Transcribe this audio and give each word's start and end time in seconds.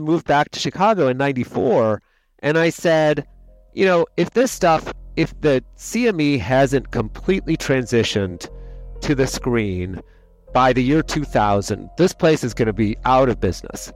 moved 0.00 0.26
back 0.26 0.50
to 0.50 0.58
Chicago 0.58 1.06
in 1.06 1.16
94 1.16 2.02
and 2.40 2.58
I 2.58 2.70
said, 2.70 3.26
you 3.74 3.86
know, 3.86 4.06
if 4.16 4.30
this 4.30 4.50
stuff, 4.50 4.92
if 5.14 5.40
the 5.40 5.62
CME 5.76 6.40
hasn't 6.40 6.90
completely 6.90 7.56
transitioned 7.56 8.48
to 9.02 9.14
the 9.14 9.28
screen 9.28 10.00
by 10.52 10.72
the 10.72 10.82
year 10.82 11.00
2000, 11.00 11.88
this 11.96 12.12
place 12.12 12.42
is 12.42 12.54
going 12.54 12.66
to 12.66 12.72
be 12.72 12.96
out 13.04 13.28
of 13.28 13.40
business. 13.40 13.92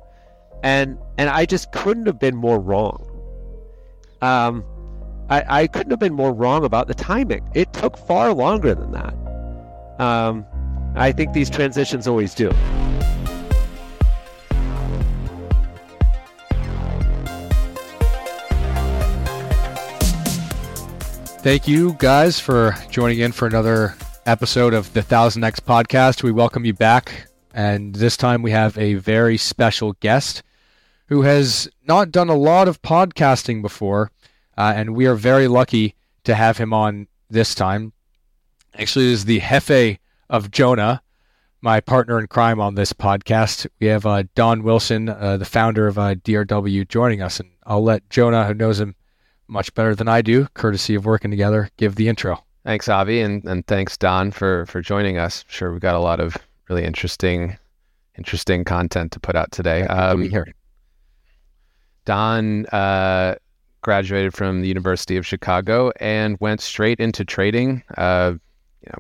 And 0.63 0.99
and 1.19 1.31
I 1.31 1.45
just 1.45 1.73
couldn't 1.73 2.07
have 2.07 2.21
been 2.21 2.37
more 2.37 2.61
wrong. 2.61 3.05
Um, 4.23 4.65
I, 5.29 5.63
I 5.63 5.67
couldn't 5.67 5.91
have 5.91 6.01
been 6.01 6.15
more 6.15 6.33
wrong 6.33 6.65
about 6.65 6.87
the 6.87 6.95
timing. 6.95 7.49
It 7.55 7.73
took 7.73 7.97
far 7.97 8.33
longer 8.33 8.75
than 8.75 8.93
that. 8.93 9.15
Um, 10.01 10.47
I 10.95 11.11
think 11.11 11.33
these 11.33 11.51
transitions 11.51 12.07
always 12.07 12.35
do. 12.35 12.53
Thank 21.49 21.67
you 21.67 21.95
guys 21.95 22.39
for 22.39 22.77
joining 22.91 23.21
in 23.21 23.33
for 23.33 23.47
another 23.47 23.97
episode 24.27 24.75
of 24.75 24.93
the 24.93 25.01
Thousand 25.01 25.45
X 25.45 25.59
podcast. 25.61 26.23
We 26.23 26.31
welcome 26.31 26.67
you 26.67 26.75
back. 26.75 27.27
And 27.55 27.95
this 27.95 28.19
time 28.19 28.43
we 28.43 28.51
have 28.51 28.77
a 28.77 28.97
very 28.97 29.39
special 29.39 29.95
guest 29.95 30.43
who 31.07 31.23
has 31.23 31.67
not 31.87 32.13
done 32.13 32.29
a 32.29 32.37
lot 32.37 32.69
of 32.69 32.83
podcasting 32.83 33.63
before. 33.63 34.13
Uh, 34.59 34.75
and 34.77 34.95
we 34.95 35.07
are 35.07 35.15
very 35.15 35.49
lucky 35.49 35.95
to 36.25 36.35
have 36.35 36.59
him 36.59 36.75
on 36.75 37.09
this 37.31 37.55
time. 37.55 37.95
Actually, 38.75 39.11
is 39.11 39.25
the 39.25 39.41
Jefe 39.41 40.01
of 40.29 40.51
Jonah, 40.51 41.01
my 41.63 41.81
partner 41.81 42.19
in 42.19 42.27
crime 42.27 42.61
on 42.61 42.75
this 42.75 42.93
podcast. 42.93 43.67
We 43.81 43.87
have 43.87 44.05
uh, 44.05 44.25
Don 44.35 44.65
Wilson, 44.65 45.09
uh, 45.09 45.39
the 45.39 45.47
founder 45.47 45.87
of 45.87 45.99
uh, 45.99 46.15
DRW, 46.17 46.87
joining 46.87 47.23
us. 47.23 47.41
And 47.41 47.53
I'll 47.65 47.83
let 47.83 48.11
Jonah, 48.11 48.45
who 48.45 48.53
knows 48.53 48.81
him 48.81 48.97
much 49.49 49.75
better 49.75 49.95
than 49.95 50.09
I 50.09 50.23
do, 50.23 50.47
courtesy 50.55 50.95
of 50.95 51.05
working 51.05 51.31
together, 51.31 51.71
give 51.77 51.97
the 51.97 52.09
intro. 52.09 52.45
Thanks, 52.65 52.89
Avi, 52.89 53.21
and, 53.21 53.45
and 53.45 53.67
thanks, 53.67 53.97
Don, 53.97 54.31
for 54.31 54.67
for 54.67 54.83
joining 54.83 55.17
us. 55.17 55.45
I'm 55.47 55.53
sure 55.53 55.73
we've 55.73 55.81
got 55.81 55.95
a 55.95 56.01
lot 56.01 56.21
of 56.21 56.37
really 56.69 56.85
interesting 56.85 57.57
interesting 58.19 58.65
content 58.65 59.13
to 59.13 59.21
put 59.21 59.37
out 59.37 59.51
today. 59.53 59.83
Um, 59.85 60.29
here. 60.29 60.47
Don 62.05 62.67
uh, 62.67 63.37
graduated 63.83 64.35
from 64.35 64.61
the 64.61 64.69
University 64.69 65.17
of 65.17 65.27
Chicago 65.27 65.93
and 66.01 66.37
went 66.41 66.61
straight 66.61 67.01
into 67.01 67.25
trading. 67.25 67.83
Uh, 67.97 68.35
you 68.83 68.91
know, 68.91 68.99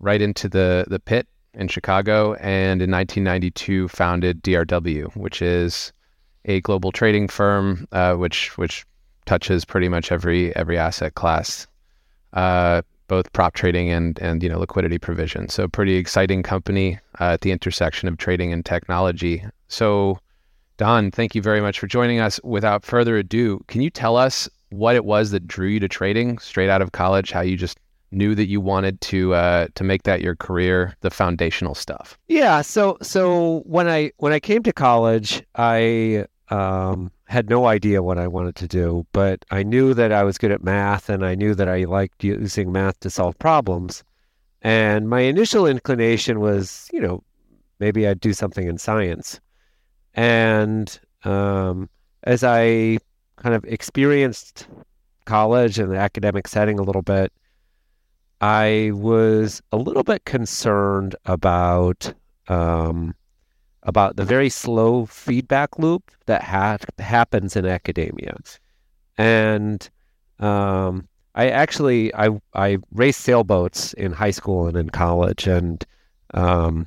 right 0.00 0.20
into 0.20 0.48
the 0.48 0.86
the 0.88 0.98
pit 0.98 1.28
in 1.54 1.68
Chicago, 1.68 2.34
and 2.34 2.80
in 2.80 2.90
1992 2.90 3.88
founded 3.88 4.42
DRW, 4.42 5.14
which 5.16 5.42
is 5.42 5.92
a 6.46 6.60
global 6.62 6.90
trading 6.90 7.28
firm, 7.28 7.86
uh, 7.92 8.14
which 8.14 8.56
which 8.56 8.84
touches 9.32 9.64
pretty 9.64 9.88
much 9.88 10.12
every 10.12 10.54
every 10.56 10.76
asset 10.76 11.14
class, 11.14 11.66
uh, 12.34 12.82
both 13.08 13.32
prop 13.32 13.54
trading 13.54 13.90
and 13.90 14.18
and 14.20 14.42
you 14.42 14.48
know 14.48 14.58
liquidity 14.58 14.98
provision. 14.98 15.48
So 15.48 15.66
pretty 15.68 15.94
exciting 15.94 16.42
company 16.42 16.98
uh, 17.18 17.34
at 17.34 17.40
the 17.40 17.50
intersection 17.50 18.08
of 18.08 18.18
trading 18.18 18.52
and 18.52 18.62
technology. 18.62 19.42
So, 19.68 20.18
Don, 20.76 21.10
thank 21.10 21.34
you 21.34 21.40
very 21.40 21.62
much 21.62 21.80
for 21.80 21.86
joining 21.86 22.20
us. 22.20 22.38
Without 22.44 22.84
further 22.84 23.16
ado, 23.16 23.64
can 23.68 23.80
you 23.80 23.88
tell 23.88 24.18
us 24.18 24.50
what 24.68 24.96
it 24.96 25.06
was 25.06 25.30
that 25.30 25.48
drew 25.48 25.68
you 25.68 25.80
to 25.80 25.88
trading 25.88 26.38
straight 26.38 26.68
out 26.68 26.82
of 26.82 26.92
college? 26.92 27.32
How 27.32 27.40
you 27.40 27.56
just 27.56 27.78
knew 28.10 28.34
that 28.34 28.48
you 28.48 28.60
wanted 28.60 29.00
to 29.00 29.32
uh, 29.32 29.68
to 29.76 29.82
make 29.82 30.02
that 30.02 30.20
your 30.20 30.36
career, 30.36 30.94
the 31.00 31.10
foundational 31.10 31.74
stuff. 31.74 32.18
Yeah. 32.28 32.60
So 32.60 32.98
so 33.00 33.62
when 33.64 33.88
I 33.88 34.12
when 34.18 34.34
I 34.34 34.40
came 34.40 34.62
to 34.64 34.74
college, 34.74 35.42
I 35.56 36.26
um, 36.50 37.10
had 37.32 37.48
no 37.48 37.66
idea 37.66 38.02
what 38.02 38.18
I 38.18 38.28
wanted 38.28 38.56
to 38.56 38.68
do, 38.68 39.06
but 39.12 39.44
I 39.50 39.62
knew 39.62 39.94
that 39.94 40.12
I 40.12 40.22
was 40.22 40.36
good 40.36 40.52
at 40.52 40.62
math 40.62 41.08
and 41.08 41.24
I 41.24 41.34
knew 41.34 41.54
that 41.54 41.66
I 41.66 41.84
liked 41.84 42.22
using 42.22 42.70
math 42.70 43.00
to 43.00 43.10
solve 43.10 43.38
problems. 43.38 44.04
And 44.60 45.08
my 45.08 45.20
initial 45.20 45.66
inclination 45.66 46.40
was, 46.40 46.90
you 46.92 47.00
know, 47.00 47.24
maybe 47.80 48.06
I'd 48.06 48.20
do 48.20 48.34
something 48.34 48.68
in 48.68 48.76
science. 48.76 49.40
And 50.12 51.00
um, 51.24 51.88
as 52.24 52.44
I 52.44 52.98
kind 53.36 53.54
of 53.54 53.64
experienced 53.64 54.68
college 55.24 55.78
and 55.78 55.90
the 55.90 55.96
academic 55.96 56.46
setting 56.46 56.78
a 56.78 56.82
little 56.82 57.02
bit, 57.02 57.32
I 58.42 58.90
was 58.92 59.62
a 59.72 59.78
little 59.78 60.02
bit 60.02 60.26
concerned 60.26 61.16
about 61.24 62.12
um, 62.48 63.14
about 63.84 64.16
the 64.16 64.24
very 64.24 64.48
slow 64.48 65.06
feedback 65.06 65.78
loop 65.78 66.10
that 66.26 66.42
ha- 66.42 66.78
happens 66.98 67.56
in 67.56 67.66
academia. 67.66 68.36
And 69.18 69.88
um, 70.38 71.08
I 71.34 71.48
actually 71.48 72.14
I 72.14 72.30
I 72.54 72.78
raced 72.92 73.20
sailboats 73.20 73.94
in 73.94 74.12
high 74.12 74.30
school 74.30 74.66
and 74.66 74.76
in 74.76 74.90
college, 74.90 75.46
and 75.46 75.84
um, 76.34 76.86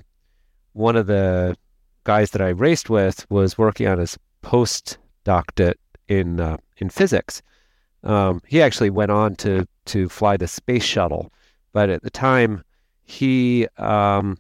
one 0.74 0.96
of 0.96 1.08
the 1.08 1.58
guys 2.04 2.32
that 2.32 2.42
I 2.42 2.50
raced 2.50 2.90
with 2.90 3.26
was 3.30 3.58
working 3.58 3.88
on 3.88 3.98
his 3.98 4.18
postdoctorate 4.44 5.76
in 6.08 6.40
uh, 6.40 6.58
in 6.78 6.90
physics. 6.90 7.42
Um, 8.04 8.42
he 8.46 8.62
actually 8.62 8.92
went 8.92 9.12
on 9.12 9.36
to 9.38 9.68
to 9.86 10.10
fly 10.10 10.38
the 10.38 10.48
space 10.48 10.84
shuttle, 10.84 11.32
but 11.74 11.90
at 11.90 12.04
the 12.04 12.12
time 12.12 12.64
he 13.04 13.68
um, 13.78 14.38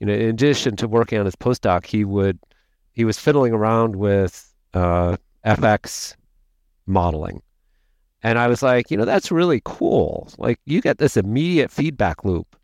you 0.00 0.06
know, 0.06 0.12
in 0.12 0.28
addition 0.28 0.76
to 0.76 0.88
working 0.88 1.18
on 1.18 1.24
his 1.24 1.36
postdoc, 1.36 1.86
he 1.86 2.04
would 2.04 2.38
he 2.92 3.04
was 3.04 3.18
fiddling 3.18 3.52
around 3.52 3.96
with 3.96 4.52
uh, 4.74 5.16
FX 5.44 6.16
modeling, 6.86 7.42
and 8.22 8.38
I 8.38 8.48
was 8.48 8.62
like, 8.62 8.90
you 8.90 8.96
know, 8.96 9.04
that's 9.04 9.30
really 9.30 9.62
cool. 9.64 10.28
Like 10.38 10.60
you 10.64 10.80
get 10.80 10.98
this 10.98 11.16
immediate 11.16 11.70
feedback 11.70 12.24
loop, 12.24 12.56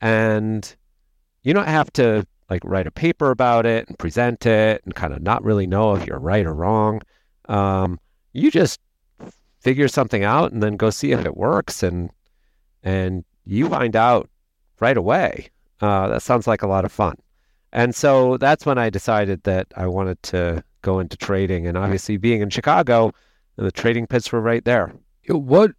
and 0.00 0.74
you 1.42 1.52
don't 1.52 1.68
have 1.68 1.92
to 1.94 2.26
like 2.50 2.62
write 2.64 2.86
a 2.86 2.92
paper 2.92 3.30
about 3.30 3.66
it 3.66 3.88
and 3.88 3.98
present 3.98 4.46
it 4.46 4.82
and 4.84 4.94
kind 4.94 5.12
of 5.12 5.22
not 5.22 5.42
really 5.42 5.66
know 5.66 5.94
if 5.94 6.06
you're 6.06 6.18
right 6.18 6.46
or 6.46 6.54
wrong. 6.54 7.00
Um, 7.48 7.98
you 8.32 8.50
just 8.50 8.80
figure 9.60 9.88
something 9.88 10.24
out 10.24 10.52
and 10.52 10.62
then 10.62 10.76
go 10.76 10.90
see 10.90 11.12
if 11.12 11.24
it 11.24 11.36
works, 11.36 11.82
and 11.82 12.10
and 12.84 13.24
you 13.44 13.68
find 13.68 13.96
out 13.96 14.30
right 14.80 14.96
away 14.96 15.50
uh, 15.80 16.08
that 16.08 16.22
sounds 16.22 16.46
like 16.46 16.62
a 16.62 16.68
lot 16.68 16.84
of 16.84 16.92
fun. 16.92 17.16
And 17.72 17.94
so 17.94 18.36
that's 18.36 18.64
when 18.64 18.78
I 18.78 18.88
decided 18.88 19.42
that 19.42 19.66
I 19.76 19.86
wanted 19.86 20.22
to 20.24 20.62
go 20.82 21.00
into 21.00 21.16
trading. 21.16 21.66
And 21.66 21.76
obviously, 21.76 22.16
being 22.16 22.40
in 22.40 22.50
Chicago, 22.50 23.12
the 23.56 23.72
trading 23.72 24.06
pits 24.06 24.30
were 24.30 24.40
right 24.40 24.64
there. 24.64 24.92
What 25.28 25.72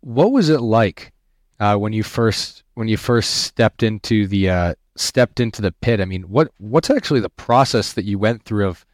What 0.00 0.32
was 0.32 0.48
it 0.48 0.60
like 0.60 1.12
uh, 1.60 1.76
when 1.76 1.92
you 1.92 2.02
first 2.02 2.64
when 2.74 2.88
you 2.88 2.96
first 2.96 3.44
stepped 3.44 3.82
into 3.82 4.26
the 4.26 4.48
uh, 4.48 4.74
stepped 4.96 5.40
into 5.40 5.60
the 5.60 5.72
pit? 5.72 6.00
I 6.00 6.06
mean, 6.06 6.22
what 6.22 6.50
what's 6.58 6.90
actually 6.90 7.20
the 7.20 7.30
process 7.30 7.92
that 7.92 8.04
you 8.04 8.18
went 8.18 8.44
through 8.44 8.68
of 8.68 8.86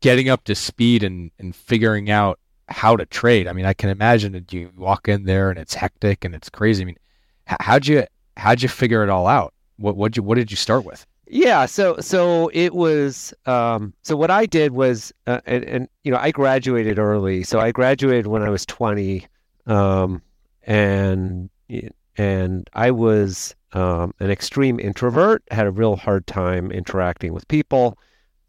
getting 0.00 0.28
up 0.28 0.44
to 0.44 0.54
speed 0.54 1.02
and 1.02 1.30
and 1.38 1.56
figuring 1.56 2.10
out 2.10 2.38
how 2.68 2.96
to 2.96 3.06
trade? 3.06 3.48
I 3.48 3.52
mean, 3.52 3.64
I 3.64 3.74
can 3.74 3.90
imagine 3.90 4.32
that 4.32 4.52
you 4.52 4.70
walk 4.76 5.08
in 5.08 5.24
there 5.24 5.50
and 5.50 5.58
it's 5.58 5.74
hectic 5.74 6.24
and 6.24 6.34
it's 6.34 6.50
crazy. 6.50 6.82
I 6.82 6.86
mean, 6.86 6.98
how'd 7.46 7.86
you 7.86 8.04
how'd 8.36 8.62
you 8.62 8.68
figure 8.68 9.02
it 9.02 9.10
all 9.10 9.26
out? 9.26 9.52
What 9.78 9.96
what 9.96 10.16
you 10.16 10.22
what 10.22 10.36
did 10.36 10.50
you 10.50 10.56
start 10.56 10.84
with? 10.84 11.06
Yeah, 11.30 11.66
so 11.66 11.96
so 12.00 12.50
it 12.54 12.74
was 12.74 13.34
um, 13.46 13.92
so 14.02 14.16
what 14.16 14.30
I 14.30 14.46
did 14.46 14.72
was 14.72 15.12
uh, 15.26 15.40
and, 15.46 15.64
and 15.64 15.88
you 16.04 16.10
know 16.10 16.18
I 16.18 16.30
graduated 16.30 16.98
early, 16.98 17.42
so 17.42 17.60
I 17.60 17.70
graduated 17.70 18.26
when 18.26 18.42
I 18.42 18.50
was 18.50 18.64
twenty, 18.64 19.26
um, 19.66 20.22
and 20.62 21.50
and 22.16 22.70
I 22.72 22.90
was 22.90 23.54
um, 23.72 24.14
an 24.20 24.30
extreme 24.30 24.80
introvert, 24.80 25.42
had 25.50 25.66
a 25.66 25.70
real 25.70 25.96
hard 25.96 26.26
time 26.26 26.70
interacting 26.70 27.34
with 27.34 27.46
people, 27.48 27.98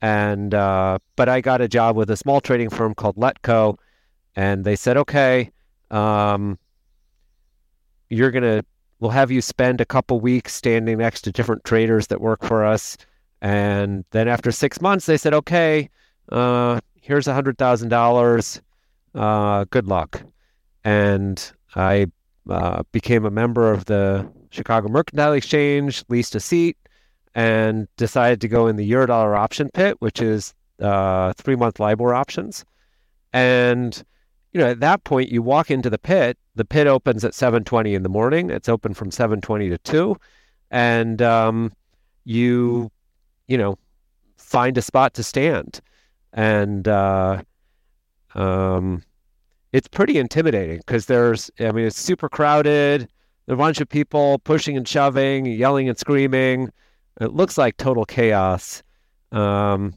and 0.02 0.54
uh, 0.54 1.00
but 1.16 1.28
I 1.28 1.42
got 1.42 1.62
a 1.62 1.68
job 1.68 1.98
with 1.98 2.10
a 2.10 2.18
small 2.18 2.40
trading 2.40 2.70
firm 2.70 2.94
called 2.94 3.18
Letco, 3.18 3.78
and 4.36 4.64
they 4.64 4.78
said, 4.78 4.96
okay, 4.98 5.52
um, 5.92 6.58
you're 8.10 8.32
gonna 8.32 8.64
we'll 9.00 9.12
have 9.12 9.32
you 9.32 9.42
spend 9.42 9.82
a 9.82 9.86
couple 9.86 10.20
weeks 10.20 10.54
standing 10.54 10.98
next 10.98 11.22
to 11.22 11.32
different 11.32 11.64
traders 11.64 12.08
that 12.08 12.22
work 12.22 12.44
for 12.44 12.66
us. 12.66 12.98
And 13.42 14.04
then 14.12 14.28
after 14.28 14.52
six 14.52 14.82
months, 14.82 15.06
they 15.06 15.18
said, 15.18 15.34
okay, 15.34 15.90
uh, 16.32 16.80
here's 16.96 17.28
a 17.28 17.34
hundred 17.34 17.58
thousand 17.58 17.94
uh, 17.94 17.96
dollars. 17.96 18.62
Good 19.14 19.88
luck. 19.88 20.24
And 20.84 21.52
I 21.76 22.08
uh, 22.50 22.84
became 22.92 23.26
a 23.26 23.32
member 23.32 23.72
of 23.72 23.86
the 23.86 24.30
Chicago 24.50 24.90
Mercantile 24.90 25.34
Exchange, 25.34 26.04
leased 26.10 26.36
a 26.36 26.40
seat, 26.40 26.78
and 27.36 27.88
decided 27.98 28.42
to 28.42 28.48
go 28.48 28.68
in 28.68 28.76
the 28.76 28.90
Eurodollar 28.90 29.38
option 29.38 29.70
pit, 29.74 29.96
which 30.00 30.22
is 30.22 30.54
uh, 30.82 31.34
three 31.34 31.56
month 31.56 31.80
LIBOR 31.80 32.14
options. 32.14 32.66
And 33.34 34.04
you 34.54 34.60
know, 34.60 34.68
at 34.68 34.80
that 34.80 35.04
point, 35.04 35.30
you 35.32 35.42
walk 35.42 35.70
into 35.70 35.90
the 35.90 35.98
pit. 35.98 36.38
The 36.56 36.66
pit 36.66 36.88
opens 36.88 37.24
at 37.24 37.34
7:20 37.34 37.94
in 37.94 38.04
the 38.04 38.10
morning. 38.10 38.50
It's 38.50 38.70
open 38.70 38.94
from 38.94 39.12
7:20 39.12 39.70
to 39.70 39.78
2, 39.78 40.18
and 40.72 41.22
um, 41.22 41.72
you, 42.26 42.92
you 43.48 43.58
know, 43.58 43.78
find 44.38 44.78
a 44.78 44.82
spot 44.82 45.14
to 45.16 45.24
stand. 45.24 45.82
and 46.34 46.88
uh, 46.88 47.42
um, 48.36 49.04
it's 49.72 49.88
pretty 49.88 50.18
intimidating 50.18 50.78
because 50.78 51.06
there's, 51.06 51.52
I 51.60 51.72
mean, 51.72 51.86
it's 51.86 52.00
super 52.00 52.30
crowded. 52.30 53.02
There's 53.46 53.56
a 53.56 53.58
bunch 53.58 53.82
of 53.82 53.90
people 53.90 54.40
pushing 54.40 54.78
and 54.78 54.88
shoving, 54.88 55.46
yelling 55.46 55.90
and 55.90 55.98
screaming. 55.98 56.72
It 57.22 57.34
looks 57.34 57.58
like 57.58 57.78
total 57.78 58.06
chaos. 58.06 58.84
Um, 59.32 59.94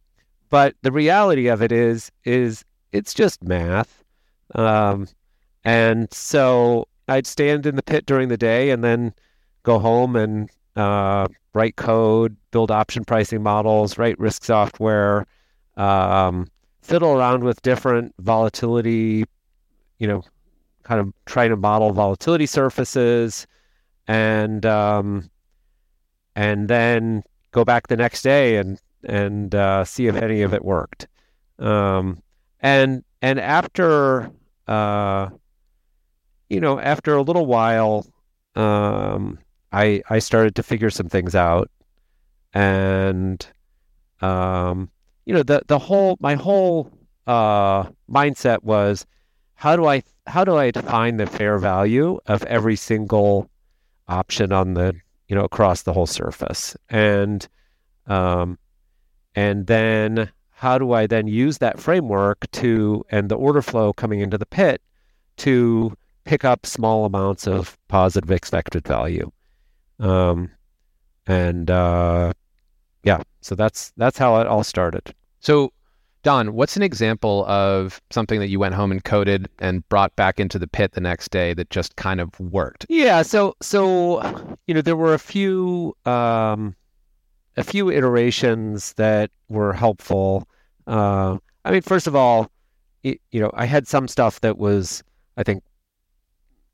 but 0.50 0.74
the 0.82 0.92
reality 0.92 1.48
of 1.48 1.62
it 1.62 1.72
is, 1.72 2.10
is 2.24 2.64
it's 2.92 3.14
just 3.14 3.42
math. 3.42 4.01
Um, 4.54 5.08
and 5.64 6.12
so 6.12 6.88
I'd 7.08 7.26
stand 7.26 7.66
in 7.66 7.76
the 7.76 7.82
pit 7.82 8.06
during 8.06 8.28
the 8.28 8.36
day 8.36 8.70
and 8.70 8.82
then 8.82 9.14
go 9.62 9.78
home 9.78 10.16
and 10.16 10.50
uh, 10.76 11.28
write 11.54 11.76
code, 11.76 12.36
build 12.50 12.70
option 12.70 13.04
pricing 13.04 13.42
models, 13.42 13.98
write 13.98 14.18
risk 14.18 14.44
software, 14.44 15.26
um, 15.76 16.48
fiddle 16.80 17.12
around 17.12 17.44
with 17.44 17.62
different 17.62 18.14
volatility, 18.20 19.24
you 19.98 20.06
know, 20.06 20.22
kind 20.82 21.00
of 21.00 21.12
trying 21.26 21.50
to 21.50 21.56
model 21.56 21.92
volatility 21.92 22.46
surfaces, 22.46 23.46
and 24.08 24.66
um, 24.66 25.30
and 26.34 26.68
then 26.68 27.22
go 27.52 27.64
back 27.64 27.86
the 27.86 27.96
next 27.96 28.22
day 28.22 28.56
and 28.56 28.80
and 29.04 29.54
uh, 29.54 29.84
see 29.84 30.06
if 30.06 30.16
any 30.16 30.42
of 30.42 30.52
it 30.52 30.64
worked. 30.64 31.06
Um, 31.58 32.22
and 32.60 33.04
and 33.20 33.38
after 33.38 34.30
uh, 34.68 35.30
you 36.48 36.60
know 36.60 36.78
after 36.78 37.14
a 37.14 37.22
little 37.22 37.46
while, 37.46 38.06
um, 38.54 39.38
I 39.72 40.02
I 40.08 40.18
started 40.18 40.54
to 40.56 40.62
figure 40.62 40.90
some 40.90 41.08
things 41.08 41.34
out, 41.34 41.70
and 42.52 43.44
um, 44.20 44.90
you 45.24 45.34
know 45.34 45.42
the 45.42 45.62
the 45.66 45.78
whole 45.78 46.16
my 46.20 46.34
whole 46.34 46.90
uh, 47.26 47.84
mindset 48.10 48.62
was 48.62 49.06
how 49.54 49.76
do 49.76 49.86
I 49.86 50.02
how 50.26 50.44
do 50.44 50.56
I 50.56 50.70
define 50.70 51.16
the 51.16 51.26
fair 51.26 51.58
value 51.58 52.18
of 52.26 52.42
every 52.44 52.76
single 52.76 53.48
option 54.08 54.52
on 54.52 54.74
the 54.74 54.94
you 55.28 55.36
know 55.36 55.44
across 55.44 55.82
the 55.82 55.92
whole 55.92 56.06
surface? 56.06 56.76
And 56.90 57.46
um, 58.06 58.58
and 59.34 59.66
then 59.66 60.30
how 60.62 60.78
do 60.78 60.92
I 60.92 61.06
then 61.06 61.26
use 61.26 61.58
that 61.58 61.80
framework 61.80 62.50
to 62.52 63.04
and 63.10 63.28
the 63.28 63.34
order 63.34 63.62
flow 63.62 63.92
coming 63.92 64.20
into 64.20 64.38
the 64.38 64.46
pit 64.46 64.80
to 65.38 65.96
pick 66.24 66.44
up 66.44 66.64
small 66.64 67.04
amounts 67.04 67.46
of 67.46 67.76
positive 67.88 68.30
expected 68.30 68.86
value 68.86 69.30
um, 70.02 70.50
and 71.26 71.70
uh, 71.70 72.32
yeah, 73.04 73.22
so 73.40 73.54
that's 73.54 73.92
that's 73.96 74.18
how 74.18 74.40
it 74.40 74.46
all 74.46 74.64
started. 74.64 75.14
So, 75.40 75.72
Don, 76.22 76.54
what's 76.54 76.76
an 76.76 76.82
example 76.82 77.44
of 77.46 78.00
something 78.10 78.40
that 78.40 78.48
you 78.48 78.58
went 78.58 78.74
home 78.74 78.90
and 78.90 79.02
coded 79.02 79.48
and 79.60 79.88
brought 79.88 80.14
back 80.16 80.40
into 80.40 80.58
the 80.58 80.66
pit 80.66 80.92
the 80.92 81.00
next 81.00 81.30
day 81.30 81.54
that 81.54 81.70
just 81.70 81.96
kind 81.96 82.20
of 82.20 82.38
worked? 82.40 82.86
Yeah, 82.88 83.22
so 83.22 83.54
so 83.62 84.56
you 84.66 84.74
know 84.74 84.82
there 84.82 84.96
were 84.96 85.14
a 85.14 85.18
few 85.18 85.96
um, 86.04 86.74
a 87.56 87.64
few 87.64 87.90
iterations 87.90 88.94
that 88.94 89.30
were 89.48 89.72
helpful. 89.72 90.48
Uh, 90.86 91.38
I 91.64 91.70
mean, 91.70 91.82
first 91.82 92.06
of 92.06 92.16
all, 92.16 92.50
it, 93.02 93.20
you 93.30 93.40
know, 93.40 93.50
I 93.54 93.66
had 93.66 93.86
some 93.86 94.08
stuff 94.08 94.40
that 94.40 94.58
was 94.58 95.02
I 95.36 95.42
think 95.42 95.62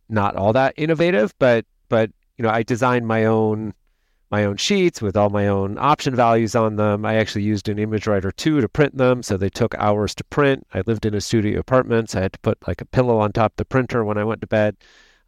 not 0.08 0.36
all 0.36 0.52
that 0.52 0.74
innovative, 0.76 1.34
but 1.38 1.64
but 1.88 2.10
you 2.36 2.42
know, 2.42 2.50
I 2.50 2.62
designed 2.62 3.06
my 3.06 3.24
own 3.24 3.74
my 4.30 4.44
own 4.44 4.56
sheets 4.56 5.00
with 5.00 5.16
all 5.16 5.30
my 5.30 5.48
own 5.48 5.78
option 5.78 6.14
values 6.14 6.54
on 6.54 6.76
them. 6.76 7.06
I 7.06 7.14
actually 7.14 7.44
used 7.44 7.68
an 7.68 7.78
ImageWriter 7.78 8.34
2 8.36 8.60
to 8.60 8.68
print 8.68 8.96
them, 8.96 9.22
so 9.22 9.36
they 9.36 9.48
took 9.48 9.74
hours 9.76 10.14
to 10.16 10.24
print. 10.24 10.66
I 10.74 10.82
lived 10.86 11.06
in 11.06 11.14
a 11.14 11.20
studio 11.20 11.58
apartment, 11.58 12.10
so 12.10 12.18
I 12.18 12.22
had 12.22 12.34
to 12.34 12.38
put 12.40 12.58
like 12.68 12.82
a 12.82 12.86
pillow 12.86 13.18
on 13.18 13.32
top 13.32 13.52
of 13.52 13.56
the 13.56 13.64
printer 13.64 14.04
when 14.04 14.18
I 14.18 14.24
went 14.24 14.42
to 14.42 14.46
bed. 14.46 14.76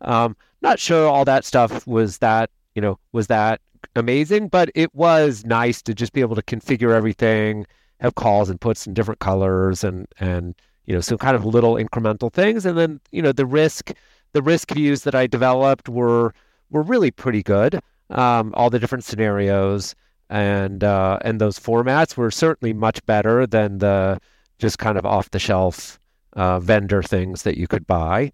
Um, 0.02 0.36
not 0.60 0.78
sure 0.78 1.08
all 1.08 1.24
that 1.24 1.44
stuff 1.44 1.86
was 1.86 2.18
that, 2.18 2.50
you 2.74 2.82
know, 2.82 2.98
was 3.12 3.28
that 3.28 3.60
amazing, 3.96 4.48
but 4.48 4.70
it 4.74 4.94
was 4.94 5.44
nice 5.46 5.80
to 5.82 5.94
just 5.94 6.12
be 6.12 6.20
able 6.20 6.36
to 6.36 6.42
configure 6.42 6.94
everything, 6.94 7.66
have 8.00 8.14
calls 8.14 8.50
and 8.50 8.60
puts 8.60 8.86
in 8.86 8.94
different 8.94 9.20
colors 9.20 9.84
and 9.84 10.06
and 10.18 10.54
you 10.90 10.96
know, 10.96 11.00
some 11.00 11.18
kind 11.18 11.36
of 11.36 11.44
little 11.44 11.74
incremental 11.74 12.32
things. 12.32 12.66
And 12.66 12.76
then, 12.76 13.00
you 13.12 13.22
know, 13.22 13.30
the 13.30 13.46
risk 13.46 13.92
the 14.32 14.42
risk 14.42 14.72
views 14.72 15.02
that 15.02 15.14
I 15.14 15.28
developed 15.28 15.88
were 15.88 16.34
were 16.70 16.82
really 16.82 17.12
pretty 17.12 17.44
good. 17.44 17.80
Um, 18.10 18.52
all 18.56 18.70
the 18.70 18.80
different 18.80 19.04
scenarios 19.04 19.94
and 20.28 20.82
uh, 20.82 21.20
and 21.22 21.40
those 21.40 21.60
formats 21.60 22.16
were 22.16 22.32
certainly 22.32 22.72
much 22.72 23.06
better 23.06 23.46
than 23.46 23.78
the 23.78 24.20
just 24.58 24.80
kind 24.80 24.98
of 24.98 25.06
off 25.06 25.30
the 25.30 25.38
shelf 25.38 26.00
uh, 26.32 26.58
vendor 26.58 27.04
things 27.04 27.44
that 27.44 27.56
you 27.56 27.68
could 27.68 27.86
buy. 27.86 28.32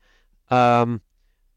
Um, 0.51 1.03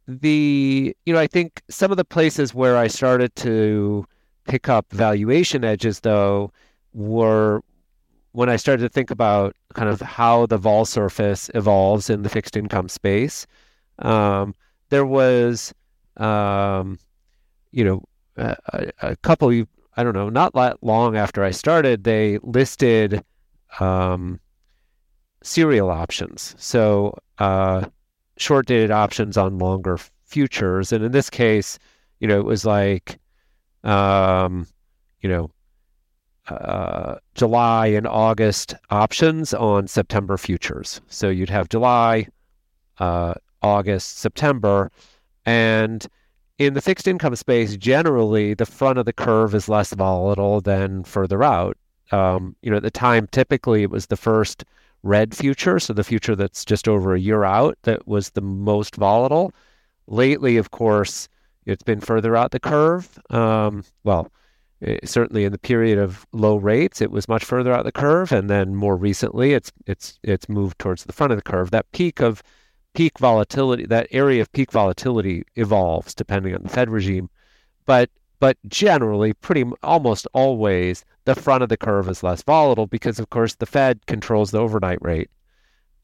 the 0.06 0.94
you 1.06 1.14
know 1.14 1.20
I 1.20 1.28
think 1.28 1.62
some 1.70 1.92
of 1.92 1.98
the 1.98 2.04
places 2.04 2.54
where 2.54 2.76
I 2.76 2.88
started 2.88 3.34
to 3.38 4.06
pick 4.50 4.68
up 4.68 4.86
valuation 4.92 5.64
edges 5.64 6.02
though 6.02 6.52
were 6.94 7.62
when 8.32 8.50
I 8.50 8.56
started 8.56 8.84
to 8.84 8.90
think 8.90 9.12
about 9.12 9.56
kind 9.74 9.90
of 9.90 10.02
how 10.02 10.46
the 10.46 10.58
vol 10.58 10.86
surface 10.86 11.50
evolves 11.56 12.10
in 12.10 12.22
the 12.22 12.30
fixed 12.30 12.56
income 12.56 12.90
space. 12.90 13.48
Um, 14.00 14.56
there 14.90 15.06
was 15.06 15.74
um, 16.18 17.00
you 17.72 17.84
know, 17.84 18.04
a, 18.38 18.92
a 19.02 19.16
couple, 19.18 19.52
I 19.98 20.04
don't 20.04 20.14
know, 20.14 20.30
not 20.30 20.54
that 20.54 20.78
long 20.82 21.18
after 21.18 21.44
I 21.44 21.52
started, 21.52 22.04
they 22.04 22.40
listed 22.44 23.24
um, 23.80 24.40
serial 25.44 25.90
options. 25.90 26.56
So 26.58 27.18
uh, 27.38 27.86
short 28.38 28.68
dated 28.68 28.92
options 28.92 29.38
on 29.38 29.58
longer 29.58 29.98
futures. 30.26 30.92
And 30.92 31.04
in 31.04 31.12
this 31.12 31.30
case, 31.30 31.80
you 32.20 32.28
know, 32.28 32.40
it 32.40 32.46
was 32.46 32.66
like, 32.66 33.20
um, 33.84 34.68
you 35.22 35.30
know, 35.30 35.52
uh, 36.50 37.20
July 37.36 37.88
and 37.88 38.08
August 38.08 38.76
options 38.90 39.54
on 39.54 39.88
September 39.88 40.38
futures. 40.38 41.02
So 41.08 41.30
you'd 41.30 41.50
have 41.50 41.70
July, 41.70 42.28
uh, 43.00 43.36
August, 43.62 44.18
September, 44.18 44.92
and 45.46 46.08
in 46.58 46.74
the 46.74 46.82
fixed 46.82 47.08
income 47.08 47.36
space, 47.36 47.78
generally 47.78 48.54
the 48.54 48.66
front 48.66 49.00
of 49.00 49.06
the 49.06 49.14
curve 49.14 49.56
is 49.56 49.70
less 49.70 49.94
volatile 49.94 50.60
than 50.62 51.04
further 51.04 51.44
out. 51.44 51.78
Um, 52.12 52.56
you 52.62 52.70
know, 52.70 52.78
at 52.78 52.84
the 52.84 52.92
time, 52.92 53.28
typically 53.32 53.84
it 53.84 53.90
was 53.90 54.08
the 54.08 54.18
first 54.18 54.66
red 55.04 55.34
future, 55.36 55.80
so 55.80 55.94
the 55.94 56.04
future 56.04 56.36
that's 56.36 56.66
just 56.66 56.88
over 56.88 57.16
a 57.16 57.20
year 57.20 57.46
out, 57.46 57.78
that 57.84 58.08
was 58.08 58.32
the 58.32 58.42
most 58.42 58.96
volatile. 58.96 59.54
Lately, 60.08 60.58
of 60.58 60.72
course, 60.72 61.30
it's 61.66 61.84
been 61.84 62.02
further 62.02 62.36
out 62.36 62.52
the 62.52 62.60
curve. 62.60 63.20
Um, 63.30 63.84
well, 64.04 64.32
it, 64.82 65.00
eh, 65.04 65.06
certainly 65.06 65.46
in 65.46 65.52
the 65.52 65.58
period 65.58 65.98
of 65.98 66.26
low 66.32 66.58
rates, 66.58 67.02
it 67.02 67.12
was 67.12 67.28
much 67.28 67.44
further 67.44 67.74
out 67.74 67.86
the 67.86 67.92
curve, 67.92 68.32
and 68.32 68.50
then 68.50 68.76
more 68.76 68.96
recently, 68.96 69.54
it's 69.54 69.72
it's 69.86 70.20
it's 70.24 70.50
moved 70.50 70.80
towards 70.80 71.04
the 71.04 71.14
front 71.14 71.32
of 71.32 71.38
the 71.38 71.44
curve. 71.44 71.72
That 71.72 71.92
peak 71.92 72.22
of 72.22 72.44
peak 72.94 73.20
volatility, 73.20 73.86
that 73.86 74.08
area 74.12 74.42
of 74.42 74.52
peak 74.52 74.72
volatility 74.72 75.44
evolves 75.56 76.14
depending 76.14 76.56
on 76.56 76.64
the 76.64 76.70
Fed 76.70 76.90
regime. 76.90 77.30
But 77.86 78.10
but 78.40 78.58
generally, 78.68 79.34
pretty 79.34 79.66
almost 79.84 80.28
always, 80.34 81.04
the 81.26 81.36
front 81.36 81.64
of 81.64 81.70
the 81.70 81.78
curve 81.78 82.08
is 82.08 82.24
less 82.24 82.42
volatile 82.44 82.88
because, 82.88 83.20
of 83.20 83.30
course, 83.30 83.56
the 83.56 83.66
Fed 83.66 84.06
controls 84.06 84.52
the 84.52 84.60
overnight 84.60 85.00
rate, 85.02 85.30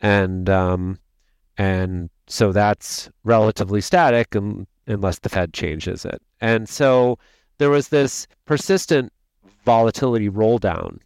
and 0.02 0.50
um, 0.50 1.00
and 1.58 2.10
so 2.28 2.52
that's 2.52 3.10
relatively 3.24 3.82
static 3.82 4.36
and, 4.36 4.68
unless 4.88 5.20
the 5.20 5.30
Fed 5.30 5.54
changes 5.54 6.06
it. 6.06 6.22
And 6.42 6.68
so 6.68 7.18
there 7.58 7.70
was 7.70 7.90
this 7.90 8.28
persistent 8.46 9.12
volatility 9.64 10.30
roll 10.30 10.58
down 10.58 11.00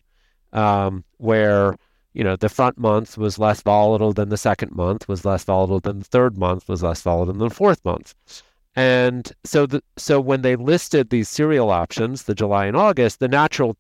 um, 0.54 1.04
where 1.18 1.76
you 2.14 2.24
know, 2.24 2.36
the 2.36 2.50
front 2.50 2.78
month 2.78 3.18
was 3.18 3.38
less 3.38 3.62
volatile 3.62 4.14
than 4.14 4.30
the 4.30 4.38
second 4.38 4.72
month, 4.74 5.08
was 5.08 5.26
less 5.26 5.44
volatile 5.44 5.80
than 5.80 6.00
the 6.00 6.06
third 6.06 6.38
month, 6.38 6.68
was 6.68 6.84
less 6.84 7.02
volatile 7.02 7.34
than 7.34 7.38
the 7.38 7.54
fourth 7.54 7.84
month. 7.86 8.16
And 8.76 9.32
so 9.44 9.66
the 9.66 9.84
so 9.98 10.20
when 10.20 10.42
they 10.42 10.56
listed 10.56 11.10
these 11.10 11.30
serial 11.30 11.70
options, 11.70 12.24
the 12.24 12.36
July 12.36 12.66
and 12.66 12.78
August, 12.78 13.20
the 13.20 13.28
natural 13.28 13.78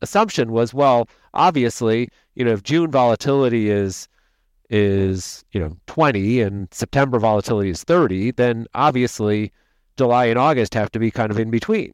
assumption 0.00 0.52
was, 0.52 0.72
well, 0.74 1.08
obviously, 1.34 2.08
you 2.34 2.44
know, 2.44 2.52
if 2.52 2.62
June 2.62 2.90
volatility 2.90 3.70
is 3.70 4.08
is, 4.70 5.44
you 5.52 5.60
know, 5.60 5.76
20 5.86 6.40
and 6.40 6.72
September 6.72 7.18
volatility 7.18 7.68
is 7.68 7.84
30, 7.84 8.32
then 8.32 8.66
obviously 8.74 9.52
July 9.96 10.26
and 10.26 10.38
August 10.38 10.74
have 10.74 10.90
to 10.92 10.98
be 10.98 11.10
kind 11.10 11.30
of 11.30 11.38
in 11.38 11.50
between. 11.50 11.92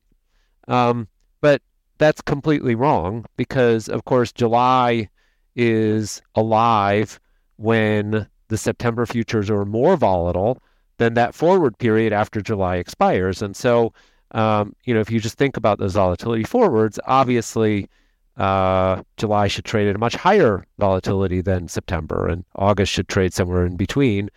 Um, 0.67 1.09
but 1.41 1.63
that's 1.99 2.21
completely 2.21 2.75
wrong 2.75 3.25
because, 3.37 3.89
of 3.89 4.05
course, 4.05 4.33
July 4.33 5.09
is 5.57 6.23
alive 6.35 7.19
when 7.57 8.29
the 8.49 8.59
September 8.59 9.05
futures 9.05 9.51
are 9.51 9.65
more 9.65 9.97
volatile 9.97 10.63
than 10.99 11.15
that 11.15 11.35
forward 11.35 11.79
period 11.79 12.13
after 12.13 12.41
July 12.41 12.77
expires. 12.77 13.43
And 13.43 13.57
so, 13.57 13.93
um, 14.33 14.75
you 14.85 14.95
know, 14.95 15.01
if 15.01 15.11
you 15.11 15.21
just 15.21 15.39
think 15.39 15.57
about 15.57 15.79
those 15.79 15.95
volatility 15.95 16.45
forwards, 16.45 16.99
obviously, 17.07 17.89
uh, 18.37 19.03
July 19.17 19.49
should 19.49 19.65
trade 19.65 19.89
at 19.89 19.97
a 19.97 19.99
much 19.99 20.15
higher 20.15 20.65
volatility 20.79 21.41
than 21.41 21.67
September, 21.67 22.29
and 22.29 22.45
August 22.55 22.93
should 22.93 23.09
trade 23.09 23.35
somewhere 23.35 23.67
in 23.67 23.77
between 23.77 24.31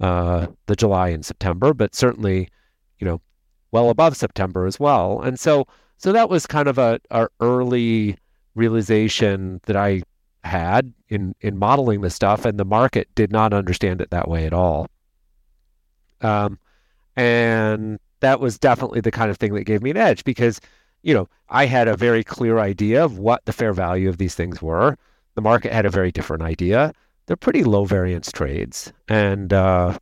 uh, 0.00 0.48
the 0.66 0.74
July 0.74 1.08
and 1.10 1.24
September, 1.24 1.72
but 1.72 1.94
certainly, 1.94 2.48
you 3.04 3.10
know, 3.10 3.20
well 3.70 3.90
above 3.90 4.16
September 4.16 4.64
as 4.64 4.80
well. 4.80 5.20
And 5.20 5.38
so, 5.38 5.66
so 5.98 6.10
that 6.12 6.30
was 6.30 6.46
kind 6.46 6.68
of 6.68 6.78
a, 6.78 6.98
a 7.10 7.28
early 7.40 8.16
realization 8.54 9.60
that 9.64 9.76
I 9.76 10.02
had 10.42 10.92
in 11.08 11.34
in 11.42 11.58
modeling 11.58 12.00
the 12.00 12.08
stuff, 12.08 12.46
and 12.46 12.58
the 12.58 12.64
market 12.64 13.08
did 13.14 13.30
not 13.30 13.52
understand 13.52 14.00
it 14.00 14.10
that 14.10 14.28
way 14.28 14.46
at 14.46 14.54
all. 14.54 14.88
Um, 16.22 16.58
and 17.16 17.98
that 18.20 18.40
was 18.40 18.58
definitely 18.58 19.02
the 19.02 19.10
kind 19.10 19.30
of 19.30 19.36
thing 19.36 19.52
that 19.54 19.64
gave 19.64 19.82
me 19.82 19.90
an 19.90 19.98
edge 19.98 20.24
because, 20.24 20.60
you 21.02 21.12
know, 21.12 21.28
I 21.50 21.66
had 21.66 21.88
a 21.88 21.96
very 21.96 22.24
clear 22.24 22.58
idea 22.58 23.04
of 23.04 23.18
what 23.18 23.44
the 23.44 23.52
fair 23.52 23.74
value 23.74 24.08
of 24.08 24.16
these 24.16 24.34
things 24.34 24.62
were. 24.62 24.96
The 25.34 25.42
market 25.42 25.72
had 25.72 25.84
a 25.84 25.90
very 25.90 26.10
different 26.10 26.42
idea. 26.42 26.94
They're 27.26 27.36
pretty 27.36 27.64
low 27.64 27.84
variance 27.84 28.32
trades, 28.32 28.92
and 29.08 29.52
uh, 29.52 29.98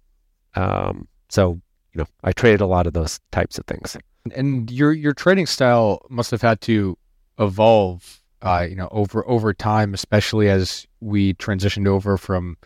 um, 0.55 1.09
so 1.29 1.61
you 1.93 2.01
know, 2.01 2.07
I 2.25 2.33
traded 2.33 2.61
a 2.61 2.67
lot 2.67 2.87
of 2.87 2.93
those 2.93 3.21
types 3.31 3.59
of 3.59 3.67
things. 3.67 3.97
And 4.35 4.71
your 4.71 4.93
your 4.93 5.13
trading 5.13 5.47
style 5.47 6.05
must 6.09 6.31
have 6.31 6.43
had 6.43 6.61
to 6.63 6.97
evolve, 7.39 8.21
uh, 8.41 8.67
you 8.69 8.77
know, 8.77 8.89
over 8.93 9.27
over 9.29 9.53
time, 9.53 9.95
especially 9.95 10.49
as 10.49 10.87
we 11.01 11.35
transitioned 11.35 11.89
over 11.89 12.17
from 12.17 12.57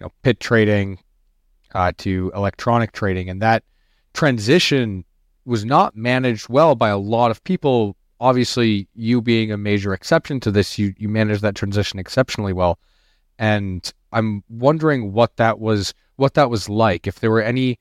you 0.00 0.06
know 0.06 0.12
pit 0.22 0.40
trading 0.40 0.98
uh, 1.74 1.92
to 1.98 2.32
electronic 2.34 2.92
trading, 2.92 3.28
and 3.28 3.42
that 3.42 3.62
transition 4.14 5.04
was 5.44 5.64
not 5.64 5.96
managed 5.96 6.48
well 6.48 6.74
by 6.74 6.88
a 6.88 6.98
lot 6.98 7.30
of 7.30 7.42
people. 7.44 7.96
Obviously, 8.20 8.88
you 8.94 9.20
being 9.20 9.50
a 9.50 9.58
major 9.58 9.92
exception 9.92 10.40
to 10.40 10.50
this, 10.50 10.78
you 10.78 10.94
you 10.96 11.08
managed 11.08 11.42
that 11.42 11.54
transition 11.54 11.98
exceptionally 11.98 12.52
well, 12.52 12.78
and 13.38 13.92
I'm 14.12 14.44
wondering 14.48 15.12
what 15.12 15.36
that 15.36 15.58
was 15.58 15.92
what 16.16 16.34
that 16.34 16.50
was 16.50 16.68
like. 16.68 17.06
If 17.06 17.20
there 17.20 17.30
were 17.30 17.42
any, 17.42 17.78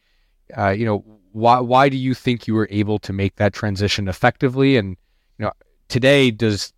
uh, 0.58 0.70
you 0.70 0.86
know, 0.86 1.03
why 1.31 1.60
why 1.60 1.89
do 1.89 1.98
you 1.98 2.13
think 2.13 2.48
you 2.48 2.53
were 2.53 2.67
able 2.72 3.00
to 3.00 3.13
make 3.13 3.36
that 3.38 3.53
transition 3.53 4.08
effectively? 4.08 4.77
And 4.77 4.98
you 5.38 5.46
know, 5.46 5.51
today 5.88 6.31
does 6.31 6.74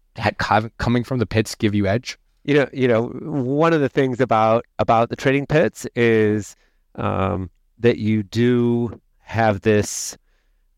coming 0.78 1.04
from 1.04 1.20
the 1.20 1.26
pits 1.26 1.56
give 1.56 1.74
you 1.74 1.88
edge? 1.88 2.18
You 2.44 2.56
know, 2.56 2.70
you 2.74 2.88
know, 2.88 3.08
one 3.08 3.74
of 3.74 3.82
the 3.82 3.90
things 3.90 4.20
about 4.20 4.66
about 4.80 5.10
the 5.10 5.16
trading 5.16 5.48
pits 5.48 5.88
is 5.96 6.56
um, 6.96 7.50
that 7.80 7.98
you 7.98 8.24
do 8.24 9.00
have 9.20 9.62
this, 9.62 10.18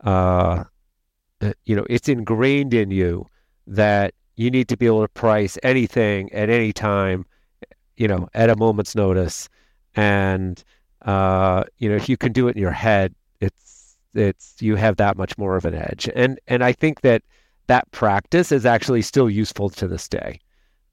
uh, 0.04 0.64
you 1.66 1.76
know, 1.76 1.86
it's 1.90 2.08
ingrained 2.08 2.74
in 2.74 2.92
you 2.92 3.28
that 3.68 4.14
you 4.36 4.52
need 4.52 4.68
to 4.68 4.78
be 4.78 4.86
able 4.86 5.02
to 5.02 5.08
price 5.10 5.58
anything 5.64 6.32
at 6.34 6.50
any 6.50 6.72
time, 6.72 7.26
you 7.98 8.08
know, 8.08 8.30
at 8.34 8.50
a 8.50 8.56
moment's 8.56 8.96
notice. 8.96 9.50
And, 9.96 10.64
uh, 11.06 11.64
you 11.78 11.90
know, 11.90 11.96
if 11.96 12.10
you 12.10 12.18
can 12.18 12.32
do 12.32 12.48
it 12.48 12.56
in 12.56 12.62
your 12.62 12.72
head, 12.72 13.16
it's, 13.40 13.96
it's, 14.14 14.56
you 14.60 14.76
have 14.76 14.98
that 14.98 15.18
much 15.18 15.38
more 15.38 15.56
of 15.56 15.66
an 15.66 15.76
edge. 15.76 16.10
And, 16.16 16.40
and 16.48 16.64
I 16.64 16.74
think 16.74 17.02
that 17.02 17.24
that 17.68 17.90
practice 17.92 18.52
is 18.52 18.66
actually 18.66 19.02
still 19.02 19.30
useful 19.30 19.70
to 19.72 19.88
this 19.88 20.08
day. 20.08 20.40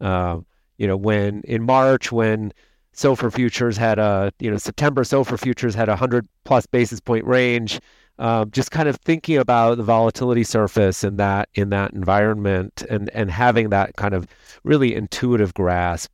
Uh, 0.01 0.41
you 0.79 0.87
know, 0.87 0.97
when 0.97 1.43
in 1.43 1.63
March, 1.65 2.13
when, 2.13 2.53
SOFR 2.95 3.33
futures 3.33 3.77
had 3.77 3.99
a, 3.99 4.33
you 4.39 4.51
know, 4.51 4.59
September 4.59 5.03
SOFR 5.03 5.39
futures 5.39 5.75
had 5.75 5.89
a 5.89 5.93
100 5.93 6.29
plus 6.45 6.67
basis 6.67 7.01
point 7.01 7.25
range. 7.27 7.81
Um, 8.19 8.51
just 8.51 8.71
kind 8.71 8.89
of 8.89 8.97
thinking 8.97 9.39
about 9.39 9.79
the 9.79 9.83
volatility 9.83 10.45
surface 10.45 11.03
in 11.03 11.17
that 11.17 11.49
in 11.55 11.71
that 11.71 11.93
environment 11.93 12.85
and 12.91 13.09
and 13.15 13.31
having 13.31 13.71
that 13.71 13.97
kind 13.97 14.13
of 14.13 14.27
really 14.65 14.95
intuitive 14.95 15.55
grasp 15.55 16.13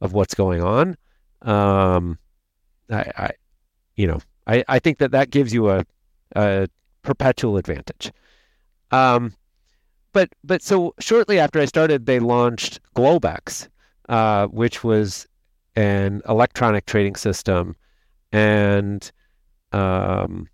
of 0.00 0.12
what's 0.12 0.34
going 0.34 0.62
on. 0.62 0.96
Um, 1.42 2.18
I, 2.92 3.12
I, 3.16 3.30
you 3.96 4.06
know, 4.06 4.20
I, 4.46 4.64
I 4.68 4.78
think 4.78 4.98
that 4.98 5.10
that 5.12 5.30
gives 5.30 5.52
you 5.52 5.70
a, 5.70 5.84
a 6.36 6.68
perpetual 7.02 7.56
advantage. 7.56 8.12
Um, 8.90 9.34
but 10.12 10.28
but 10.44 10.62
so 10.62 10.94
shortly 11.00 11.38
after 11.38 11.58
I 11.58 11.64
started, 11.64 12.06
they 12.06 12.18
launched 12.18 12.80
Globex, 12.94 13.68
uh, 14.08 14.46
which 14.48 14.84
was 14.84 15.26
an 15.74 16.20
electronic 16.28 16.84
trading 16.84 17.16
system, 17.16 17.74
and 18.30 19.10
um, 19.72 20.48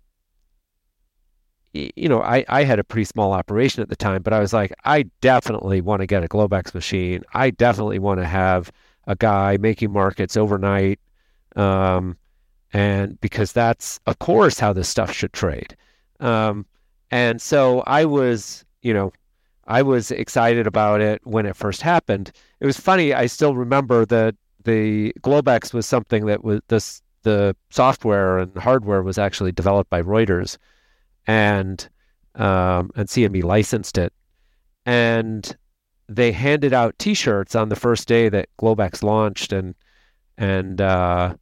you 1.73 2.09
know, 2.09 2.21
I, 2.21 2.45
I 2.49 2.63
had 2.63 2.79
a 2.79 2.83
pretty 2.83 3.05
small 3.05 3.31
operation 3.33 3.81
at 3.81 3.89
the 3.89 3.95
time, 3.95 4.23
but 4.23 4.33
I 4.33 4.39
was 4.39 4.53
like, 4.53 4.73
I 4.85 5.03
definitely 5.21 5.81
want 5.81 6.01
to 6.01 6.07
get 6.07 6.23
a 6.23 6.27
Globex 6.27 6.73
machine. 6.73 7.23
I 7.33 7.51
definitely 7.51 7.99
want 7.99 8.19
to 8.19 8.25
have 8.25 8.71
a 9.05 9.15
guy 9.15 9.57
making 9.57 9.91
markets 9.91 10.35
overnight. 10.35 10.99
Um, 11.55 12.17
and 12.73 13.19
because 13.21 13.51
that's, 13.51 13.99
of 14.05 14.19
course, 14.19 14.59
how 14.59 14.73
this 14.73 14.89
stuff 14.89 15.11
should 15.11 15.33
trade. 15.33 15.75
Um, 16.19 16.65
and 17.11 17.41
so 17.41 17.83
I 17.87 18.05
was, 18.05 18.65
you 18.81 18.93
know, 18.93 19.11
I 19.67 19.81
was 19.81 20.11
excited 20.11 20.67
about 20.67 21.01
it 21.01 21.21
when 21.25 21.45
it 21.45 21.55
first 21.55 21.81
happened. 21.81 22.31
It 22.59 22.65
was 22.65 22.79
funny. 22.79 23.13
I 23.13 23.27
still 23.27 23.55
remember 23.55 24.05
that 24.05 24.35
the 24.63 25.13
Globex 25.21 25.73
was 25.73 25.85
something 25.85 26.25
that 26.25 26.43
was 26.43 26.61
this 26.67 27.01
the 27.23 27.55
software 27.69 28.37
and 28.37 28.55
hardware 28.57 29.03
was 29.03 29.17
actually 29.17 29.51
developed 29.51 29.89
by 29.89 30.01
Reuters, 30.01 30.57
and 31.27 31.87
um, 32.35 32.91
and 32.95 33.07
CME 33.07 33.43
licensed 33.43 33.97
it, 33.97 34.13
and 34.85 35.55
they 36.07 36.31
handed 36.31 36.73
out 36.73 36.97
T-shirts 36.97 37.55
on 37.55 37.69
the 37.69 37.75
first 37.75 38.07
day 38.07 38.29
that 38.29 38.49
Globex 38.59 39.03
launched, 39.03 39.53
and 39.53 39.75
and 40.37 40.81
uh, 40.81 41.35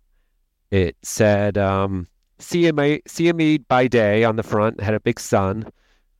it 0.71 0.95
said 1.01 1.57
um, 1.57 2.07
CME 2.39 3.03
CME 3.03 3.65
by 3.67 3.87
day 3.87 4.23
on 4.23 4.35
the 4.35 4.43
front 4.43 4.79
had 4.81 4.93
a 4.93 4.99
big 4.99 5.19
sun, 5.19 5.71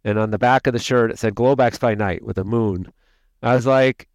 and 0.04 0.18
on 0.18 0.32
the 0.32 0.39
back 0.39 0.68
of 0.68 0.74
the 0.74 0.80
shirt 0.80 1.12
it 1.12 1.20
said 1.20 1.36
Globex 1.36 1.80
by 1.80 1.96
night 1.96 2.24
with 2.24 2.38
a 2.38 2.44
moon. 2.44 2.92
I 3.44 3.56
was 3.56 3.66
like, 3.66 4.08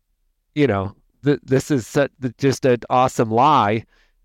you 0.55 0.67
know, 0.67 0.95
th- 1.25 1.41
this 1.43 1.71
is 1.71 1.87
such, 1.87 2.11
just 2.39 2.65
an 2.65 2.79
awesome 2.91 3.31
lie 3.31 3.85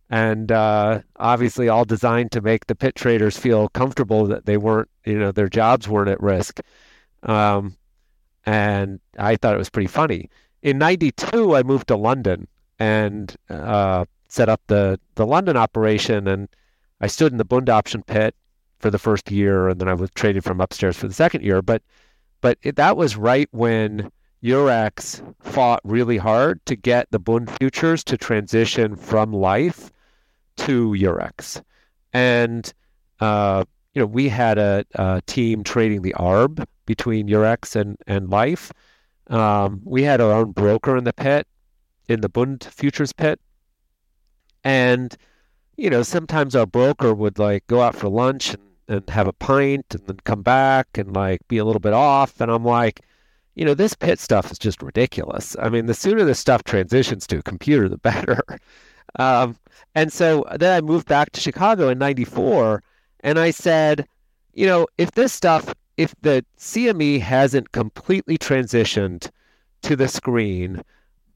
and 0.10 0.52
uh, 0.52 1.02
obviously 1.18 1.68
all 1.70 1.86
designed 1.86 2.32
to 2.32 2.42
make 2.42 2.68
the 2.68 2.76
pit 2.76 2.96
traders 2.96 3.38
feel 3.38 3.68
comfortable 3.70 4.26
that 4.26 4.46
they 4.46 4.58
weren't, 4.58 4.90
you 5.06 5.20
know, 5.20 5.32
their 5.32 5.50
jobs 5.50 5.88
weren't 5.88 6.10
at 6.10 6.22
risk. 6.22 6.62
Um, 7.24 7.76
and 8.46 9.00
I 9.20 9.36
thought 9.36 9.56
it 9.56 9.60
was 9.60 9.70
pretty 9.70 9.88
funny. 9.88 10.30
In 10.62 10.78
'92, 10.78 11.56
I 11.56 11.64
moved 11.64 11.88
to 11.90 11.98
London 11.98 12.48
and 12.80 13.36
uh, 13.50 14.06
set 14.28 14.50
up 14.50 14.62
the 14.68 15.00
the 15.16 15.26
London 15.26 15.58
operation, 15.58 16.28
and 16.28 16.48
I 17.02 17.08
stood 17.08 17.32
in 17.32 17.38
the 17.38 17.46
Bund 17.46 17.70
option 17.70 18.04
pit 18.04 18.36
for 18.80 18.90
the 18.90 19.00
first 19.00 19.32
year, 19.32 19.70
and 19.70 19.80
then 19.80 19.88
I 19.88 19.94
was 19.94 20.10
traded 20.12 20.44
from 20.44 20.62
upstairs 20.62 20.98
for 20.98 21.08
the 21.08 21.14
second 21.14 21.44
year. 21.44 21.62
But 21.62 21.82
but 22.42 22.58
it, 22.62 22.76
that 22.76 22.98
was 22.98 23.18
right 23.18 23.50
when 23.52 24.12
Eurex 24.44 25.22
fought 25.42 25.82
really 25.84 26.18
hard 26.18 26.64
to 26.68 26.76
get 26.76 27.10
the 27.12 27.20
Bund 27.20 27.50
futures 27.60 28.04
to 28.06 28.18
transition 28.18 28.96
from 28.96 29.34
LIFFE 29.34 29.92
to 30.58 30.92
Eurex. 30.92 31.62
And, 32.14 32.72
uh, 33.20 33.66
you 33.94 34.02
know, 34.02 34.06
we 34.06 34.30
had 34.30 34.58
a, 34.58 34.86
a, 34.96 35.22
team 35.26 35.64
trading 35.64 36.02
the 36.02 36.16
ARB 36.18 36.66
between 36.86 37.28
Eurex 37.28 37.76
and, 37.76 37.98
and 38.06 38.30
LIFFE. 38.30 38.72
Um, 39.28 39.82
we 39.84 40.04
had 40.04 40.22
our 40.22 40.32
own 40.32 40.52
broker 40.52 40.96
in 40.96 41.04
the 41.04 41.14
pit, 41.14 41.48
in 42.08 42.22
the 42.22 42.30
Bund 42.30 42.64
futures 42.72 43.14
pit. 43.14 43.40
And, 44.68 45.16
you 45.78 45.90
know, 45.90 46.04
sometimes 46.04 46.54
our 46.54 46.66
broker 46.66 47.14
would 47.14 47.40
like 47.40 47.66
go 47.68 47.82
out 47.82 47.96
for 47.96 48.10
lunch 48.10 48.54
and, 48.54 48.64
and 48.90 49.10
have 49.10 49.26
a 49.26 49.32
pint 49.32 49.86
and 49.92 50.06
then 50.08 50.18
come 50.26 50.42
back 50.42 50.98
and 50.98 51.16
like 51.16 51.40
be 51.48 51.58
a 51.58 51.64
little 51.64 51.80
bit 51.80 51.94
off. 51.94 52.42
And 52.42 52.52
I'm 52.52 52.66
like, 52.66 53.00
you 53.56 53.64
know, 53.64 53.74
this 53.74 53.96
pit 53.96 54.20
stuff 54.20 54.52
is 54.52 54.60
just 54.60 54.84
ridiculous. 54.84 55.56
I 55.58 55.70
mean, 55.70 55.86
the 55.86 55.94
sooner 55.94 56.26
this 56.26 56.40
stuff 56.40 56.66
transitions 56.66 57.26
to 57.28 57.38
a 57.38 57.44
computer, 57.44 57.88
the 57.88 57.98
better. 58.10 58.42
Um, 59.18 59.58
and 59.96 60.12
so 60.12 60.44
then 60.60 60.76
I 60.76 60.82
moved 60.82 61.08
back 61.08 61.32
to 61.32 61.40
Chicago 61.40 61.88
in 61.88 61.98
94 61.98 62.84
and 63.22 63.40
I 63.40 63.52
said, 63.52 64.06
you 64.54 64.66
know, 64.66 64.86
if 64.98 65.12
this 65.12 65.32
stuff, 65.32 65.74
if 65.96 66.14
the 66.24 66.44
CME 66.60 67.22
hasn't 67.22 67.72
completely 67.72 68.38
transitioned 68.38 69.30
to 69.84 69.96
the 69.96 70.10
screen 70.10 70.84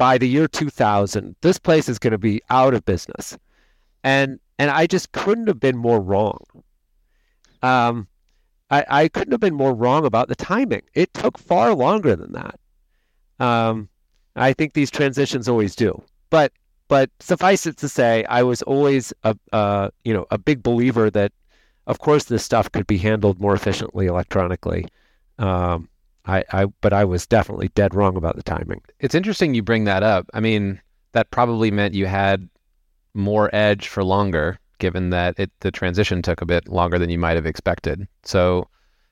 by 0.01 0.17
the 0.17 0.27
year 0.27 0.47
2000, 0.47 1.35
this 1.41 1.59
place 1.59 1.87
is 1.87 1.99
going 1.99 2.09
to 2.09 2.17
be 2.17 2.41
out 2.49 2.73
of 2.73 2.83
business. 2.85 3.37
And 4.03 4.39
and 4.57 4.71
I 4.71 4.87
just 4.87 5.11
couldn't 5.11 5.45
have 5.45 5.59
been 5.59 5.77
more 5.77 6.01
wrong. 6.01 6.39
Um, 7.61 8.07
I, 8.71 8.83
I 8.89 9.07
couldn't 9.09 9.31
have 9.31 9.41
been 9.41 9.53
more 9.53 9.75
wrong 9.75 10.03
about 10.03 10.27
the 10.27 10.35
timing. 10.35 10.81
It 10.95 11.13
took 11.13 11.37
far 11.37 11.75
longer 11.75 12.15
than 12.15 12.31
that. 12.31 12.59
Um, 13.39 13.89
I 14.35 14.53
think 14.53 14.73
these 14.73 14.89
transitions 14.89 15.47
always 15.47 15.75
do. 15.75 16.01
But 16.31 16.51
but 16.87 17.11
suffice 17.19 17.67
it 17.67 17.77
to 17.77 17.87
say, 17.87 18.23
I 18.23 18.41
was 18.41 18.63
always 18.63 19.13
a 19.21 19.37
uh, 19.53 19.91
you 20.03 20.15
know 20.15 20.25
a 20.31 20.39
big 20.39 20.63
believer 20.63 21.11
that, 21.11 21.31
of 21.85 21.99
course, 21.99 22.23
this 22.23 22.43
stuff 22.43 22.71
could 22.71 22.87
be 22.87 22.97
handled 22.97 23.39
more 23.39 23.53
efficiently 23.53 24.07
electronically. 24.07 24.87
Um, 25.37 25.89
I, 26.25 26.43
I 26.51 26.65
but 26.81 26.93
I 26.93 27.03
was 27.05 27.25
definitely 27.25 27.69
dead 27.69 27.95
wrong 27.95 28.15
about 28.15 28.35
the 28.35 28.43
timing. 28.43 28.81
It's 28.99 29.15
interesting 29.15 29.53
you 29.53 29.63
bring 29.63 29.85
that 29.85 30.03
up. 30.03 30.29
I 30.33 30.39
mean, 30.39 30.81
that 31.13 31.31
probably 31.31 31.71
meant 31.71 31.93
you 31.93 32.05
had 32.05 32.47
more 33.13 33.49
edge 33.53 33.87
for 33.87 34.03
longer, 34.03 34.59
given 34.79 35.09
that 35.09 35.35
it 35.37 35.51
the 35.61 35.71
transition 35.71 36.21
took 36.21 36.41
a 36.41 36.45
bit 36.45 36.67
longer 36.67 36.99
than 36.99 37.09
you 37.09 37.17
might 37.17 37.35
have 37.35 37.45
expected. 37.45 38.07
So 38.23 38.67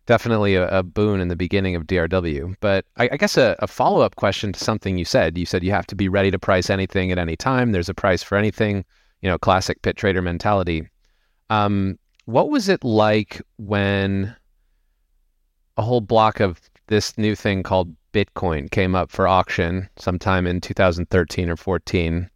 definitely 0.05 0.55
a, 0.55 0.67
a 0.69 0.83
boon 0.83 1.19
in 1.19 1.27
the 1.27 1.35
beginning 1.35 1.75
of 1.75 1.85
DRW. 1.85 2.55
But 2.61 2.85
I, 2.97 3.09
I 3.11 3.17
guess 3.17 3.37
a, 3.37 3.55
a 3.59 3.67
follow 3.67 4.01
up 4.01 4.15
question 4.15 4.51
to 4.53 4.59
something 4.59 4.97
you 4.97 5.05
said. 5.05 5.37
You 5.37 5.45
said 5.45 5.63
you 5.63 5.71
have 5.71 5.87
to 5.87 5.95
be 5.95 6.09
ready 6.09 6.31
to 6.31 6.39
price 6.39 6.69
anything 6.69 7.11
at 7.11 7.17
any 7.17 7.35
time. 7.35 7.71
There's 7.71 7.89
a 7.89 7.93
price 7.93 8.23
for 8.23 8.37
anything. 8.37 8.85
You 9.21 9.29
know, 9.29 9.37
classic 9.37 9.81
pit 9.81 9.97
trader 9.97 10.21
mentality. 10.21 10.87
Um, 11.49 11.99
what 12.25 12.49
was 12.49 12.69
it 12.69 12.83
like 12.83 13.41
when 13.57 14.35
a 15.77 15.81
whole 15.81 16.01
block 16.01 16.39
of 16.39 16.68
this 16.89 17.17
new 17.17 17.35
thing 17.35 17.63
called 17.63 17.95
Bitcoin 18.13 18.69
came 18.69 18.95
up 18.95 19.09
for 19.09 19.27
auction 19.27 19.87
sometime 19.97 20.45
in 20.45 20.59
2013 20.59 21.49
or 21.49 21.55
14, 21.55 22.29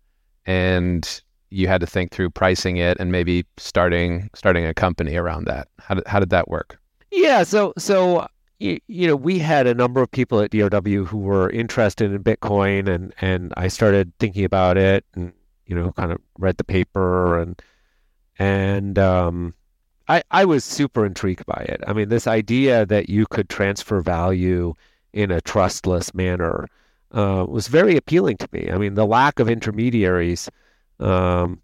and 0.46 1.22
you 1.50 1.68
had 1.68 1.82
to 1.82 1.88
think 1.88 2.12
through 2.12 2.30
pricing 2.30 2.78
it 2.78 2.98
and 3.00 3.12
maybe 3.12 3.46
starting 3.58 4.30
starting 4.34 4.66
a 4.66 4.74
company 4.74 5.16
around 5.16 5.46
that. 5.46 5.68
How 5.80 5.96
did 5.96 6.08
how 6.08 6.20
did 6.20 6.30
that 6.30 6.48
work? 6.48 6.80
Yeah, 7.12 7.44
so 7.44 7.74
so 7.78 8.28
you, 8.60 8.80
know 8.88 9.16
we 9.16 9.40
had 9.40 9.68
a 9.68 9.74
number 9.74 10.02
of 10.02 10.10
people 10.12 10.40
at 10.40 10.52
DRW 10.52 11.06
who 11.06 11.18
were 11.18 11.50
interested 11.50 12.12
in 12.12 12.24
Bitcoin, 12.24 12.88
and 12.88 13.14
and 13.22 13.54
I 13.58 13.68
started 13.68 14.14
thinking 14.20 14.46
about 14.46 14.78
it, 14.78 15.04
and 15.16 15.34
you 15.66 15.76
know 15.76 15.92
kind 15.94 16.12
of 16.12 16.20
read 16.38 16.58
the 16.58 16.64
paper 16.64 17.40
and 17.40 17.62
and 18.40 18.98
um, 18.98 19.54
I, 20.08 20.24
I 20.32 20.46
was 20.46 20.64
super 20.64 21.06
intrigued 21.06 21.46
by 21.46 21.66
it. 21.70 21.82
I 21.88 21.94
mean, 21.94 22.10
this 22.10 22.28
idea 22.28 22.86
that 22.86 23.10
you 23.10 23.26
could 23.26 23.50
transfer 23.50 24.02
value 24.02 24.74
in 25.14 25.32
a 25.32 25.42
trustless 25.42 26.14
manner 26.14 26.68
uh, 27.12 27.46
was 27.48 27.68
very 27.68 27.96
appealing 27.96 28.38
to 28.38 28.48
me. 28.52 28.70
I 28.72 28.78
mean, 28.78 28.96
the 28.96 29.06
lack 29.06 29.40
of 29.40 29.50
intermediaries 29.50 30.50
um, 31.00 31.62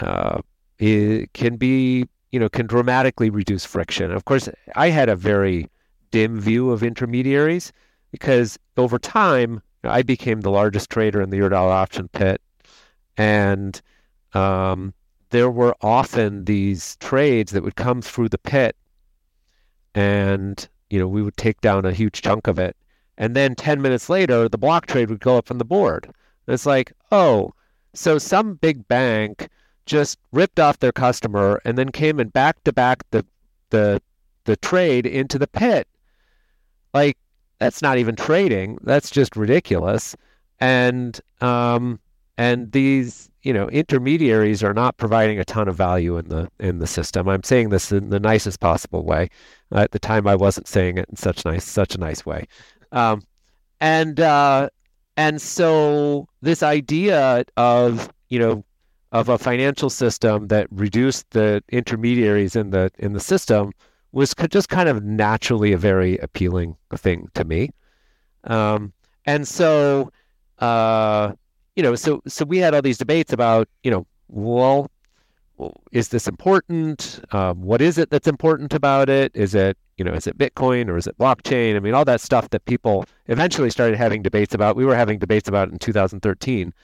uh, 0.00 0.40
can 0.78 1.56
be, 1.56 2.06
you 2.30 2.40
know, 2.40 2.48
can 2.48 2.66
dramatically 2.66 3.30
reduce 3.30 3.64
friction. 3.64 4.12
Of 4.12 4.24
course, 4.24 4.48
I 4.76 4.90
had 4.90 5.08
a 5.08 5.16
very 5.16 5.68
dim 6.10 6.40
view 6.40 6.70
of 6.70 6.82
intermediaries 6.82 7.72
because 8.12 8.58
over 8.76 8.98
time, 8.98 9.62
I 9.84 10.02
became 10.02 10.40
the 10.40 10.50
largest 10.50 10.90
trader 10.90 11.20
in 11.20 11.30
the 11.30 11.38
Eurodollar 11.38 11.72
option 11.72 12.08
pit, 12.08 12.40
and 13.16 13.80
um, 14.34 14.94
there 15.30 15.50
were 15.50 15.74
often 15.82 16.44
these 16.44 16.96
trades 16.96 17.52
that 17.52 17.62
would 17.62 17.76
come 17.76 18.02
through 18.02 18.28
the 18.28 18.38
pit 18.38 18.76
and 19.94 20.68
you 20.90 20.98
know 20.98 21.08
we 21.08 21.22
would 21.22 21.36
take 21.36 21.60
down 21.60 21.84
a 21.84 21.92
huge 21.92 22.22
chunk 22.22 22.46
of 22.46 22.58
it. 22.58 22.76
And 23.16 23.34
then 23.34 23.54
10 23.54 23.82
minutes 23.82 24.08
later 24.08 24.48
the 24.48 24.58
block 24.58 24.86
trade 24.86 25.10
would 25.10 25.20
go 25.20 25.36
up 25.36 25.50
on 25.50 25.58
the 25.58 25.64
board. 25.64 26.04
And 26.06 26.54
it's 26.54 26.66
like 26.66 26.92
oh 27.10 27.52
so 27.94 28.18
some 28.18 28.54
big 28.54 28.86
bank 28.88 29.48
just 29.86 30.18
ripped 30.32 30.60
off 30.60 30.78
their 30.78 30.92
customer 30.92 31.60
and 31.64 31.76
then 31.76 31.90
came 31.90 32.20
and 32.20 32.32
back 32.32 32.62
to 32.64 32.72
back 32.72 33.02
the 33.10 33.24
the 33.70 34.00
the 34.44 34.56
trade 34.56 35.06
into 35.06 35.38
the 35.38 35.46
pit. 35.46 35.88
Like 36.94 37.18
that's 37.58 37.82
not 37.82 37.98
even 37.98 38.16
trading. 38.16 38.78
That's 38.82 39.10
just 39.10 39.36
ridiculous. 39.36 40.16
And 40.60 41.20
um 41.40 42.00
and 42.38 42.70
these 42.72 43.28
you 43.42 43.52
know 43.52 43.68
intermediaries 43.68 44.62
are 44.62 44.72
not 44.72 44.96
providing 44.96 45.38
a 45.38 45.44
ton 45.44 45.68
of 45.68 45.76
value 45.76 46.16
in 46.16 46.28
the 46.28 46.48
in 46.58 46.78
the 46.78 46.86
system. 46.86 47.28
I'm 47.28 47.42
saying 47.42 47.68
this 47.68 47.92
in 47.92 48.08
the 48.08 48.20
nicest 48.20 48.60
possible 48.60 49.04
way. 49.04 49.28
Uh, 49.70 49.80
at 49.80 49.90
the 49.90 49.98
time, 49.98 50.26
I 50.26 50.36
wasn't 50.36 50.68
saying 50.68 50.96
it 50.96 51.06
in 51.10 51.16
such 51.16 51.44
nice 51.44 51.64
such 51.64 51.94
a 51.94 51.98
nice 51.98 52.24
way, 52.24 52.46
um, 52.92 53.22
and 53.80 54.18
uh, 54.20 54.70
and 55.16 55.42
so 55.42 56.26
this 56.40 56.62
idea 56.62 57.44
of 57.58 58.08
you 58.28 58.38
know 58.38 58.64
of 59.10 59.28
a 59.28 59.38
financial 59.38 59.90
system 59.90 60.48
that 60.48 60.66
reduced 60.70 61.30
the 61.30 61.62
intermediaries 61.70 62.54
in 62.56 62.70
the 62.70 62.90
in 62.98 63.12
the 63.12 63.20
system 63.20 63.72
was 64.12 64.34
just 64.48 64.68
kind 64.68 64.88
of 64.88 65.02
naturally 65.04 65.72
a 65.72 65.78
very 65.78 66.16
appealing 66.18 66.76
thing 66.94 67.28
to 67.34 67.44
me, 67.44 67.70
um, 68.44 68.92
and 69.26 69.46
so. 69.46 70.10
Uh, 70.60 71.34
you 71.78 71.84
know, 71.84 71.94
so 71.94 72.20
so 72.26 72.44
we 72.44 72.58
had 72.58 72.74
all 72.74 72.82
these 72.82 72.98
debates 72.98 73.32
about, 73.32 73.68
you 73.84 73.90
know, 73.92 74.04
well, 74.26 74.90
is 75.92 76.08
this 76.08 76.26
important? 76.26 77.20
Um, 77.30 77.62
what 77.62 77.80
is 77.80 77.98
it 77.98 78.10
that's 78.10 78.26
important 78.26 78.74
about 78.74 79.08
it? 79.08 79.30
Is 79.32 79.54
it, 79.54 79.78
you 79.96 80.04
know, 80.04 80.12
is 80.12 80.26
it 80.26 80.36
Bitcoin 80.36 80.88
or 80.88 80.96
is 80.96 81.06
it 81.06 81.16
blockchain? 81.18 81.76
I 81.76 81.78
mean, 81.78 81.94
all 81.94 82.04
that 82.04 82.20
stuff 82.20 82.50
that 82.50 82.64
people 82.64 83.04
eventually 83.28 83.70
started 83.70 83.96
having 83.96 84.22
debates 84.22 84.54
about. 84.54 84.74
We 84.74 84.84
were 84.84 84.96
having 84.96 85.20
debates 85.20 85.48
about 85.48 85.70
in 85.70 85.78
2013, 85.78 86.74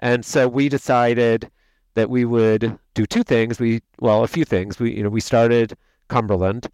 and 0.00 0.24
so 0.24 0.48
we 0.48 0.68
decided 0.68 1.48
that 1.94 2.10
we 2.10 2.24
would 2.24 2.76
do 2.94 3.06
two 3.06 3.22
things. 3.22 3.60
We 3.60 3.82
well, 4.00 4.24
a 4.24 4.28
few 4.28 4.44
things. 4.44 4.80
We 4.80 4.96
you 4.96 5.04
know 5.04 5.10
we 5.10 5.20
started 5.20 5.76
Cumberland 6.08 6.66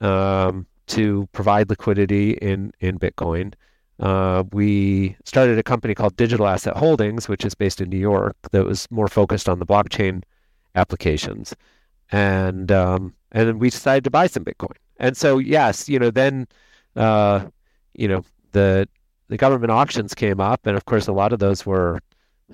um, 0.00 0.64
to 0.86 1.28
provide 1.32 1.70
liquidity 1.70 2.34
in 2.34 2.70
in 2.78 3.00
Bitcoin. 3.00 3.54
Uh, 3.98 4.44
we 4.52 5.16
started 5.24 5.58
a 5.58 5.62
company 5.62 5.94
called 5.94 6.16
Digital 6.16 6.46
Asset 6.46 6.76
Holdings, 6.76 7.28
which 7.28 7.44
is 7.44 7.54
based 7.54 7.80
in 7.80 7.88
New 7.88 7.98
York, 7.98 8.36
that 8.50 8.64
was 8.64 8.86
more 8.90 9.08
focused 9.08 9.48
on 9.48 9.58
the 9.58 9.66
blockchain 9.66 10.22
applications, 10.74 11.56
and 12.12 12.70
um, 12.70 13.14
and 13.32 13.48
then 13.48 13.58
we 13.58 13.70
decided 13.70 14.04
to 14.04 14.10
buy 14.10 14.26
some 14.26 14.44
Bitcoin. 14.44 14.76
And 14.98 15.16
so, 15.16 15.38
yes, 15.38 15.88
you 15.88 15.98
know, 15.98 16.10
then, 16.10 16.46
uh, 16.94 17.46
you 17.94 18.08
know, 18.08 18.22
the 18.52 18.88
the 19.28 19.36
government 19.36 19.72
auctions 19.72 20.14
came 20.14 20.40
up, 20.40 20.66
and 20.66 20.76
of 20.76 20.84
course, 20.84 21.06
a 21.06 21.12
lot 21.12 21.32
of 21.32 21.38
those 21.38 21.64
were 21.64 22.00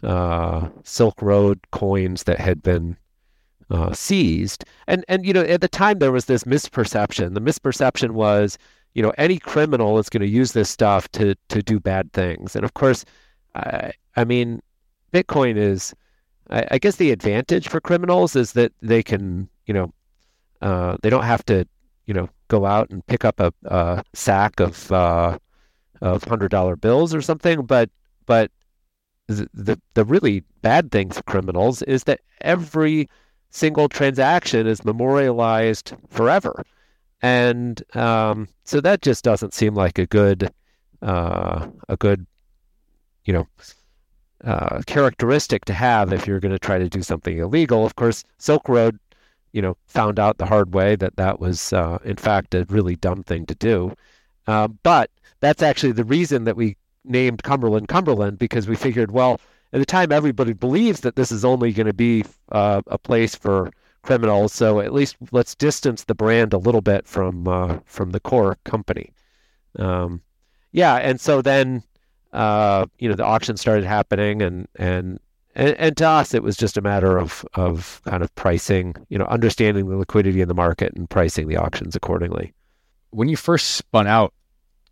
uh, 0.03 0.69
Silk 0.85 1.21
Road 1.21 1.59
coins 1.71 2.23
that 2.25 2.39
had 2.39 2.63
been 2.63 2.97
uh, 3.71 3.93
seized. 3.93 4.65
And 4.87 5.05
and 5.09 5.27
you 5.27 5.33
know, 5.33 5.43
at 5.43 5.61
the 5.61 5.69
time, 5.69 5.99
there 5.99 6.13
was 6.13 6.27
this 6.27 6.45
misperception. 6.45 7.35
The 7.35 7.41
misperception 7.41 8.13
was 8.13 8.59
you 8.95 9.03
know 9.03 9.13
any 9.19 9.39
criminal 9.39 9.99
is 9.99 10.09
going 10.09 10.21
to 10.21 10.29
use 10.29 10.53
this 10.53 10.71
stuff 10.71 11.11
to 11.13 11.35
to 11.49 11.63
do 11.63 11.81
bad 11.81 12.13
things. 12.13 12.57
And 12.57 12.65
of 12.65 12.75
course 12.75 13.05
i 13.55 13.93
i 14.17 14.25
mean 14.25 14.63
bitcoin 15.13 15.57
is 15.57 15.95
I, 16.51 16.67
I, 16.73 16.79
guess 16.79 16.97
the 16.97 17.11
advantage 17.11 17.69
for 17.69 17.81
criminals 17.81 18.35
is 18.35 18.53
that 18.53 18.73
they 18.81 19.03
can 19.03 19.49
you 19.67 19.75
know 19.75 19.93
uh, 20.61 20.97
they 21.03 21.11
don't 21.11 21.25
have 21.25 21.45
to 21.47 21.67
you 22.07 22.15
know 22.15 22.29
go 22.49 22.67
out 22.67 22.91
and 22.91 23.07
pick 23.07 23.25
up 23.25 23.41
a, 23.41 23.53
a 23.65 24.05
sack 24.13 24.61
of 24.61 24.91
uh, 24.93 25.39
of 26.01 26.25
hundred 26.25 26.51
dollar 26.51 26.77
bills 26.77 27.15
or 27.15 27.23
something. 27.23 27.63
But 27.63 27.91
but 28.27 28.51
the, 29.29 29.49
the 29.55 29.81
the 29.95 30.05
really 30.05 30.45
bad 30.63 30.91
thing 30.91 31.11
for 31.11 31.23
criminals 31.23 31.83
is 31.83 32.05
that 32.05 32.21
every 32.41 33.09
single 33.51 33.89
transaction 33.89 34.67
is 34.67 34.85
memorialized 34.85 35.93
forever 36.09 36.65
and 37.23 37.83
um, 37.97 38.49
so 38.65 38.81
that 38.81 39.01
just 39.01 39.25
doesn't 39.25 39.55
seem 39.55 39.75
like 39.75 39.99
a 39.99 40.07
good 40.07 40.53
uh, 41.01 41.67
a 41.89 41.97
good 41.97 42.27
you 43.25 43.33
know 43.33 43.47
uh, 44.45 44.83
characteristic 44.87 45.65
to 45.65 45.73
have 45.73 46.13
if 46.13 46.27
you're 46.27 46.41
going 46.41 46.53
to 46.53 46.59
try 46.59 46.79
to 46.79 46.89
do 46.89 47.03
something 47.03 47.39
illegal. 47.39 47.87
Of 47.87 47.95
course, 47.95 48.25
Silk 48.39 48.69
Road, 48.69 48.99
you 49.53 49.63
know, 49.63 49.77
found 49.87 50.19
out 50.19 50.39
the 50.39 50.47
hard 50.47 50.75
way 50.75 50.97
that 50.97 51.17
that 51.17 51.39
was 51.39 51.73
uh, 51.73 51.99
in 52.05 52.17
fact 52.17 52.55
a 52.55 52.67
really 52.69 52.97
dumb 52.97 53.23
thing 53.23 53.47
to 53.47 53.55
do. 53.55 53.95
Uh, 54.49 54.69
but 54.69 55.11
that's 55.41 55.63
actually 55.63 55.93
the 55.93 56.05
reason 56.05 56.45
that 56.45 56.57
we 56.57 56.77
named 57.05 57.43
Cumberland 57.45 57.89
Cumberland 57.89 58.39
because 58.39 58.67
we 58.67 58.75
figured, 58.75 59.13
well, 59.13 59.41
at 59.73 59.79
the 59.79 59.87
time 59.87 60.11
everybody 60.11 60.53
believes 60.53 61.01
that 61.01 61.17
this 61.17 61.31
is 61.31 61.45
only 61.45 61.73
going 61.73 61.87
to 61.87 61.95
be 61.95 62.25
uh, 62.51 62.83
a 62.89 62.99
place 62.99 63.35
for 63.37 63.71
criminals. 64.03 64.53
So 64.53 64.81
at 64.81 64.93
least 64.93 65.17
let's 65.31 65.55
distance 65.55 66.05
the 66.05 66.15
brand 66.15 66.53
a 66.53 66.59
little 66.59 66.81
bit 66.81 67.07
from 67.07 67.49
uh, 67.49 67.79
from 67.85 68.11
the 68.11 68.21
core 68.21 68.59
company. 68.65 69.13
Um, 69.79 70.23
yeah, 70.73 70.97
and 70.97 71.21
so 71.21 71.43
then 71.43 71.83
uh, 72.33 72.87
you 72.99 73.09
know 73.09 73.15
the 73.15 73.25
auction 73.25 73.57
started 73.57 73.85
happening, 73.85 74.43
and, 74.43 74.69
and 74.77 75.19
and 75.55 75.77
and 75.77 75.97
to 75.99 76.09
us 76.09 76.35
it 76.35 76.43
was 76.43 76.57
just 76.57 76.77
a 76.77 76.81
matter 76.81 77.19
of 77.19 77.45
of 77.55 78.01
kind 78.05 78.23
of 78.23 78.35
pricing, 78.35 78.95
you 79.09 79.19
know, 79.19 79.27
understanding 79.27 79.89
the 79.89 79.97
liquidity 79.97 80.41
in 80.41 80.49
the 80.49 80.55
market 80.55 80.93
and 80.95 81.09
pricing 81.09 81.49
the 81.49 81.57
auctions 81.57 81.97
accordingly. 81.97 82.53
When 83.11 83.29
you 83.29 83.37
first 83.37 83.73
spun 83.73 84.07
out 84.07 84.33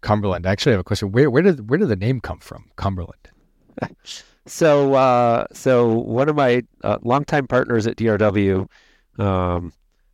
Cumberland, 0.02 0.46
I 0.46 0.52
actually 0.52 0.72
have 0.72 0.80
a 0.80 0.84
question. 0.84 1.12
Where 1.12 1.30
where 1.30 1.42
did 1.42 1.68
where 1.68 1.78
did 1.78 1.88
the 1.88 1.96
name 1.96 2.20
come 2.20 2.38
from, 2.38 2.70
Cumberland? 2.76 3.30
so 4.46 4.94
uh, 4.94 5.46
so 5.52 5.88
one 5.88 6.28
of 6.28 6.36
my 6.36 6.62
uh, 6.84 6.98
longtime 7.02 7.46
partners 7.46 7.86
at 7.86 7.96
DRW 7.96 8.68
um, 9.18 9.72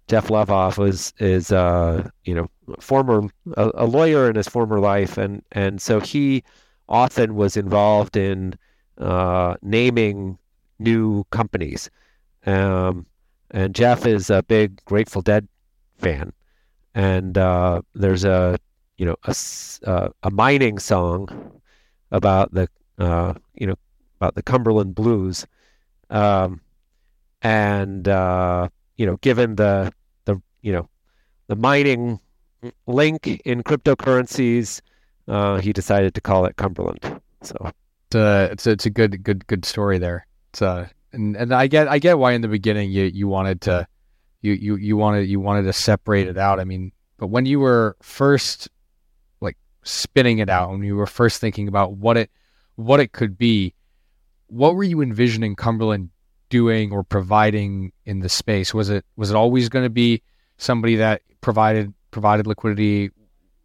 Jeff 0.08 0.28
Levoff 0.28 0.78
was 0.78 1.12
is 1.18 1.52
uh, 1.52 2.08
you 2.24 2.34
know 2.34 2.48
former 2.80 3.28
a, 3.56 3.70
a, 3.74 3.86
lawyer 3.86 4.28
in 4.28 4.36
his 4.36 4.48
former 4.48 4.80
life, 4.80 5.18
and 5.18 5.42
and 5.52 5.80
so 5.80 6.00
he 6.00 6.44
often 6.88 7.34
was 7.34 7.56
involved 7.56 8.16
in 8.16 8.54
uh, 8.98 9.54
naming 9.62 10.38
new 10.78 11.24
companies. 11.30 11.90
Um, 12.46 13.06
and 13.50 13.74
Jeff 13.74 14.06
is 14.06 14.30
a 14.30 14.42
big 14.42 14.84
Grateful 14.84 15.22
Dead 15.22 15.48
fan, 15.98 16.32
and 16.94 17.36
uh, 17.36 17.82
there's 17.94 18.24
a 18.24 18.58
you 18.96 19.04
know, 19.04 19.16
a, 19.24 20.10
a 20.22 20.30
mining 20.30 20.78
song 20.78 21.60
about 22.10 22.52
the, 22.54 22.68
uh, 22.98 23.34
you 23.54 23.66
know, 23.66 23.76
about 24.20 24.34
the 24.34 24.42
Cumberland 24.42 24.94
Blues. 24.94 25.46
Um, 26.08 26.60
and, 27.42 28.08
uh, 28.08 28.68
you 28.96 29.06
know, 29.06 29.16
given 29.18 29.56
the, 29.56 29.92
the, 30.24 30.40
you 30.62 30.72
know, 30.72 30.88
the 31.48 31.56
mining 31.56 32.18
link 32.86 33.26
in 33.44 33.62
cryptocurrencies, 33.62 34.80
uh, 35.28 35.58
he 35.58 35.72
decided 35.72 36.14
to 36.14 36.20
call 36.20 36.46
it 36.46 36.56
Cumberland. 36.56 37.20
So 37.42 37.70
it's 38.08 38.14
a, 38.14 38.48
it's 38.52 38.66
a, 38.66 38.70
it's 38.70 38.86
a 38.86 38.90
good, 38.90 39.22
good, 39.22 39.46
good 39.46 39.64
story 39.64 39.98
there. 39.98 40.26
It's 40.52 40.62
a, 40.62 40.90
and, 41.12 41.36
and 41.36 41.54
I 41.54 41.66
get, 41.66 41.88
I 41.88 41.98
get 41.98 42.18
why 42.18 42.32
in 42.32 42.40
the 42.40 42.48
beginning 42.48 42.90
you, 42.90 43.04
you 43.04 43.28
wanted 43.28 43.60
to, 43.62 43.86
you, 44.40 44.52
you, 44.52 44.76
you 44.76 44.96
wanted, 44.96 45.28
you 45.28 45.40
wanted 45.40 45.62
to 45.62 45.72
separate 45.72 46.28
it 46.28 46.38
out. 46.38 46.60
I 46.60 46.64
mean, 46.64 46.92
but 47.18 47.28
when 47.28 47.46
you 47.46 47.60
were 47.60 47.96
first 48.02 48.68
like 49.40 49.56
spinning 49.82 50.38
it 50.38 50.48
out, 50.48 50.70
when 50.70 50.82
you 50.82 50.96
were 50.96 51.06
first 51.06 51.40
thinking 51.40 51.68
about 51.68 51.92
what 51.92 52.16
it, 52.16 52.30
what 52.76 53.00
it 53.00 53.12
could 53.12 53.38
be, 53.38 53.74
what 54.48 54.74
were 54.74 54.84
you 54.84 55.00
envisioning 55.02 55.56
Cumberland 55.56 56.10
doing 56.48 56.92
or 56.92 57.02
providing 57.02 57.92
in 58.04 58.20
the 58.20 58.28
space? 58.28 58.74
Was 58.74 58.90
it 58.90 59.04
was 59.16 59.30
it 59.30 59.36
always 59.36 59.68
going 59.68 59.84
to 59.84 59.90
be 59.90 60.22
somebody 60.58 60.96
that 60.96 61.22
provided 61.40 61.92
provided 62.10 62.46
liquidity? 62.46 63.10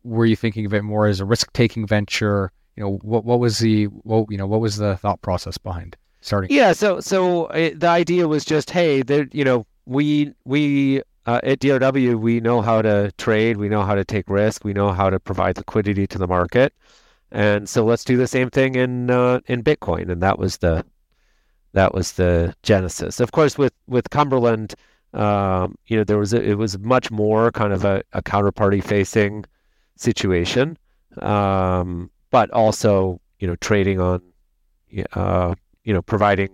Were 0.04 0.26
you 0.26 0.36
thinking 0.36 0.66
of 0.66 0.74
it 0.74 0.84
more 0.84 1.08
as 1.08 1.20
a 1.20 1.26
risk 1.26 1.54
taking 1.54 1.86
venture? 1.86 2.52
You 2.76 2.84
know, 2.84 3.00
what 3.02 3.26
what 3.26 3.40
was 3.40 3.60
the 3.60 3.86
what 3.86 4.30
you 4.30 4.38
know 4.38 4.48
what 4.48 4.62
was 4.62 4.78
the 4.78 4.98
thought 4.98 5.22
process 5.22 5.58
behind 5.58 5.96
starting? 6.22 6.50
Yeah, 6.52 6.74
so 6.74 7.00
so 7.00 7.48
it, 7.48 7.74
uh, 7.74 7.78
the 7.80 7.88
idea 7.88 8.28
was 8.28 8.46
just 8.46 8.70
hey, 8.70 9.02
there 9.02 9.28
you 9.32 9.44
know 9.44 9.66
we 9.86 10.34
we 10.46 11.02
uh, 11.26 11.40
at 11.44 11.60
DRW 11.60 12.20
we 12.20 12.40
know 12.40 12.62
how 12.62 12.82
to 12.82 13.12
trade, 13.18 13.58
we 13.58 13.70
know 13.70 13.84
how 13.84 13.96
to 13.96 14.06
take 14.06 14.30
risk, 14.30 14.64
we 14.64 14.74
know 14.74 14.92
how 14.92 15.10
to 15.10 15.20
provide 15.20 15.58
liquidity 15.58 16.08
to 16.08 16.18
the 16.18 16.28
market. 16.28 16.74
And 17.32 17.70
so 17.70 17.86
let's 17.86 18.04
do 18.04 18.18
the 18.18 18.28
same 18.28 18.50
thing 18.50 18.76
in 18.76 19.10
uh, 19.10 19.40
in 19.48 19.64
Bitcoin, 19.64 20.10
and 20.10 20.22
that 20.22 20.38
was 20.38 20.58
the 20.58 20.86
that 21.74 21.94
was 21.94 22.14
the 22.14 22.54
genesis. 22.64 23.20
Of 23.20 23.32
course, 23.32 23.58
with 23.58 23.74
with 23.88 24.10
Cumberland, 24.10 24.76
um, 25.14 25.76
you 25.88 25.98
know, 25.98 26.04
there 26.04 26.18
was 26.18 26.34
a, 26.34 26.42
it 26.42 26.56
was 26.56 26.78
much 26.80 27.12
more 27.12 27.52
kind 27.52 27.74
of 27.74 27.86
a, 27.86 28.04
a 28.14 28.22
counterparty 28.22 28.84
facing 28.84 29.46
situation, 29.96 30.78
um, 31.22 32.10
but 32.30 32.50
also 32.52 33.20
you 33.40 33.48
know 33.48 33.56
trading 33.58 34.00
on, 34.00 34.22
uh, 35.14 35.54
you 35.84 35.94
know, 35.94 36.02
providing 36.02 36.50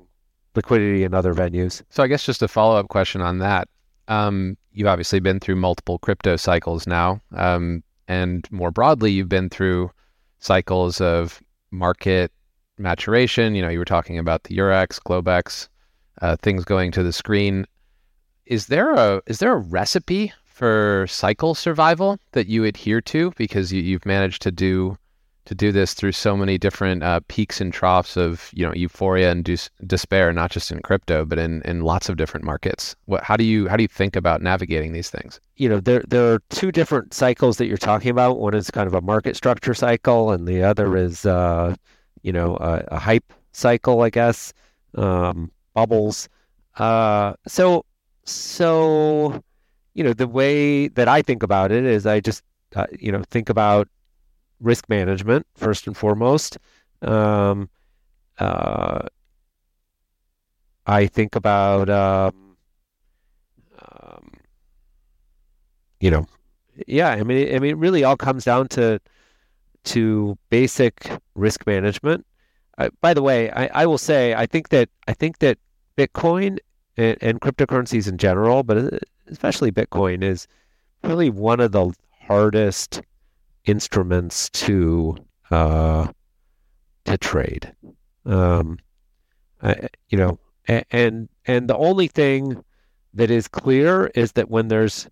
liquidity 0.56 1.04
in 1.04 1.14
other 1.14 1.34
venues. 1.34 1.82
So 1.90 2.04
I 2.04 2.08
guess 2.08 2.26
just 2.26 2.42
a 2.42 2.48
follow 2.48 2.78
up 2.78 2.88
question 2.88 3.22
on 3.22 3.40
that. 3.40 3.68
Um, 4.08 4.58
you've 4.72 4.88
obviously 4.88 5.20
been 5.20 5.40
through 5.40 5.58
multiple 5.58 6.00
crypto 6.00 6.36
cycles 6.36 6.88
now, 6.88 7.22
um, 7.36 7.84
and 8.08 8.50
more 8.52 8.72
broadly, 8.72 9.12
you've 9.12 9.30
been 9.30 9.50
through 9.50 9.92
cycles 10.40 11.02
of 11.02 11.42
market 11.72 12.32
maturation. 12.78 13.56
You 13.56 13.62
know, 13.62 13.70
you 13.70 13.80
were 13.80 13.86
talking 13.86 14.18
about 14.18 14.44
the 14.44 14.58
Eurex, 14.58 15.00
Globex, 15.02 15.68
uh, 16.22 16.36
things 16.42 16.66
going 16.66 16.92
to 16.92 17.04
the 17.04 17.14
screen. 17.14 17.66
Is 18.46 18.68
there 18.68 18.92
a 18.94 19.22
is 19.28 19.40
there 19.40 19.54
a 19.54 19.58
recipe 19.58 20.34
for 20.46 21.06
cycle 21.08 21.54
survival 21.54 22.18
that 22.32 22.48
you 22.48 22.64
adhere 22.64 23.02
to 23.02 23.32
because 23.38 23.72
you, 23.72 23.82
you've 23.82 24.06
managed 24.06 24.42
to 24.42 24.52
do 24.52 24.98
to 25.48 25.56
do 25.56 25.72
this 25.72 25.94
through 25.94 26.12
so 26.12 26.36
many 26.36 26.58
different 26.58 27.04
uh, 27.04 27.22
peaks 27.30 27.62
and 27.62 27.72
troughs 27.74 28.18
of 28.18 28.50
you 28.54 28.66
know 28.66 28.74
euphoria 28.74 29.32
and 29.32 29.46
despair, 29.86 30.34
not 30.34 30.52
just 30.52 30.72
in 30.72 30.82
crypto, 30.82 31.24
but 31.26 31.40
in, 31.40 31.62
in 31.62 31.82
lots 31.82 32.10
of 32.10 32.18
different 32.18 32.46
markets. 32.46 32.96
What 33.06 33.24
how 33.24 33.38
do 33.38 33.44
you 33.44 33.68
how 33.68 33.78
do 33.78 33.84
you 33.84 33.88
think 33.88 34.16
about 34.16 34.42
navigating 34.42 34.92
these 34.94 35.10
things? 35.10 35.40
You 35.56 35.70
know, 35.70 35.80
there 35.80 36.04
there 36.08 36.34
are 36.34 36.42
two 36.50 36.72
different 36.72 37.14
cycles 37.14 37.58
that 37.58 37.68
you're 37.68 37.78
talking 37.78 38.12
about. 38.12 38.40
One 38.40 38.54
is 38.54 38.70
kind 38.70 38.88
of 38.88 38.94
a 38.94 39.02
market 39.02 39.36
structure 39.36 39.74
cycle, 39.74 40.32
and 40.32 40.48
the 40.48 40.64
other 40.64 40.98
is 40.98 41.26
uh, 41.26 41.76
you 42.28 42.34
know 42.34 42.58
a, 42.58 42.84
a, 42.98 43.00
hype 43.00 43.32
cycle, 43.54 44.02
I 44.02 44.10
guess, 44.10 44.52
um, 44.96 45.50
bubbles. 45.74 46.28
Uh, 46.76 47.34
so 47.48 47.86
so 48.26 49.42
you 49.94 50.04
know 50.04 50.12
the 50.12 50.28
way 50.28 50.90
that 50.90 51.08
I 51.08 51.22
think 51.22 51.42
about 51.42 51.72
it 51.72 51.86
is 51.86 52.06
I 52.06 52.20
just 52.20 52.44
uh, 52.76 52.86
you 53.00 53.14
know 53.14 53.24
think 53.30 53.48
about 53.48 53.88
risk 54.60 54.90
management 54.90 55.48
first 55.56 55.88
and 55.88 55.96
foremost. 55.96 56.58
Um, 57.02 57.70
uh, 58.40 59.08
I 60.86 61.08
think 61.08 61.34
about 61.36 61.90
um, 61.90 62.58
um, 63.80 64.32
you 66.02 66.12
know, 66.12 66.28
yeah. 66.88 67.12
I 67.12 67.24
mean, 67.24 67.56
I 67.56 67.60
mean, 67.60 67.72
it 67.72 67.78
really 67.78 68.04
all 68.04 68.18
comes 68.18 68.44
down 68.44 68.68
to 68.70 69.00
to 69.88 70.38
basic 70.50 71.10
risk 71.36 71.66
management. 71.68 72.26
Uh, 72.78 72.90
by 73.02 73.14
the 73.14 73.22
way, 73.22 73.50
I, 73.52 73.70
I 73.82 73.86
will 73.86 73.98
say 73.98 74.34
I 74.34 74.46
think 74.46 74.70
that 74.70 74.90
I 75.08 75.14
think 75.14 75.40
that 75.40 75.58
Bitcoin 75.98 76.60
and, 76.96 77.18
and 77.22 77.42
cryptocurrencies 77.42 78.08
in 78.08 78.18
general, 78.18 78.64
but 78.64 79.02
especially 79.28 79.72
Bitcoin, 79.72 80.24
is 80.24 80.48
really 81.04 81.30
one 81.30 81.60
of 81.60 81.72
the 81.72 81.92
hardest 82.22 83.02
instruments 83.66 84.50
to 84.52 85.18
uh, 85.50 86.08
to 87.06 87.18
trade. 87.18 87.74
Um, 88.26 88.78
I, 89.64 89.88
you 90.10 90.18
know, 90.18 90.40
and 90.68 91.30
and 91.46 91.70
the 91.70 91.78
only 91.78 92.08
thing 92.08 92.64
that 93.14 93.32
is 93.32 93.48
clear 93.48 94.12
is 94.14 94.34
that 94.34 94.50
when 94.50 94.68
there's, 94.68 95.10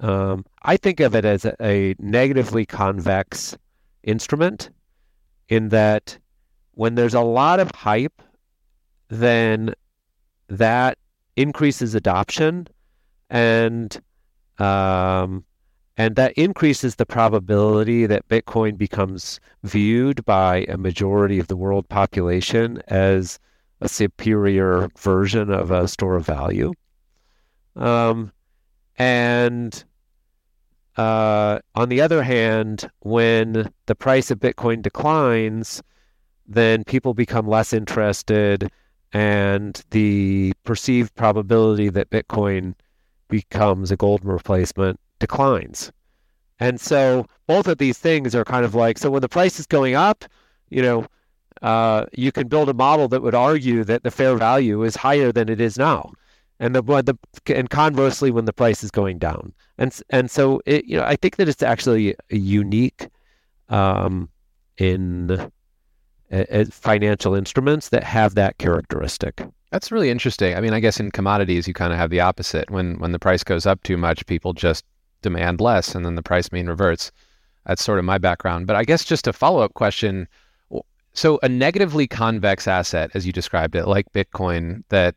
um, 0.00 0.44
I 0.62 0.76
think 0.76 1.00
of 1.00 1.14
it 1.14 1.24
as 1.24 1.44
a, 1.44 1.54
a 1.62 1.94
negatively 1.98 2.66
convex 2.66 3.56
instrument, 4.06 4.70
in 5.48 5.68
that 5.68 6.18
when 6.72 6.94
there's 6.94 7.14
a 7.14 7.20
lot 7.20 7.60
of 7.60 7.70
hype, 7.74 8.22
then 9.08 9.74
that 10.48 10.98
increases 11.36 11.94
adoption 11.94 12.66
and 13.30 14.00
um, 14.58 15.44
and 15.96 16.16
that 16.16 16.32
increases 16.32 16.96
the 16.96 17.06
probability 17.06 18.06
that 18.06 18.28
Bitcoin 18.28 18.76
becomes 18.76 19.40
viewed 19.64 20.24
by 20.24 20.66
a 20.68 20.76
majority 20.76 21.38
of 21.38 21.48
the 21.48 21.56
world 21.56 21.88
population 21.88 22.82
as 22.88 23.38
a 23.80 23.88
superior 23.88 24.88
version 24.98 25.50
of 25.50 25.70
a 25.70 25.88
store 25.88 26.16
of 26.16 26.26
value. 26.26 26.72
Um, 27.76 28.32
and 28.98 29.84
uh, 30.96 31.58
on 31.74 31.88
the 31.88 32.00
other 32.00 32.22
hand, 32.22 32.88
when 33.00 33.70
the 33.86 33.94
price 33.94 34.30
of 34.30 34.40
Bitcoin 34.40 34.82
declines, 34.82 35.82
then 36.46 36.84
people 36.84 37.12
become 37.12 37.46
less 37.46 37.72
interested, 37.72 38.70
and 39.12 39.82
the 39.90 40.52
perceived 40.64 41.14
probability 41.14 41.88
that 41.90 42.10
Bitcoin 42.10 42.74
becomes 43.28 43.90
a 43.90 43.96
gold 43.96 44.24
replacement 44.24 44.98
declines. 45.18 45.92
And 46.58 46.80
so 46.80 47.26
both 47.46 47.66
of 47.66 47.78
these 47.78 47.98
things 47.98 48.34
are 48.34 48.44
kind 48.44 48.64
of 48.64 48.74
like 48.74 48.98
so 48.98 49.10
when 49.10 49.20
the 49.20 49.28
price 49.28 49.60
is 49.60 49.66
going 49.66 49.94
up, 49.94 50.24
you 50.70 50.82
know, 50.82 51.06
uh, 51.62 52.06
you 52.12 52.32
can 52.32 52.48
build 52.48 52.68
a 52.68 52.74
model 52.74 53.08
that 53.08 53.22
would 53.22 53.34
argue 53.34 53.84
that 53.84 54.02
the 54.02 54.10
fair 54.10 54.36
value 54.36 54.82
is 54.82 54.96
higher 54.96 55.32
than 55.32 55.48
it 55.48 55.60
is 55.60 55.78
now, 55.78 56.12
and 56.60 56.74
the, 56.74 56.82
the 56.82 57.16
and 57.56 57.70
conversely 57.70 58.30
when 58.30 58.44
the 58.44 58.52
price 58.52 58.82
is 58.82 58.90
going 58.90 59.18
down, 59.18 59.52
and 59.78 60.00
and 60.10 60.30
so 60.30 60.60
it, 60.66 60.84
you 60.86 60.96
know 60.96 61.04
I 61.04 61.16
think 61.16 61.36
that 61.36 61.48
it's 61.48 61.62
actually 61.62 62.14
unique 62.30 63.08
um, 63.68 64.28
in 64.78 65.50
uh, 66.32 66.64
financial 66.70 67.34
instruments 67.34 67.90
that 67.90 68.04
have 68.04 68.34
that 68.34 68.58
characteristic. 68.58 69.42
That's 69.70 69.92
really 69.92 70.10
interesting. 70.10 70.56
I 70.56 70.60
mean, 70.60 70.72
I 70.72 70.80
guess 70.80 71.00
in 71.00 71.10
commodities 71.10 71.66
you 71.68 71.74
kind 71.74 71.92
of 71.92 71.98
have 71.98 72.10
the 72.10 72.20
opposite. 72.20 72.70
When 72.70 72.98
when 72.98 73.12
the 73.12 73.18
price 73.18 73.44
goes 73.44 73.66
up 73.66 73.82
too 73.82 73.96
much, 73.96 74.26
people 74.26 74.52
just 74.52 74.84
demand 75.22 75.60
less 75.60 75.94
and 75.94 76.04
then 76.04 76.14
the 76.14 76.22
price 76.22 76.52
mean 76.52 76.66
reverts. 76.66 77.10
That's 77.66 77.82
sort 77.84 77.98
of 77.98 78.04
my 78.04 78.18
background. 78.18 78.66
But 78.66 78.76
I 78.76 78.84
guess 78.84 79.04
just 79.04 79.26
a 79.26 79.32
follow 79.32 79.60
up 79.60 79.74
question. 79.74 80.28
So 81.14 81.38
a 81.42 81.48
negatively 81.48 82.06
convex 82.06 82.68
asset, 82.68 83.10
as 83.14 83.26
you 83.26 83.32
described 83.32 83.74
it, 83.74 83.86
like 83.86 84.12
Bitcoin, 84.12 84.84
that 84.90 85.16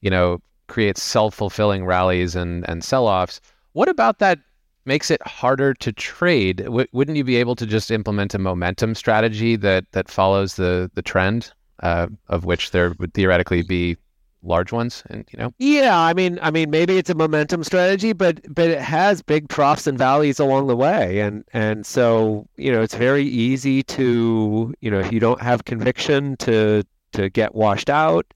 you 0.00 0.10
know 0.10 0.40
creates 0.66 1.02
self 1.02 1.34
fulfilling 1.34 1.84
rallies 1.84 2.34
and 2.34 2.68
and 2.68 2.82
sell 2.82 3.06
offs. 3.06 3.40
What 3.72 3.88
about 3.88 4.18
that 4.18 4.38
makes 4.84 5.10
it 5.10 5.24
harder 5.26 5.74
to 5.74 5.92
trade? 5.92 6.58
W- 6.64 6.86
wouldn't 6.92 7.16
you 7.16 7.24
be 7.24 7.36
able 7.36 7.54
to 7.56 7.66
just 7.66 7.90
implement 7.90 8.34
a 8.34 8.38
momentum 8.38 8.94
strategy 8.94 9.56
that 9.56 9.84
that 9.92 10.10
follows 10.10 10.56
the 10.56 10.90
the 10.94 11.02
trend, 11.02 11.52
uh, 11.82 12.08
of 12.28 12.44
which 12.44 12.70
there 12.70 12.94
would 12.98 13.14
theoretically 13.14 13.62
be 13.62 13.96
large 14.44 14.72
ones 14.72 15.04
and 15.08 15.24
you 15.30 15.38
know 15.38 15.54
yeah 15.58 16.00
i 16.00 16.12
mean 16.12 16.38
i 16.42 16.50
mean 16.50 16.68
maybe 16.68 16.98
it's 16.98 17.10
a 17.10 17.14
momentum 17.14 17.62
strategy 17.62 18.12
but 18.12 18.40
but 18.52 18.68
it 18.68 18.80
has 18.80 19.22
big 19.22 19.48
troughs 19.48 19.86
and 19.86 19.96
valleys 19.96 20.40
along 20.40 20.66
the 20.66 20.74
way 20.74 21.20
and 21.20 21.44
and 21.52 21.86
so 21.86 22.46
you 22.56 22.72
know 22.72 22.82
it's 22.82 22.96
very 22.96 23.24
easy 23.24 23.84
to 23.84 24.74
you 24.80 24.90
know 24.90 24.98
if 24.98 25.12
you 25.12 25.20
don't 25.20 25.40
have 25.40 25.64
conviction 25.64 26.36
to 26.38 26.82
to 27.12 27.30
get 27.30 27.54
washed 27.54 27.88
out 27.88 28.26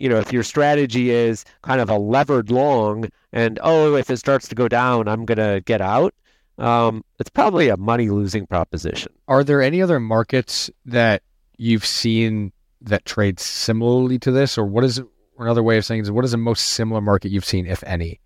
you 0.00 0.08
know 0.08 0.18
if 0.18 0.32
your 0.32 0.42
strategy 0.42 1.10
is 1.10 1.44
kind 1.62 1.80
of 1.80 1.88
a 1.88 1.96
levered 1.98 2.50
long 2.50 3.08
and 3.32 3.58
oh 3.62 3.94
if 3.94 4.10
it 4.10 4.16
starts 4.16 4.48
to 4.48 4.54
go 4.54 4.66
down 4.66 5.06
i'm 5.06 5.24
going 5.24 5.38
to 5.38 5.62
get 5.66 5.80
out 5.80 6.14
um, 6.60 7.04
it's 7.18 7.30
probably 7.30 7.70
a 7.70 7.76
money 7.76 8.10
losing 8.10 8.46
proposition. 8.46 9.12
Are 9.28 9.42
there 9.42 9.62
any 9.62 9.80
other 9.80 9.98
markets 9.98 10.70
that 10.84 11.22
you've 11.56 11.86
seen 11.86 12.52
that 12.82 13.06
trade 13.06 13.40
similarly 13.40 14.18
to 14.20 14.30
this, 14.30 14.58
or 14.58 14.66
what 14.66 14.84
is 14.84 14.98
or 14.98 15.46
another 15.46 15.62
way 15.62 15.78
of 15.78 15.86
saying 15.86 16.02
is 16.02 16.10
what 16.10 16.24
is 16.24 16.32
the 16.32 16.36
most 16.36 16.68
similar 16.68 17.00
market 17.00 17.30
you've 17.30 17.46
seen, 17.46 17.66
if 17.66 17.82
any, 17.84 18.20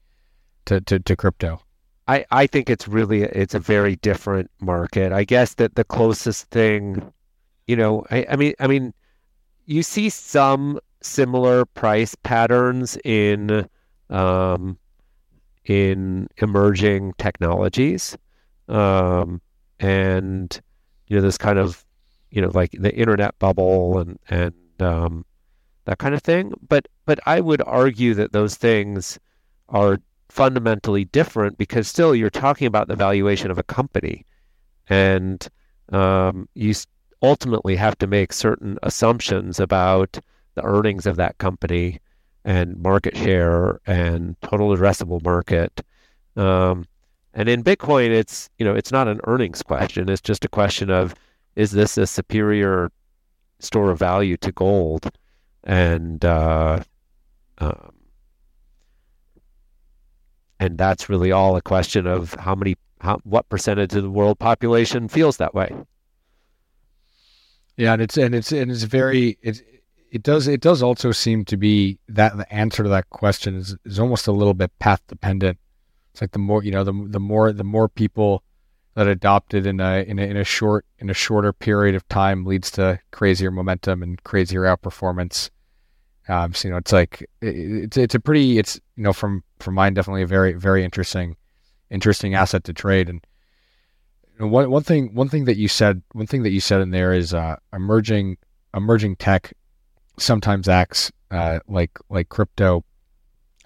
to 0.65 0.81
to, 0.83 0.99
to 0.99 1.17
crypto? 1.17 1.61
I, 2.09 2.27
I 2.31 2.47
think 2.49 2.69
it's 2.69 2.89
really 2.89 3.23
it's 3.23 3.55
a 3.55 3.61
very 3.61 3.97
different 3.97 4.51
market. 4.61 5.13
I 5.13 5.23
guess 5.23 5.55
that 5.55 5.77
the 5.77 5.85
closest 5.85 6.51
thing, 6.51 7.13
you 7.69 7.77
know, 7.77 8.05
I, 8.11 8.27
I 8.31 8.37
mean 8.37 8.55
I 8.59 8.67
mean, 8.67 8.93
you 9.67 9.85
see 9.85 10.11
some 10.11 10.81
similar 11.05 11.65
price 11.65 12.15
patterns 12.23 12.97
in 13.05 13.69
um, 14.11 14.79
in 15.65 16.29
emerging 16.39 17.15
technologies, 17.19 18.17
um, 18.69 19.41
and 19.81 20.61
you 21.09 21.17
know 21.17 21.23
this 21.23 21.39
kind 21.39 21.59
of 21.59 21.85
you 22.31 22.41
know 22.41 22.51
like 22.55 22.71
the 22.73 22.95
internet 22.95 23.39
bubble 23.39 23.99
and 23.99 24.19
and 24.29 24.55
um, 24.81 25.25
that 25.85 25.99
kind 25.99 26.15
of 26.15 26.23
thing. 26.23 26.53
But 26.69 26.89
but 27.07 27.21
I 27.27 27.41
would 27.41 27.63
argue 27.67 28.15
that 28.15 28.33
those 28.33 28.57
things 28.57 29.19
are 29.69 29.99
fundamentally 30.29 31.05
different 31.05 31.59
because 31.59 31.87
still 31.87 32.15
you're 32.15 32.31
talking 32.31 32.67
about 32.67 32.89
the 32.89 32.97
valuation 32.97 33.51
of 33.51 33.59
a 33.59 33.63
company, 33.63 34.27
and 34.89 35.47
um, 35.93 36.49
you 36.55 36.75
ultimately 37.23 37.77
have 37.77 37.97
to 37.99 38.07
make 38.07 38.33
certain 38.33 38.79
assumptions 38.83 39.59
about 39.59 40.19
the 40.55 40.65
earnings 40.65 41.07
of 41.07 41.17
that 41.17 41.39
company 41.39 42.01
and 42.45 42.77
market 42.83 43.17
share 43.17 43.81
and 43.87 44.37
total 44.43 44.77
addressable 44.77 45.23
market. 45.23 45.83
Um, 46.37 46.87
and 47.33 47.49
in 47.49 47.65
Bitcoin, 47.65 48.11
it's 48.11 48.51
you 48.59 48.65
know 48.65 48.75
it's 48.75 48.93
not 48.93 49.09
an 49.09 49.21
earnings 49.25 49.63
question. 49.63 50.09
It's 50.09 50.21
just 50.21 50.45
a 50.45 50.49
question 50.49 50.91
of 50.91 51.15
is 51.57 51.73
this 51.73 51.99
a 51.99 52.07
superior 52.07 52.91
store 53.61 53.91
of 53.91 53.99
value 53.99 54.37
to 54.39 54.53
gold, 54.53 55.11
and 55.65 56.25
uh, 56.25 56.83
um, 57.59 57.93
and 60.61 60.79
that's 60.79 61.09
really 61.09 61.33
all 61.33 61.57
a 61.57 61.63
question 61.63 62.07
of 62.07 62.35
how 62.35 62.55
many 62.55 62.77
how 63.01 63.19
what 63.25 63.49
percentage 63.49 63.95
of 63.95 64.03
the 64.03 64.11
world 64.11 64.39
population 64.39 65.09
feels 65.09 65.37
that 65.39 65.55
way. 65.55 65.75
Yeah, 67.77 67.95
and 67.95 68.03
it's 68.03 68.17
and 68.17 68.35
it's 68.35 68.53
and 68.53 68.71
it's 68.71 68.85
very 68.85 69.39
it 69.43 69.63
it 70.15 70.23
does 70.23 70.47
it 70.47 70.61
does 70.61 70.81
also 70.81 71.11
seem 71.11 71.45
to 71.45 71.57
be 71.57 71.99
that 72.09 72.37
the 72.37 72.51
answer 72.55 72.85
to 72.85 72.89
that 72.89 73.11
question 73.11 73.57
is 73.57 73.77
is 73.85 73.99
almost 73.99 74.29
a 74.29 74.33
little 74.33 74.55
bit 74.55 74.71
path 74.79 75.03
dependent. 75.09 75.59
It's 76.13 76.21
like 76.21 76.31
the 76.31 76.39
more 76.39 76.63
you 76.63 76.71
know, 76.71 76.85
the 76.85 76.93
the 77.09 77.19
more 77.19 77.53
the 77.53 77.65
more 77.65 77.89
people 77.89 78.45
that 78.95 79.09
adopted 79.09 79.67
in 79.67 79.81
a 79.81 80.05
in 80.05 80.21
a 80.21 80.23
in 80.23 80.37
a 80.37 80.45
short 80.45 80.87
in 81.01 81.11
a 81.11 81.15
shorter 81.15 81.53
period 81.53 81.97
of 81.97 82.09
time 82.09 82.45
leads 82.45 82.71
to 82.73 83.01
crazier 83.11 83.51
momentum 83.51 84.05
and 84.05 84.23
crazier 84.23 84.63
outperformance. 84.63 85.51
Um, 86.29 86.55
so 86.55 86.69
you 86.69 86.73
know, 86.73 86.79
it's 86.79 86.93
like 86.93 87.23
it, 87.41 87.57
it's 87.57 87.97
it's 87.97 88.15
a 88.15 88.21
pretty 88.21 88.57
it's 88.57 88.77
you 88.95 89.03
know 89.03 89.13
from 89.13 89.43
from 89.59 89.75
mine 89.75 89.95
definitely 89.95 90.23
a 90.23 90.29
very 90.29 90.53
very 90.53 90.85
interesting 90.85 91.37
interesting 91.91 92.35
asset 92.35 92.63
to 92.65 92.73
trade 92.73 93.09
and 93.09 93.27
one 94.39 94.71
one 94.71 94.85
thing 94.85 95.13
one 95.13 95.29
thing 95.29 95.47
that 95.47 95.57
you 95.57 95.67
said 95.67 96.03
one 96.13 96.29
thing 96.29 96.45
that 96.45 96.53
you 96.53 96.61
said 96.61 96.81
in 96.81 96.93
there 96.93 97.13
is 97.13 97.35
uh, 97.35 97.57
emerging 97.73 98.37
emerging 98.73 99.17
tech 99.17 99.53
sometimes 100.19 100.69
acts 100.69 101.11
uh, 101.31 101.61
like 101.69 101.99
like 102.09 102.29
crypto, 102.29 102.85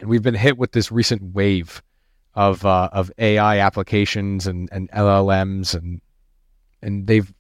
and 0.01 0.09
we've 0.09 0.23
been 0.23 0.35
hit 0.35 0.59
with 0.59 0.73
this 0.73 0.91
recent 0.91 1.23
wave 1.35 1.83
of 2.35 2.65
uh, 2.65 2.89
of 2.93 3.11
AI 3.19 3.59
applications 3.59 4.47
and, 4.47 4.69
and 4.73 4.91
LLMs 4.93 5.75
and 5.75 6.01
and 6.83 7.07
they've 7.07 7.33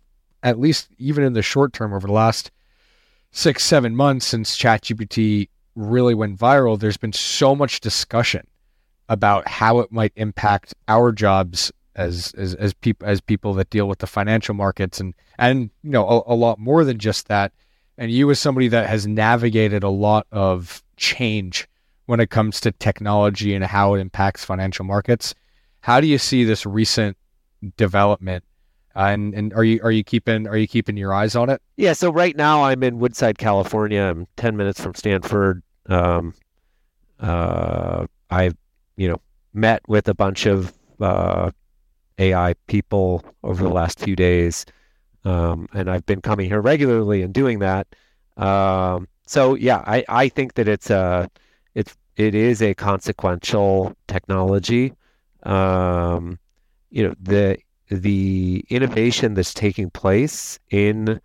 at 0.42 0.58
least 0.58 0.88
even 0.98 1.24
in 1.24 1.32
the 1.32 1.42
short 1.42 1.72
term 1.72 1.92
over 1.92 2.06
the 2.06 2.12
last 2.12 2.50
six 3.30 3.64
seven 3.64 3.94
months 3.94 4.26
since 4.26 4.56
ChatGPT 4.56 5.48
really 5.74 6.14
went 6.14 6.38
viral, 6.38 6.78
there's 6.78 6.96
been 6.96 7.12
so 7.12 7.54
much 7.54 7.80
discussion 7.80 8.46
about 9.08 9.46
how 9.48 9.78
it 9.78 9.92
might 9.92 10.12
impact 10.16 10.74
our 10.88 11.12
jobs 11.12 11.72
as 11.94 12.32
as 12.36 12.54
as 12.54 12.74
people 12.74 13.06
as 13.06 13.20
people 13.20 13.54
that 13.54 13.70
deal 13.70 13.88
with 13.88 13.98
the 13.98 14.06
financial 14.06 14.54
markets 14.54 15.00
and 15.00 15.14
and 15.38 15.70
you 15.82 15.90
know 15.90 16.06
a, 16.08 16.34
a 16.34 16.36
lot 16.36 16.58
more 16.58 16.84
than 16.84 16.98
just 16.98 17.28
that 17.28 17.52
and 17.98 18.10
you 18.10 18.30
as 18.30 18.40
somebody 18.40 18.68
that 18.68 18.88
has 18.88 19.06
navigated 19.06 19.82
a 19.82 19.90
lot 19.90 20.26
of 20.32 20.82
change 20.96 21.68
when 22.06 22.20
it 22.20 22.30
comes 22.30 22.60
to 22.60 22.72
technology 22.72 23.54
and 23.54 23.64
how 23.64 23.94
it 23.94 24.00
impacts 24.00 24.44
financial 24.44 24.84
markets 24.84 25.34
how 25.80 26.00
do 26.00 26.06
you 26.06 26.18
see 26.18 26.44
this 26.44 26.66
recent 26.66 27.16
development? 27.76 28.44
Uh, 28.96 29.08
and 29.10 29.34
and 29.34 29.54
are 29.54 29.64
you 29.64 29.80
are 29.82 29.90
you 29.90 30.02
keeping 30.02 30.46
are 30.46 30.56
you 30.56 30.66
keeping 30.66 30.96
your 30.96 31.14
eyes 31.14 31.36
on 31.36 31.48
it? 31.50 31.62
Yeah 31.76 31.92
so 31.92 32.10
right 32.10 32.36
now 32.36 32.64
i'm 32.64 32.82
in 32.82 32.98
woodside 32.98 33.38
california. 33.38 34.02
I'm 34.02 34.26
10 34.36 34.56
minutes 34.56 34.80
from 34.80 34.94
stanford. 34.94 35.62
Um, 35.86 36.34
uh, 37.20 38.06
i've 38.30 38.56
you 38.96 39.08
know 39.08 39.20
met 39.54 39.82
with 39.88 40.08
a 40.08 40.14
bunch 40.14 40.46
of 40.46 40.72
uh, 41.00 41.50
ai 42.18 42.54
people 42.66 43.24
over 43.44 43.62
the 43.62 43.70
last 43.70 44.00
few 44.00 44.16
days 44.16 44.66
um, 45.24 45.68
and 45.72 45.90
I've 45.90 46.06
been 46.06 46.20
coming 46.20 46.48
here 46.48 46.60
regularly 46.60 47.22
and 47.22 47.32
doing 47.32 47.58
that. 47.60 47.86
Um, 48.36 49.08
so 49.26 49.54
yeah, 49.54 49.82
I, 49.86 50.04
I 50.08 50.28
think 50.28 50.54
that 50.54 50.68
it's 50.68 50.90
a 50.90 51.30
it's 51.74 51.96
it 52.16 52.34
is 52.34 52.62
a 52.62 52.74
consequential 52.74 53.94
technology. 54.06 54.92
Um, 55.42 56.38
you 56.90 57.06
know 57.06 57.14
the 57.20 57.58
the 57.88 58.64
innovation 58.68 59.34
that's 59.34 59.54
taking 59.54 59.90
place 59.90 60.58
in 60.70 61.20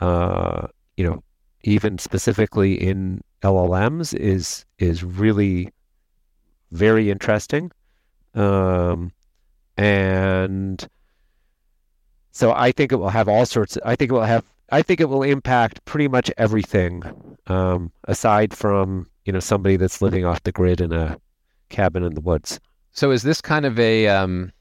uh, 0.00 0.66
you 0.96 1.04
know 1.04 1.22
even 1.62 1.98
specifically 1.98 2.74
in 2.74 3.20
LLMs 3.42 4.14
is 4.14 4.64
is 4.78 5.04
really 5.04 5.72
very 6.72 7.10
interesting. 7.10 7.70
Um, 8.34 9.12
and 9.76 10.86
so 12.36 12.52
I 12.52 12.70
think 12.70 12.92
it 12.92 12.96
will 12.96 13.08
have 13.08 13.30
all 13.30 13.46
sorts. 13.46 13.76
Of, 13.76 13.82
I 13.86 13.96
think 13.96 14.10
it 14.10 14.14
will 14.14 14.22
have. 14.22 14.44
I 14.70 14.82
think 14.82 15.00
it 15.00 15.08
will 15.08 15.22
impact 15.22 15.82
pretty 15.86 16.06
much 16.06 16.30
everything, 16.36 17.02
um, 17.46 17.90
aside 18.04 18.52
from 18.52 19.06
you 19.24 19.32
know 19.32 19.40
somebody 19.40 19.76
that's 19.76 20.02
living 20.02 20.26
off 20.26 20.42
the 20.42 20.52
grid 20.52 20.82
in 20.82 20.92
a 20.92 21.16
cabin 21.70 22.02
in 22.02 22.12
the 22.12 22.20
woods. 22.20 22.60
So 22.92 23.10
is 23.10 23.22
this 23.22 23.40
kind 23.40 23.64
of 23.64 23.78
a 23.78 24.08
um, 24.08 24.52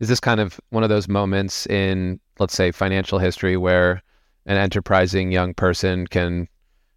is 0.00 0.08
this 0.08 0.18
kind 0.18 0.40
of 0.40 0.58
one 0.70 0.82
of 0.82 0.88
those 0.88 1.06
moments 1.06 1.66
in 1.66 2.18
let's 2.40 2.54
say 2.54 2.72
financial 2.72 3.20
history 3.20 3.56
where 3.56 4.02
an 4.46 4.56
enterprising 4.56 5.30
young 5.30 5.54
person 5.54 6.08
can 6.08 6.48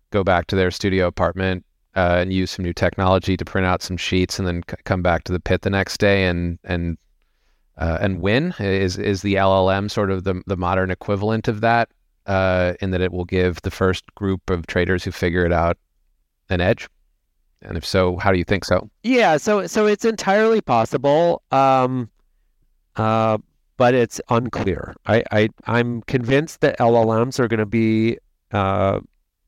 go 0.09 0.23
back 0.23 0.47
to 0.47 0.55
their 0.55 0.71
studio 0.71 1.05
apartment 1.05 1.63
uh, 1.95 2.17
and 2.21 2.33
use 2.33 2.49
some 2.49 2.65
new 2.65 2.73
technology 2.73 3.37
to 3.37 3.45
print 3.45 3.67
out 3.67 3.83
some 3.83 3.97
sheets 3.97 4.39
and 4.39 4.47
then 4.47 4.63
c- 4.67 4.77
come 4.83 5.03
back 5.03 5.25
to 5.25 5.31
the 5.31 5.39
pit 5.39 5.61
the 5.61 5.69
next 5.69 5.99
day 5.99 6.25
and 6.25 6.57
and 6.63 6.97
uh, 7.77 7.97
and 8.01 8.21
win 8.21 8.53
is 8.59 8.97
is 8.97 9.21
the 9.21 9.35
LLM 9.35 9.89
sort 9.89 10.11
of 10.11 10.23
the 10.23 10.41
the 10.47 10.57
modern 10.57 10.91
equivalent 10.91 11.47
of 11.47 11.61
that 11.61 11.89
uh, 12.25 12.73
in 12.81 12.91
that 12.91 13.01
it 13.01 13.11
will 13.11 13.25
give 13.25 13.61
the 13.61 13.71
first 13.71 14.03
group 14.15 14.49
of 14.49 14.67
traders 14.67 15.03
who 15.03 15.11
figure 15.11 15.45
it 15.45 15.53
out 15.53 15.77
an 16.49 16.61
edge. 16.61 16.87
And 17.61 17.77
if 17.77 17.85
so 17.85 18.17
how 18.17 18.31
do 18.31 18.37
you 18.37 18.43
think 18.43 18.65
so? 18.65 18.89
Yeah 19.03 19.37
so 19.37 19.67
so 19.67 19.85
it's 19.85 20.05
entirely 20.05 20.61
possible 20.61 21.41
um, 21.51 22.09
uh, 22.95 23.37
but 23.77 23.93
it's 23.93 24.19
unclear. 24.29 24.95
I, 25.05 25.23
I 25.31 25.49
i'm 25.65 26.01
convinced 26.03 26.61
that 26.61 26.79
llms 26.79 27.39
are 27.39 27.47
going 27.47 27.59
to 27.59 27.65
be 27.65 28.17
uh, 28.51 28.99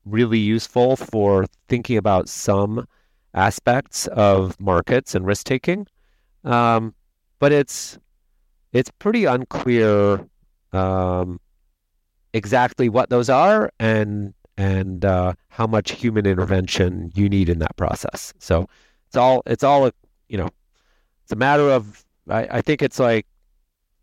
really 0.04 0.38
useful 0.38 0.96
for 0.96 1.46
thinking 1.68 1.96
about 1.96 2.28
some 2.28 2.86
aspects 3.34 4.06
of 4.08 4.58
markets 4.60 5.14
and 5.14 5.26
risk 5.26 5.46
taking. 5.46 5.86
Um, 6.44 6.94
but 7.38 7.52
it's 7.52 7.98
it's 8.72 8.90
pretty 8.98 9.24
unclear 9.24 10.26
um, 10.72 11.40
exactly 12.32 12.88
what 12.88 13.10
those 13.10 13.28
are 13.28 13.70
and 13.78 14.34
and 14.56 15.04
uh, 15.04 15.32
how 15.48 15.66
much 15.66 15.92
human 15.92 16.26
intervention 16.26 17.10
you 17.14 17.28
need 17.28 17.48
in 17.48 17.60
that 17.60 17.74
process. 17.76 18.34
So 18.38 18.68
it's 19.08 19.16
all 19.16 19.42
it's 19.46 19.64
all 19.64 19.86
a, 19.86 19.92
you 20.28 20.38
know 20.38 20.48
it's 21.22 21.32
a 21.32 21.36
matter 21.36 21.70
of 21.70 22.04
I, 22.28 22.46
I 22.50 22.60
think 22.60 22.82
it's 22.82 22.98
like 22.98 23.26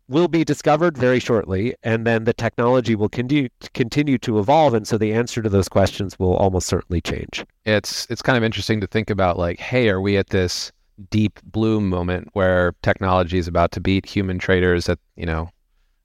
will 0.08 0.28
be 0.28 0.42
discovered 0.42 0.96
very 0.96 1.20
shortly, 1.20 1.74
and 1.82 2.06
then 2.06 2.24
the 2.24 2.32
technology 2.32 2.94
will 2.94 3.10
continue 3.10 3.48
continue 3.74 4.18
to 4.18 4.38
evolve, 4.38 4.74
and 4.74 4.88
so 4.88 4.98
the 4.98 5.12
answer 5.12 5.42
to 5.42 5.48
those 5.48 5.68
questions 5.68 6.18
will 6.18 6.34
almost 6.34 6.66
certainly 6.66 7.00
change. 7.00 7.44
It's 7.64 8.06
it's 8.10 8.22
kind 8.22 8.36
of 8.36 8.44
interesting 8.44 8.80
to 8.80 8.86
think 8.86 9.10
about 9.10 9.38
like, 9.38 9.58
hey, 9.60 9.88
are 9.88 10.00
we 10.00 10.16
at 10.16 10.30
this 10.30 10.72
Deep 11.10 11.40
Blue 11.44 11.80
moment 11.80 12.28
where 12.32 12.74
technology 12.82 13.38
is 13.38 13.48
about 13.48 13.72
to 13.72 13.80
beat 13.80 14.06
human 14.06 14.38
traders 14.38 14.88
at 14.88 14.98
you 15.16 15.26
know 15.26 15.50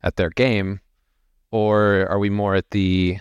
at 0.03 0.15
their 0.17 0.29
game, 0.29 0.79
or 1.51 2.07
are 2.09 2.19
we 2.19 2.29
more 2.29 2.55
at 2.55 2.69
the 2.71 3.17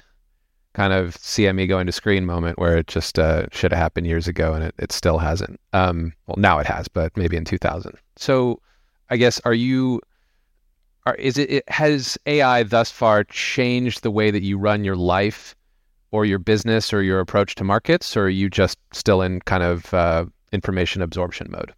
kind 0.74 0.92
of 0.92 1.16
CME 1.16 1.68
going 1.68 1.86
to 1.86 1.92
screen 1.92 2.24
moment 2.24 2.58
where 2.58 2.78
it 2.78 2.86
just 2.86 3.18
uh, 3.18 3.46
should 3.52 3.72
have 3.72 3.78
happened 3.78 4.06
years 4.06 4.26
ago 4.26 4.54
and 4.54 4.64
it, 4.64 4.74
it 4.78 4.92
still 4.92 5.18
hasn't? 5.18 5.60
Um, 5.72 6.12
well, 6.26 6.36
now 6.38 6.58
it 6.58 6.66
has, 6.66 6.88
but 6.88 7.16
maybe 7.16 7.36
in 7.36 7.44
2000. 7.44 7.96
So, 8.16 8.60
I 9.10 9.16
guess 9.16 9.40
are 9.44 9.54
you 9.54 10.00
are, 11.06 11.14
is 11.16 11.36
it, 11.38 11.50
it 11.50 11.68
has 11.68 12.16
AI 12.26 12.62
thus 12.62 12.90
far 12.90 13.24
changed 13.24 14.02
the 14.02 14.10
way 14.10 14.30
that 14.30 14.42
you 14.42 14.58
run 14.58 14.84
your 14.84 14.96
life 14.96 15.54
or 16.10 16.24
your 16.24 16.38
business 16.38 16.92
or 16.92 17.02
your 17.02 17.20
approach 17.20 17.54
to 17.56 17.64
markets, 17.64 18.16
or 18.16 18.24
are 18.24 18.28
you 18.28 18.50
just 18.50 18.78
still 18.92 19.22
in 19.22 19.40
kind 19.40 19.62
of 19.62 19.92
uh, 19.94 20.24
information 20.52 21.02
absorption 21.02 21.48
mode? 21.50 21.74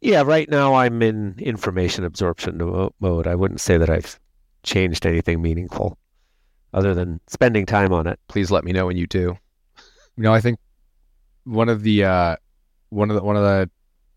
Yeah, 0.00 0.22
right 0.22 0.48
now 0.48 0.74
I'm 0.74 1.00
in 1.02 1.36
information 1.38 2.04
absorption 2.04 2.58
mode. 3.00 3.26
I 3.26 3.34
wouldn't 3.34 3.60
say 3.60 3.78
that 3.78 3.90
I've 3.90 4.18
changed 4.62 5.06
anything 5.06 5.40
meaningful 5.40 5.96
other 6.74 6.94
than 6.94 7.20
spending 7.28 7.66
time 7.66 7.92
on 7.92 8.06
it. 8.06 8.18
Please 8.28 8.50
let 8.50 8.64
me 8.64 8.72
know 8.72 8.86
when 8.86 8.96
you 8.96 9.06
do. 9.06 9.36
You 10.16 10.22
know, 10.24 10.34
I 10.34 10.40
think 10.40 10.58
one 11.44 11.68
of 11.68 11.82
the 11.82 12.04
uh, 12.04 12.36
one 12.90 13.10
of 13.10 13.16
the 13.16 13.22
one 13.22 13.36
of 13.36 13.42
the 13.42 13.70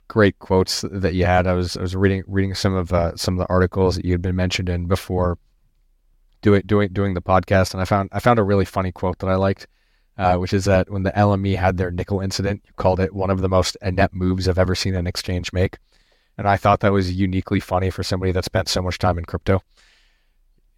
great 0.08 0.40
quotes 0.40 0.82
that 0.90 1.14
you 1.14 1.26
had. 1.26 1.48
I 1.48 1.54
was 1.54 1.78
I 1.78 1.82
was 1.82 1.96
reading 1.96 2.24
reading 2.28 2.54
some 2.54 2.74
of 2.74 2.94
uh, 2.94 3.16
some 3.16 3.36
of 3.36 3.48
the 3.48 3.52
articles 3.52 3.96
that 3.96 4.06
you 4.06 4.12
had 4.12 4.22
been 4.22 4.36
mentioned 4.36 4.70
in 4.70 4.88
before 4.88 5.38
doing 6.42 6.62
doing 6.66 6.90
doing 6.92 7.14
the 7.14 7.22
podcast, 7.22 7.74
and 7.74 7.82
I 7.82 7.86
found 7.86 8.10
I 8.12 8.20
found 8.20 8.40
a 8.40 8.44
really 8.44 8.66
funny 8.66 8.92
quote 8.92 9.20
that 9.20 9.30
I 9.30 9.36
liked, 9.36 9.68
uh, 10.17 10.38
which 10.38 10.54
is 10.54 10.65
that 10.65 10.89
when 10.89 11.04
the 11.04 11.12
LME 11.12 11.56
had 11.56 11.78
their 11.78 11.91
nickel 11.91 12.21
incident, 12.21 12.62
you 12.65 12.71
called 12.78 12.99
it 12.99 13.13
one 13.13 13.30
of 13.30 13.41
the 13.41 13.49
most 13.49 13.78
inept 13.82 14.13
moves 14.13 14.47
I've 14.47 14.60
ever 14.60 14.75
seen 14.75 14.95
an 14.95 15.08
exchange 15.08 15.51
make, 15.51 15.78
and 16.38 16.47
I 16.47 16.58
thought 16.58 16.80
that 16.82 16.93
was 16.93 17.12
uniquely 17.12 17.60
funny 17.60 17.89
for 17.89 18.04
somebody 18.04 18.32
that 18.32 18.45
spent 18.45 18.69
so 18.69 18.82
much 18.82 18.97
time 18.97 19.17
in 19.17 19.25
crypto. 19.25 19.62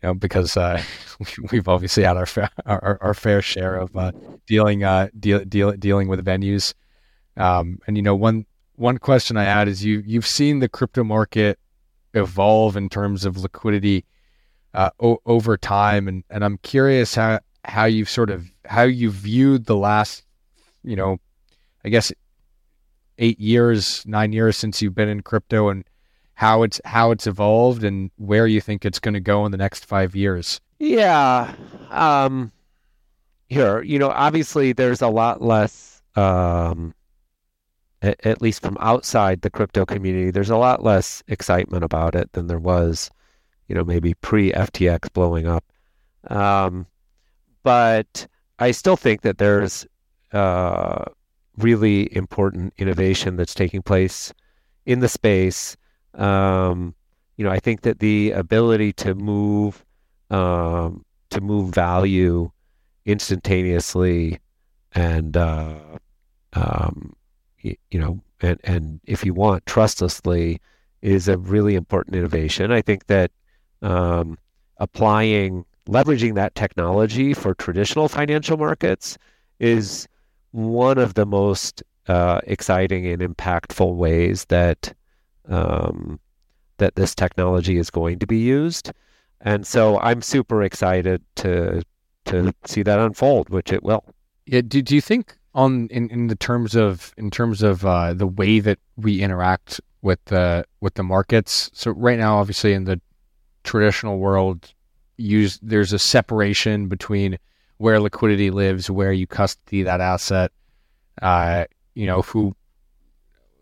You 0.02 0.10
know, 0.10 0.14
because 0.14 0.56
uh, 0.58 0.82
we've 1.52 1.68
obviously 1.68 2.04
had 2.04 2.18
our 2.18 2.26
fair, 2.26 2.50
our, 2.66 2.98
our 3.02 3.14
fair 3.14 3.42
share 3.42 3.76
of 3.76 3.96
uh, 3.96 4.12
dealing 4.46 4.84
uh, 4.84 5.10
deal, 5.20 5.44
deal, 5.46 5.72
dealing 5.74 6.08
with 6.08 6.26
venues, 6.26 6.74
um, 7.36 7.80
and 7.88 7.96
you 7.96 8.04
know 8.04 8.16
one 8.16 8.46
one 8.76 8.98
question 8.98 9.38
I 9.38 9.44
had 9.44 9.68
is 9.68 9.84
you 9.84 10.04
you've 10.06 10.28
seen 10.28 10.60
the 10.60 10.70
crypto 10.70 11.04
market 11.04 11.60
evolve 12.14 12.76
in 12.76 12.90
terms 12.90 13.26
of 13.26 13.38
liquidity 13.38 14.06
uh, 14.74 14.92
o- 15.00 15.20
over 15.26 15.58
time, 15.58 16.08
and 16.08 16.24
and 16.30 16.44
I'm 16.44 16.58
curious 16.60 17.16
how 17.16 17.40
how 17.66 17.86
you've 17.86 18.10
sort 18.10 18.30
of 18.30 18.50
how 18.68 18.84
you 18.84 19.10
viewed 19.10 19.66
the 19.66 19.78
last, 19.78 20.24
you 20.84 20.96
know, 20.96 21.20
I 21.84 21.90
guess 21.90 22.12
eight 23.18 23.40
years, 23.40 24.04
nine 24.06 24.34
years 24.34 24.58
since 24.58 24.82
you've 24.82 24.96
been 24.96 25.10
in 25.10 25.22
crypto, 25.22 25.70
and 25.70 25.84
how 26.36 26.64
it's 26.64 26.80
how 26.86 27.12
it's 27.12 27.28
evolved, 27.28 27.84
and 27.84 28.12
where 28.18 28.48
you 28.48 28.62
think 28.62 28.86
it's 28.86 29.00
going 29.00 29.14
to 29.14 29.20
go 29.20 29.46
in 29.46 29.52
the 29.52 29.58
next 29.58 29.86
five 29.86 30.16
years. 30.16 30.62
Yeah, 30.80 31.54
um, 31.90 32.52
here, 33.50 33.82
you 33.82 33.98
know, 33.98 34.10
obviously 34.10 34.74
there's 34.74 35.02
a 35.02 35.08
lot 35.08 35.42
less. 35.42 36.02
Um, 36.16 36.94
at, 38.02 38.26
at 38.26 38.42
least 38.42 38.62
from 38.62 38.78
outside 38.80 39.42
the 39.42 39.50
crypto 39.50 39.86
community, 39.86 40.32
there's 40.32 40.50
a 40.50 40.58
lot 40.58 40.84
less 40.84 41.24
excitement 41.28 41.84
about 41.84 42.16
it 42.16 42.32
than 42.34 42.48
there 42.48 42.60
was, 42.60 43.10
you 43.68 43.76
know, 43.76 43.84
maybe 43.84 44.14
pre 44.16 44.52
FTX 44.52 45.12
blowing 45.14 45.48
up. 45.48 45.64
Um, 46.28 46.86
but 47.64 48.28
I 48.60 48.72
still 48.72 48.98
think 48.98 49.22
that 49.22 49.38
there's 49.38 49.86
uh, 50.34 51.06
really 51.58 52.16
important 52.16 52.74
innovation 52.78 53.36
that's 53.36 53.54
taking 53.54 53.82
place 53.82 54.34
in 54.86 55.00
the 55.00 55.10
space. 55.10 55.78
Um, 56.16 56.96
you 57.36 57.46
know, 57.46 57.52
I 57.52 57.60
think 57.60 57.82
that 57.82 58.00
the 58.00 58.32
ability 58.32 58.94
to 58.94 59.14
move 59.16 59.86
um, 60.30 61.06
to 61.30 61.42
move 61.42 61.74
value 61.74 62.52
instantaneously 63.06 64.40
and 64.94 65.38
uh, 65.38 65.76
um, 66.54 67.16
you 67.62 68.00
know, 68.00 68.20
and, 68.42 68.60
and 68.64 69.00
if 69.06 69.26
you 69.26 69.34
want, 69.34 69.66
trustlessly 69.66 70.62
is 71.02 71.28
a 71.28 71.38
really 71.38 71.76
important 71.76 72.16
innovation. 72.16 72.72
I 72.72 72.82
think 72.82 73.08
that 73.08 73.32
um, 73.82 74.38
applying, 74.78 75.66
leveraging 75.88 76.36
that 76.36 76.56
technology 76.56 77.34
for 77.34 77.54
traditional 77.54 78.08
financial 78.08 78.58
markets 78.58 79.18
is 79.60 80.08
one 80.52 80.98
of 80.98 81.14
the 81.16 81.26
most 81.26 81.84
uh, 82.08 82.40
exciting 82.46 83.06
and 83.08 83.22
impactful 83.22 83.96
ways 83.96 84.46
that 84.46 84.94
um, 85.50 86.20
that 86.78 86.96
this 86.96 87.16
technology 87.16 87.78
is 87.78 87.90
going 87.90 88.20
to 88.20 88.28
be 88.28 88.38
used. 88.38 88.92
And 89.42 89.66
so 89.66 90.00
I'm 90.00 90.22
super 90.22 90.64
excited 90.64 91.22
to 91.38 91.82
to 92.26 92.54
see 92.66 92.84
that 92.84 93.00
unfold, 93.00 93.50
which 93.50 93.72
it 93.72 93.84
will. 93.84 94.04
Yeah. 94.46 94.62
Do, 94.62 94.82
do 94.82 94.96
you 94.96 95.02
think 95.02 95.38
on 95.54 95.88
in, 95.88 96.10
in 96.10 96.28
the 96.28 96.36
terms 96.36 96.76
of 96.76 97.14
in 97.18 97.32
terms 97.32 97.64
of 97.64 97.86
uh, 97.86 98.14
the 98.14 98.28
way 98.28 98.60
that 98.60 98.80
we 98.96 99.22
interact 99.22 99.82
with 100.02 100.24
the 100.26 100.64
with 100.80 100.94
the 100.94 101.04
markets. 101.04 101.70
So 101.74 101.92
right 101.92 102.18
now, 102.18 102.38
obviously, 102.38 102.74
in 102.74 102.86
the 102.86 103.02
traditional 103.64 104.20
world, 104.20 104.74
use 105.18 105.60
there's 105.62 105.94
a 105.94 106.00
separation 106.00 106.88
between 106.88 107.38
where 107.78 108.00
liquidity 108.00 108.50
lives, 108.50 108.90
where 108.90 109.12
you 109.12 109.28
custody 109.28 109.84
that 109.84 110.02
asset. 110.02 110.52
Uh, 111.22 111.66
you 111.96 112.06
know 112.06 112.22
who 112.22 112.56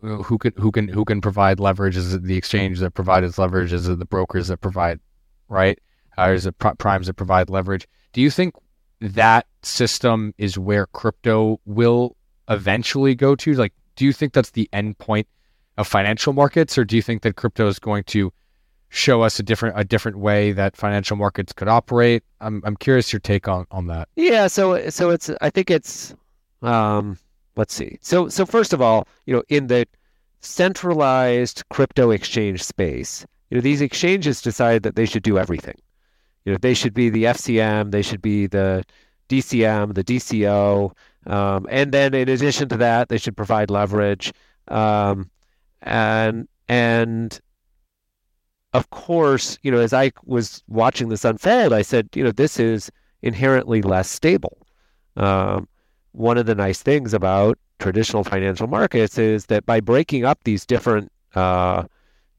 who 0.01 0.37
can 0.37 0.53
who 0.57 0.71
can 0.71 0.87
who 0.87 1.05
can 1.05 1.21
provide 1.21 1.59
leverage? 1.59 1.97
Is 1.97 2.13
it 2.13 2.23
the 2.23 2.37
exchange 2.37 2.79
that 2.79 2.91
provides 2.91 3.37
leverage? 3.37 3.73
Is 3.73 3.87
it 3.87 3.99
the 3.99 4.05
brokers 4.05 4.49
that 4.49 4.57
provide 4.57 4.99
right? 5.49 5.79
Uh, 6.17 6.29
is 6.29 6.45
it 6.45 6.57
primes 6.59 7.07
that 7.07 7.15
provide 7.15 7.49
leverage? 7.49 7.87
Do 8.13 8.21
you 8.21 8.29
think 8.29 8.55
that 9.01 9.47
system 9.63 10.33
is 10.37 10.57
where 10.57 10.85
crypto 10.87 11.59
will 11.65 12.15
eventually 12.49 13.15
go 13.15 13.35
to? 13.35 13.53
Like, 13.53 13.73
do 13.95 14.05
you 14.05 14.13
think 14.13 14.33
that's 14.33 14.51
the 14.51 14.69
end 14.71 14.97
point 14.97 15.27
of 15.77 15.87
financial 15.87 16.33
markets, 16.33 16.77
or 16.77 16.85
do 16.85 16.95
you 16.95 17.01
think 17.01 17.21
that 17.23 17.35
crypto 17.35 17.67
is 17.67 17.79
going 17.79 18.03
to 18.05 18.31
show 18.89 19.21
us 19.21 19.39
a 19.39 19.43
different 19.43 19.77
a 19.77 19.83
different 19.83 20.17
way 20.17 20.51
that 20.51 20.75
financial 20.75 21.17
markets 21.17 21.53
could 21.53 21.67
operate? 21.67 22.23
I'm 22.41 22.61
I'm 22.65 22.75
curious 22.75 23.11
your 23.11 23.19
take 23.19 23.47
on 23.47 23.65
on 23.71 23.87
that. 23.87 24.09
Yeah, 24.15 24.47
so 24.47 24.89
so 24.89 25.09
it's 25.09 25.29
I 25.41 25.49
think 25.49 25.69
it's 25.69 26.13
um 26.61 27.17
let's 27.55 27.73
see. 27.73 27.97
So 28.01 28.29
so 28.29 28.45
first 28.45 28.73
of 28.73 28.81
all, 28.81 29.07
you 29.25 29.35
know, 29.35 29.43
in 29.49 29.67
the 29.67 29.87
centralized 30.39 31.63
crypto 31.69 32.11
exchange 32.11 32.63
space, 32.63 33.25
you 33.49 33.57
know, 33.57 33.61
these 33.61 33.81
exchanges 33.81 34.41
decided 34.41 34.83
that 34.83 34.95
they 34.95 35.05
should 35.05 35.23
do 35.23 35.37
everything. 35.37 35.75
You 36.45 36.53
know, 36.53 36.57
they 36.61 36.73
should 36.73 36.93
be 36.93 37.09
the 37.09 37.25
FCM, 37.25 37.91
they 37.91 38.03
should 38.03 38.21
be 38.21 38.45
the 38.47 38.83
DCM, 39.29 39.95
the 39.95 40.03
DCO, 40.03 40.91
um, 41.27 41.65
and 41.69 41.91
then 41.91 42.13
in 42.13 42.29
addition 42.29 42.69
to 42.69 42.77
that, 42.77 43.09
they 43.09 43.17
should 43.17 43.35
provide 43.35 43.71
leverage, 43.71 44.31
um, 44.67 45.29
and 45.81 46.47
and 46.67 47.39
of 48.75 48.89
course, 48.89 49.57
you 49.61 49.71
know, 49.71 49.79
as 49.79 49.93
I 49.93 50.11
was 50.25 50.61
watching 50.67 51.07
this 51.07 51.23
unfold, 51.23 51.71
I 51.71 51.81
said, 51.81 52.09
you 52.13 52.23
know, 52.25 52.31
this 52.31 52.59
is 52.59 52.91
inherently 53.21 53.81
less 53.81 54.09
stable. 54.09 54.57
Um, 55.15 55.69
one 56.11 56.37
of 56.37 56.45
the 56.45 56.55
nice 56.55 56.81
things 56.81 57.13
about 57.13 57.57
traditional 57.79 58.25
financial 58.25 58.67
markets 58.67 59.17
is 59.17 59.45
that 59.45 59.65
by 59.65 59.79
breaking 59.79 60.25
up 60.25 60.39
these 60.43 60.65
different, 60.65 61.09
uh, 61.35 61.83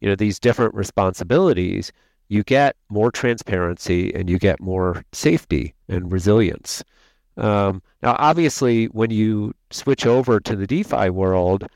you 0.00 0.08
know, 0.10 0.14
these 0.14 0.38
different 0.38 0.74
responsibilities, 0.74 1.90
you 2.28 2.42
get 2.42 2.76
more 2.90 3.10
transparency 3.10 4.14
and 4.14 4.28
you 4.28 4.38
get 4.38 4.60
more 4.60 5.02
safety 5.12 5.74
and 5.88 6.12
resilience. 6.12 6.84
Um, 7.38 7.80
now, 8.02 8.14
obviously, 8.18 8.86
when 8.86 9.10
you 9.10 9.54
switch 9.70 10.04
over 10.04 10.38
to 10.40 10.54
the 10.54 10.66
DeFi 10.66 11.08
world, 11.08 11.66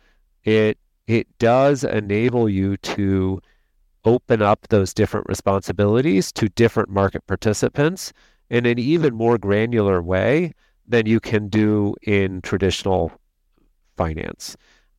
it 0.44 0.76
it 1.06 1.26
does 1.38 1.82
enable 1.82 2.46
you 2.46 2.76
to 2.76 3.40
open 4.04 4.42
up 4.42 4.68
those 4.68 4.94
different 4.94 5.26
responsibilities 5.28 6.32
to 6.32 6.48
different 6.50 6.88
market 6.88 7.26
participants 7.26 8.12
in 8.48 8.66
an 8.66 8.78
even 8.78 9.14
more 9.14 9.38
granular 9.38 10.02
way 10.02 10.52
than 10.86 11.06
you 11.06 11.20
can 11.20 11.48
do 11.48 11.94
in 12.02 12.40
traditional 12.42 13.12
finance. 13.96 14.56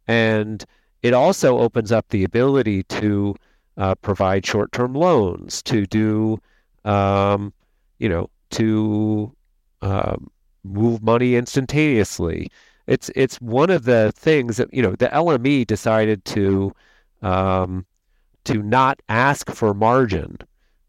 And 0.07 0.63
it 1.01 1.13
also 1.13 1.59
opens 1.59 1.91
up 1.91 2.07
the 2.09 2.23
ability 2.23 2.83
to 2.83 3.35
uh, 3.77 3.95
provide 3.95 4.45
short-term 4.45 4.93
loans, 4.93 5.61
to 5.63 5.85
do, 5.85 6.39
um, 6.85 7.53
you 7.99 8.07
know, 8.07 8.29
to 8.51 9.33
um, 9.81 10.29
move 10.63 11.01
money 11.01 11.35
instantaneously. 11.35 12.49
It's 12.87 13.09
it's 13.15 13.39
one 13.41 13.69
of 13.69 13.85
the 13.85 14.11
things 14.15 14.57
that 14.57 14.73
you 14.73 14.81
know 14.81 14.95
the 14.95 15.07
LME 15.07 15.65
decided 15.65 16.25
to 16.25 16.73
um, 17.21 17.85
to 18.45 18.61
not 18.61 19.01
ask 19.09 19.51
for 19.51 19.73
margin 19.73 20.37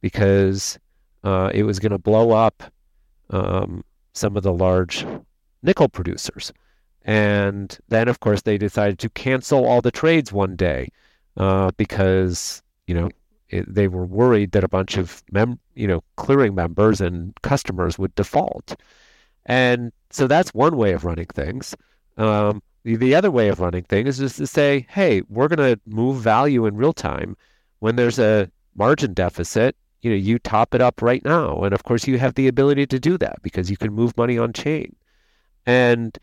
because 0.01 0.79
uh, 1.25 1.51
it 1.55 1.65
was 1.65 1.79
going 1.79 1.93
to 1.93 1.99
blow 1.99 2.33
up 2.33 2.63
um, 3.31 3.85
some 4.13 4.37
of 4.37 4.43
the 4.43 4.53
large 4.53 5.07
nickel 5.63 5.89
producers. 5.89 6.53
And 7.05 7.77
then, 7.89 8.09
of 8.09 8.21
course, 8.21 8.43
they 8.43 8.59
decided 8.59 8.99
to 9.01 9.09
cancel 9.11 9.65
all 9.67 9.81
the 9.81 9.91
trades 9.91 10.33
one 10.33 10.57
day 10.57 10.89
uh, 11.37 11.71
because 11.77 12.63
you 12.87 12.95
know, 12.95 13.09
it, 13.49 13.73
they 13.73 13.89
were 13.89 14.05
worried 14.05 14.53
that 14.53 14.65
a 14.65 14.69
bunch 14.69 14.97
of 14.97 15.23
mem, 15.31 15.59
you 15.75 15.87
know, 15.87 16.03
clearing 16.17 16.55
members 16.55 17.01
and 17.01 17.35
customers 17.43 17.99
would 17.99 18.15
default. 18.15 18.77
And 19.47 19.93
so 20.11 20.27
that's 20.27 20.55
one 20.55 20.77
way 20.77 20.93
of 20.93 21.05
running 21.05 21.27
things. 21.27 21.75
Um, 22.17 22.63
the, 22.85 22.97
the 22.97 23.15
other 23.15 23.31
way 23.31 23.49
of 23.49 23.61
running 23.61 23.85
things 23.85 24.21
is 24.21 24.37
to 24.37 24.47
say, 24.47 24.87
hey, 24.91 25.23
we're 25.29 25.49
going 25.49 25.77
to 25.77 25.81
move 25.87 26.21
value 26.21 26.67
in 26.67 26.77
real 26.77 26.93
time. 26.93 27.37
When 27.81 27.97
there's 27.97 28.19
a 28.19 28.51
margin 28.75 29.13
deficit, 29.13 29.77
you 30.03 30.11
know, 30.11 30.17
you 30.17 30.39
top 30.39 30.75
it 30.75 30.81
up 30.81 31.01
right 31.03 31.25
now. 31.25 31.63
And 31.63 31.73
of 31.73 31.85
course, 31.85 32.07
you 32.07 32.19
have 32.19 32.35
the 32.35 32.49
ability 32.49 32.87
to 32.87 32.99
do 32.99 33.17
that 33.19 33.43
because 33.43 33.71
you 33.71 33.77
can 33.77 33.93
move 33.93 34.17
money 34.17 34.39
on 34.39 34.53
chain. 34.53 34.95
And 35.67 36.19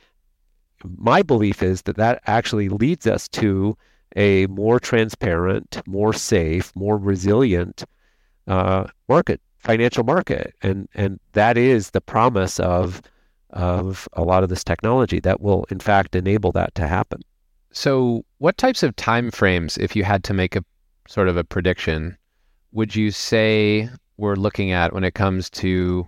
my 0.97 1.22
belief 1.22 1.64
is 1.64 1.84
that 1.84 1.97
that 1.97 2.22
actually 2.26 2.70
leads 2.70 3.07
us 3.07 3.28
to 3.30 3.78
a 4.16 4.47
more 4.47 4.80
transparent, 4.80 5.82
more 5.86 6.14
safe, 6.14 6.76
more 6.76 6.97
resilient 6.97 7.84
uh, 8.47 8.88
market, 9.07 9.39
financial 9.60 10.03
market, 10.03 10.55
and 10.62 10.89
and 10.95 11.20
that 11.34 11.57
is 11.57 11.91
the 11.91 12.01
promise 12.01 12.60
of 12.60 13.01
of 13.52 14.08
a 14.14 14.24
lot 14.24 14.43
of 14.43 14.50
this 14.50 14.64
technology 14.64 15.20
that 15.22 15.41
will, 15.41 15.66
in 15.70 15.80
fact, 15.80 16.16
enable 16.16 16.52
that 16.54 16.74
to 16.76 16.88
happen. 16.88 17.22
So, 17.72 18.26
what 18.39 18.58
types 18.58 18.84
of 18.84 18.95
time 18.95 19.32
frames, 19.32 19.78
if 19.78 19.95
you 19.95 20.04
had 20.04 20.24
to 20.26 20.34
make 20.34 20.56
a 20.56 20.64
sort 21.08 21.28
of 21.28 21.38
a 21.38 21.43
prediction, 21.43 22.18
would 22.72 22.95
you 22.95 23.12
say 23.12 23.89
we're 24.18 24.36
looking 24.36 24.72
at 24.72 24.93
when 24.93 25.04
it 25.04 25.14
comes 25.14 25.50
to 25.50 26.08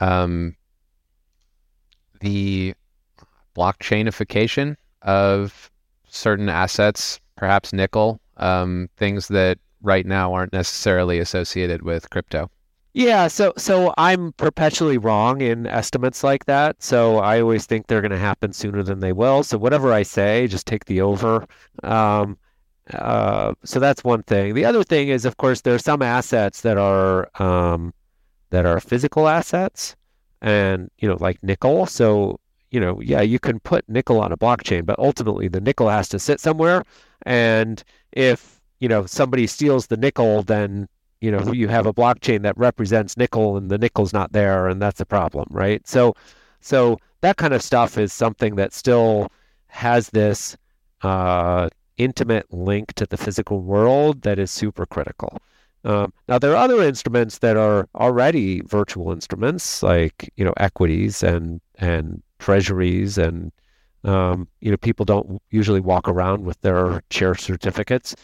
um, 0.00 0.56
the 2.20 2.74
blockchainification 3.56 4.76
of 5.02 5.70
certain 6.08 6.48
assets, 6.48 7.20
perhaps 7.36 7.72
nickel, 7.72 8.20
um, 8.36 8.88
things 8.96 9.28
that 9.28 9.58
right 9.82 10.06
now 10.06 10.32
aren't 10.32 10.52
necessarily 10.52 11.18
associated 11.18 11.82
with 11.82 12.10
crypto? 12.10 12.50
Yeah, 12.94 13.28
so 13.28 13.52
so 13.56 13.94
I'm 13.98 14.32
perpetually 14.32 14.98
wrong 14.98 15.40
in 15.40 15.66
estimates 15.66 16.24
like 16.24 16.46
that. 16.46 16.82
So 16.82 17.18
I 17.18 17.40
always 17.40 17.66
think 17.66 17.86
they're 17.86 18.00
going 18.00 18.10
to 18.10 18.18
happen 18.18 18.52
sooner 18.52 18.82
than 18.82 19.00
they 19.00 19.12
will. 19.12 19.42
So 19.44 19.58
whatever 19.58 19.92
I 19.92 20.02
say, 20.02 20.46
just 20.48 20.66
take 20.66 20.86
the 20.86 21.00
over. 21.00 21.46
Um, 21.84 22.38
uh, 22.94 23.54
so 23.64 23.78
that's 23.80 24.02
one 24.04 24.22
thing. 24.24 24.54
The 24.54 24.64
other 24.64 24.82
thing 24.82 25.08
is, 25.08 25.24
of 25.24 25.36
course, 25.36 25.60
there 25.60 25.74
are 25.74 25.78
some 25.78 26.02
assets 26.02 26.62
that 26.62 26.78
are 26.78 27.28
um, 27.42 27.92
that 28.50 28.66
are 28.66 28.80
physical 28.80 29.28
assets, 29.28 29.94
and 30.40 30.90
you 30.98 31.08
know, 31.08 31.16
like 31.20 31.42
nickel. 31.42 31.86
So 31.86 32.40
you 32.70 32.80
know, 32.80 33.00
yeah, 33.00 33.20
you 33.22 33.38
can 33.38 33.60
put 33.60 33.88
nickel 33.88 34.20
on 34.20 34.32
a 34.32 34.36
blockchain, 34.36 34.84
but 34.86 34.98
ultimately 34.98 35.48
the 35.48 35.60
nickel 35.60 35.88
has 35.88 36.08
to 36.10 36.18
sit 36.18 36.40
somewhere. 36.40 36.84
And 37.26 37.82
if 38.12 38.60
you 38.80 38.88
know 38.88 39.06
somebody 39.06 39.46
steals 39.46 39.86
the 39.88 39.96
nickel, 39.96 40.42
then 40.42 40.88
you 41.20 41.30
know 41.30 41.52
you 41.52 41.68
have 41.68 41.86
a 41.86 41.92
blockchain 41.92 42.42
that 42.42 42.56
represents 42.56 43.16
nickel, 43.16 43.56
and 43.56 43.70
the 43.70 43.78
nickel's 43.78 44.12
not 44.12 44.32
there, 44.32 44.68
and 44.68 44.80
that's 44.80 45.00
a 45.00 45.06
problem, 45.06 45.46
right? 45.50 45.86
So, 45.86 46.14
so 46.60 46.98
that 47.20 47.36
kind 47.36 47.54
of 47.54 47.62
stuff 47.62 47.98
is 47.98 48.12
something 48.12 48.56
that 48.56 48.72
still 48.72 49.30
has 49.68 50.10
this. 50.10 50.56
Uh, 51.02 51.68
intimate 51.98 52.52
link 52.52 52.92
to 52.94 53.06
the 53.06 53.16
physical 53.16 53.60
world 53.60 54.22
that 54.22 54.38
is 54.38 54.50
super 54.50 54.86
critical. 54.86 55.36
Um, 55.84 56.12
now 56.28 56.38
there 56.38 56.52
are 56.52 56.56
other 56.56 56.82
instruments 56.82 57.38
that 57.38 57.56
are 57.56 57.88
already 57.94 58.62
virtual 58.62 59.12
instruments, 59.12 59.82
like 59.82 60.30
you 60.36 60.44
know 60.44 60.54
equities 60.56 61.22
and 61.22 61.60
and 61.76 62.22
treasuries, 62.38 63.18
and 63.18 63.52
um, 64.04 64.48
you 64.60 64.70
know 64.70 64.76
people 64.76 65.04
don't 65.04 65.40
usually 65.50 65.80
walk 65.80 66.08
around 66.08 66.44
with 66.44 66.60
their 66.62 67.02
share 67.10 67.34
certificates, 67.34 68.16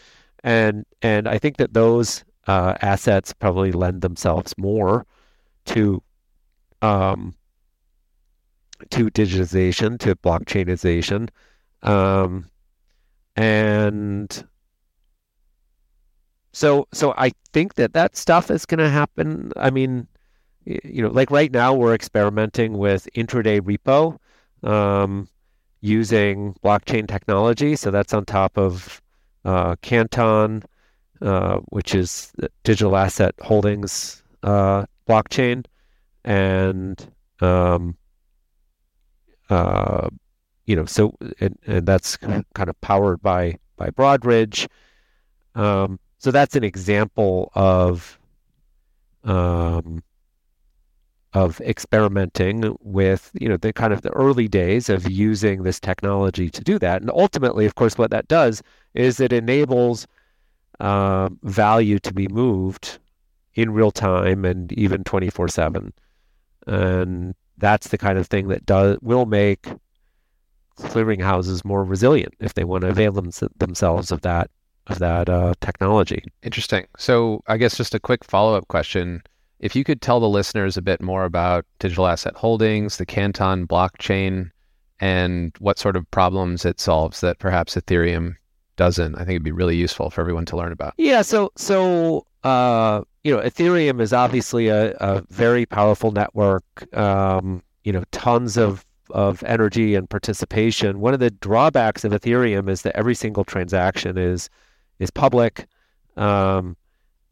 and 0.43 0.85
and 1.01 1.27
I 1.27 1.37
think 1.37 1.57
that 1.57 1.73
those 1.73 2.23
uh, 2.47 2.75
assets 2.81 3.33
probably 3.33 3.71
lend 3.71 4.01
themselves 4.01 4.53
more 4.57 5.05
to 5.65 6.01
um, 6.81 7.35
to 8.89 9.09
digitization, 9.09 9.97
to 9.99 10.15
blockchainization. 10.15 11.29
Um, 11.81 12.49
and 13.35 14.47
so 16.53 16.87
so 16.93 17.13
I 17.17 17.31
think 17.53 17.75
that 17.75 17.93
that 17.93 18.15
stuff 18.15 18.49
is 18.49 18.65
going 18.65 18.79
to 18.79 18.89
happen. 18.89 19.51
I 19.55 19.69
mean, 19.69 20.07
you 20.65 21.01
know, 21.01 21.09
like 21.09 21.31
right 21.31 21.51
now 21.51 21.73
we're 21.73 21.93
experimenting 21.93 22.77
with 22.77 23.07
intraday 23.15 23.59
repo 23.61 24.17
um, 24.67 25.27
using 25.81 26.55
blockchain 26.63 27.07
technology. 27.07 27.75
So 27.75 27.91
that's 27.91 28.13
on 28.13 28.25
top 28.25 28.57
of 28.57 29.01
uh, 29.43 29.75
Canton, 29.81 30.63
uh, 31.21 31.59
which 31.69 31.95
is 31.95 32.33
digital 32.63 32.95
asset 32.95 33.35
holdings 33.41 34.23
uh, 34.43 34.85
blockchain, 35.07 35.65
and 36.23 37.11
um, 37.41 37.97
uh, 39.49 40.09
you 40.65 40.75
know, 40.75 40.85
so 40.85 41.15
and, 41.39 41.57
and 41.67 41.85
that's 41.85 42.17
kind 42.17 42.45
of 42.57 42.79
powered 42.81 43.21
by 43.21 43.57
by 43.77 43.89
Broadridge. 43.89 44.67
Um, 45.53 45.99
so 46.17 46.31
that's 46.31 46.55
an 46.55 46.63
example 46.63 47.51
of 47.55 48.19
um, 49.23 50.03
of 51.33 51.59
experimenting 51.61 52.75
with 52.81 53.31
you 53.39 53.47
know 53.47 53.57
the 53.57 53.73
kind 53.73 53.93
of 53.93 54.01
the 54.01 54.11
early 54.11 54.47
days 54.47 54.89
of 54.89 55.09
using 55.09 55.63
this 55.63 55.79
technology 55.79 56.49
to 56.49 56.63
do 56.63 56.79
that, 56.79 57.01
and 57.01 57.11
ultimately, 57.11 57.65
of 57.65 57.75
course, 57.75 57.97
what 57.97 58.11
that 58.11 58.27
does 58.27 58.63
is 58.93 59.19
it 59.19 59.33
enables 59.33 60.07
uh, 60.79 61.29
value 61.43 61.99
to 61.99 62.13
be 62.13 62.27
moved 62.27 62.99
in 63.53 63.71
real 63.71 63.91
time 63.91 64.45
and 64.45 64.71
even 64.73 65.03
twenty 65.03 65.29
four 65.29 65.47
seven, 65.47 65.93
and 66.67 67.33
that's 67.57 67.89
the 67.89 67.97
kind 67.97 68.17
of 68.17 68.27
thing 68.27 68.47
that 68.49 68.65
does 68.65 68.97
will 69.01 69.25
make 69.25 69.67
clearinghouses 70.77 71.63
more 71.63 71.83
resilient 71.83 72.33
if 72.39 72.53
they 72.53 72.65
want 72.65 72.81
to 72.81 72.89
avail 72.89 73.11
them, 73.13 73.31
themselves 73.57 74.11
of 74.11 74.21
that 74.21 74.49
of 74.87 74.99
that 74.99 75.29
uh, 75.29 75.53
technology. 75.61 76.23
Interesting. 76.43 76.85
So 76.97 77.41
I 77.47 77.57
guess 77.57 77.77
just 77.77 77.95
a 77.95 77.99
quick 77.99 78.23
follow 78.23 78.55
up 78.55 78.67
question: 78.67 79.23
If 79.59 79.75
you 79.75 79.83
could 79.83 80.01
tell 80.01 80.19
the 80.19 80.29
listeners 80.29 80.77
a 80.77 80.81
bit 80.81 81.01
more 81.01 81.25
about 81.25 81.65
digital 81.79 82.07
asset 82.07 82.35
holdings, 82.35 82.97
the 82.97 83.05
Canton 83.05 83.67
blockchain, 83.67 84.51
and 84.99 85.55
what 85.59 85.79
sort 85.79 85.95
of 85.95 86.09
problems 86.11 86.65
it 86.65 86.79
solves 86.79 87.21
that 87.21 87.39
perhaps 87.39 87.75
Ethereum 87.75 88.35
doesn't, 88.75 89.15
I 89.15 89.19
think 89.19 89.31
it'd 89.31 89.43
be 89.43 89.51
really 89.51 89.75
useful 89.75 90.09
for 90.09 90.21
everyone 90.21 90.45
to 90.45 90.57
learn 90.57 90.71
about. 90.71 90.93
Yeah. 90.97 91.21
So 91.21 91.51
so. 91.55 92.25
Uh, 92.43 93.01
you 93.23 93.35
know, 93.35 93.41
Ethereum 93.41 93.99
is 93.99 94.13
obviously 94.13 94.67
a, 94.67 94.91
a 94.99 95.23
very 95.31 95.65
powerful 95.65 96.11
network. 96.11 96.63
Um, 96.95 97.63
you 97.83 97.91
know, 97.91 98.03
tons 98.11 98.55
of 98.55 98.85
of 99.09 99.43
energy 99.43 99.95
and 99.95 100.09
participation. 100.09 100.99
One 100.99 101.13
of 101.13 101.19
the 101.19 101.31
drawbacks 101.31 102.03
of 102.03 102.11
Ethereum 102.11 102.69
is 102.69 102.83
that 102.83 102.95
every 102.95 103.15
single 103.15 103.43
transaction 103.43 104.17
is 104.17 104.49
is 104.99 105.09
public, 105.09 105.65
um, 106.17 106.77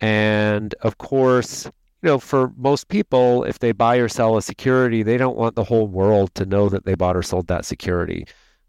and 0.01 0.73
of 0.81 0.97
course, 0.97 1.65
you 1.65 2.09
know, 2.09 2.19
for 2.19 2.51
most 2.57 2.87
people, 2.87 3.43
if 3.43 3.59
they 3.59 3.71
buy 3.71 3.97
or 3.97 4.07
sell 4.07 4.35
a 4.35 4.41
security, 4.41 5.03
they 5.03 5.17
don't 5.17 5.37
want 5.37 5.55
the 5.55 5.63
whole 5.63 5.87
world 5.87 6.33
to 6.35 6.45
know 6.45 6.69
that 6.69 6.85
they 6.85 6.95
bought 6.95 7.15
or 7.15 7.23
sold 7.23 7.47
that 7.47 7.65
security. 7.65 8.25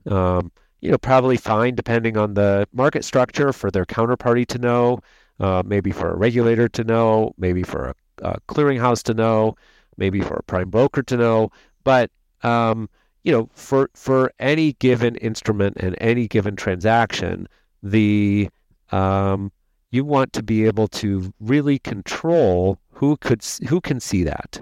Um, 0.07 0.53
you 0.85 0.91
know, 0.91 0.99
probably 0.99 1.39
fine 1.39 1.75
depending 1.75 2.19
on 2.19 2.35
the 2.35 2.69
market 2.75 3.07
structure 3.07 3.55
for 3.55 3.71
their 3.71 3.87
counterparty 3.87 4.47
to 4.47 4.59
know, 4.59 5.01
uh, 5.41 5.63
maybe 5.65 5.91
for 5.91 6.11
a 6.11 6.17
regulator 6.17 6.69
to 6.69 6.85
know, 6.85 7.33
maybe 7.39 7.63
for 7.63 7.87
a, 7.87 7.95
a 8.29 8.41
clearinghouse 8.49 9.03
to 9.03 9.15
know, 9.15 9.57
maybe 9.97 10.21
for 10.21 10.35
a 10.35 10.43
prime 10.43 10.69
broker 10.69 11.03
to 11.03 11.17
know, 11.17 11.51
but 11.85 12.11
um, 12.43 12.91
you 13.23 13.33
know, 13.33 13.49
for 13.55 13.89
for 13.95 14.31
any 14.39 14.75
given 14.75 15.17
instrument 15.17 15.79
and 15.81 15.97
any 16.03 16.29
given 16.29 16.55
transaction, 16.55 17.49
the 17.83 18.51
um, 18.93 19.51
you 19.91 20.05
want 20.05 20.35
to 20.35 20.43
be 20.43 20.67
able 20.67 20.89
to 20.89 21.33
really 21.41 21.79
control 21.79 22.79
who 22.91 23.17
could 23.17 23.43
who 23.71 23.81
can 23.81 24.01
see 24.01 24.23
that. 24.25 24.61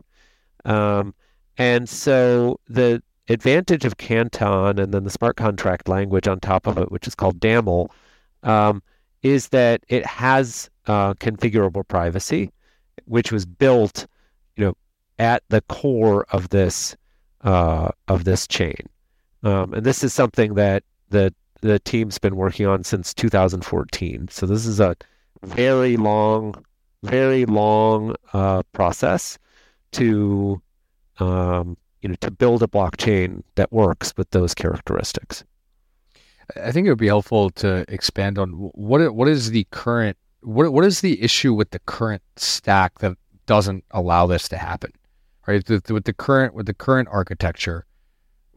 Um, 0.65 1.15
and 1.59 1.89
so 1.89 2.61
the 2.69 3.03
advantage 3.29 3.85
of 3.85 3.97
Canton 3.97 4.79
and 4.79 4.93
then 4.93 5.05
the 5.05 5.11
smart 5.11 5.37
contract 5.37 5.89
language 5.89 6.27
on 6.27 6.41
top 6.41 6.67
of 6.67 6.79
it, 6.79 6.91
which 6.91 7.07
is 7.07 7.15
called 7.15 7.41
DAML, 7.41 7.91
um, 8.43 8.83
is 9.23 9.49
that 9.49 9.83
it 9.89 10.05
has 10.05 10.69
uh, 10.87 11.15
configurable 11.15 11.87
privacy, 11.87 12.51
which 13.05 13.31
was 13.31 13.47
built, 13.47 14.07
you 14.57 14.65
know, 14.65 14.77
at 15.19 15.43
the 15.49 15.61
core 15.63 16.27
of 16.31 16.49
this 16.49 16.97
uh, 17.43 17.91
of 18.09 18.25
this 18.25 18.47
chain. 18.47 18.89
Um, 19.43 19.75
and 19.75 19.85
this 19.85 20.05
is 20.05 20.13
something 20.13 20.55
that 20.55 20.85
the 21.11 21.35
the 21.61 21.79
team's 21.81 22.19
been 22.19 22.37
working 22.37 22.67
on 22.67 22.83
since 22.85 23.15
2014. 23.15 24.29
So 24.29 24.47
this 24.47 24.67
is 24.67 24.81
a 24.81 24.97
very 25.45 25.97
long, 25.97 26.55
very 27.05 27.45
long 27.45 28.17
uh, 28.33 28.65
process 28.73 29.39
to 29.93 30.61
um, 31.19 31.77
you 32.03 32.09
know 32.09 32.17
to 32.21 32.31
build 32.31 32.63
a 32.63 32.67
blockchain 32.67 33.43
that 33.55 33.73
works 33.73 34.13
with 34.17 34.31
those 34.31 34.55
characteristics. 34.55 35.45
I 36.63 36.73
think 36.73 36.87
it 36.87 36.91
would 36.91 36.99
be 36.99 37.07
helpful 37.07 37.51
to 37.51 37.85
expand 37.89 38.39
on 38.39 38.51
what 38.51 39.15
what 39.15 39.29
is 39.29 39.51
the 39.51 39.67
current 39.71 40.17
what 40.43 40.73
what 40.73 40.85
is 40.85 41.01
the 41.01 41.23
issue 41.23 41.55
with 41.55 41.71
the 41.71 41.79
current 41.81 42.23
stack 42.37 42.99
that 42.99 43.17
doesn't 43.47 43.85
allow 43.93 44.27
this 44.27 44.49
to 44.49 44.57
happen? 44.57 44.93
right? 45.47 45.69
With, 45.69 45.91
with 45.91 46.05
the 46.05 46.13
current 46.13 46.55
with 46.55 46.67
the 46.67 46.75
current 46.75 47.09
architecture, 47.11 47.87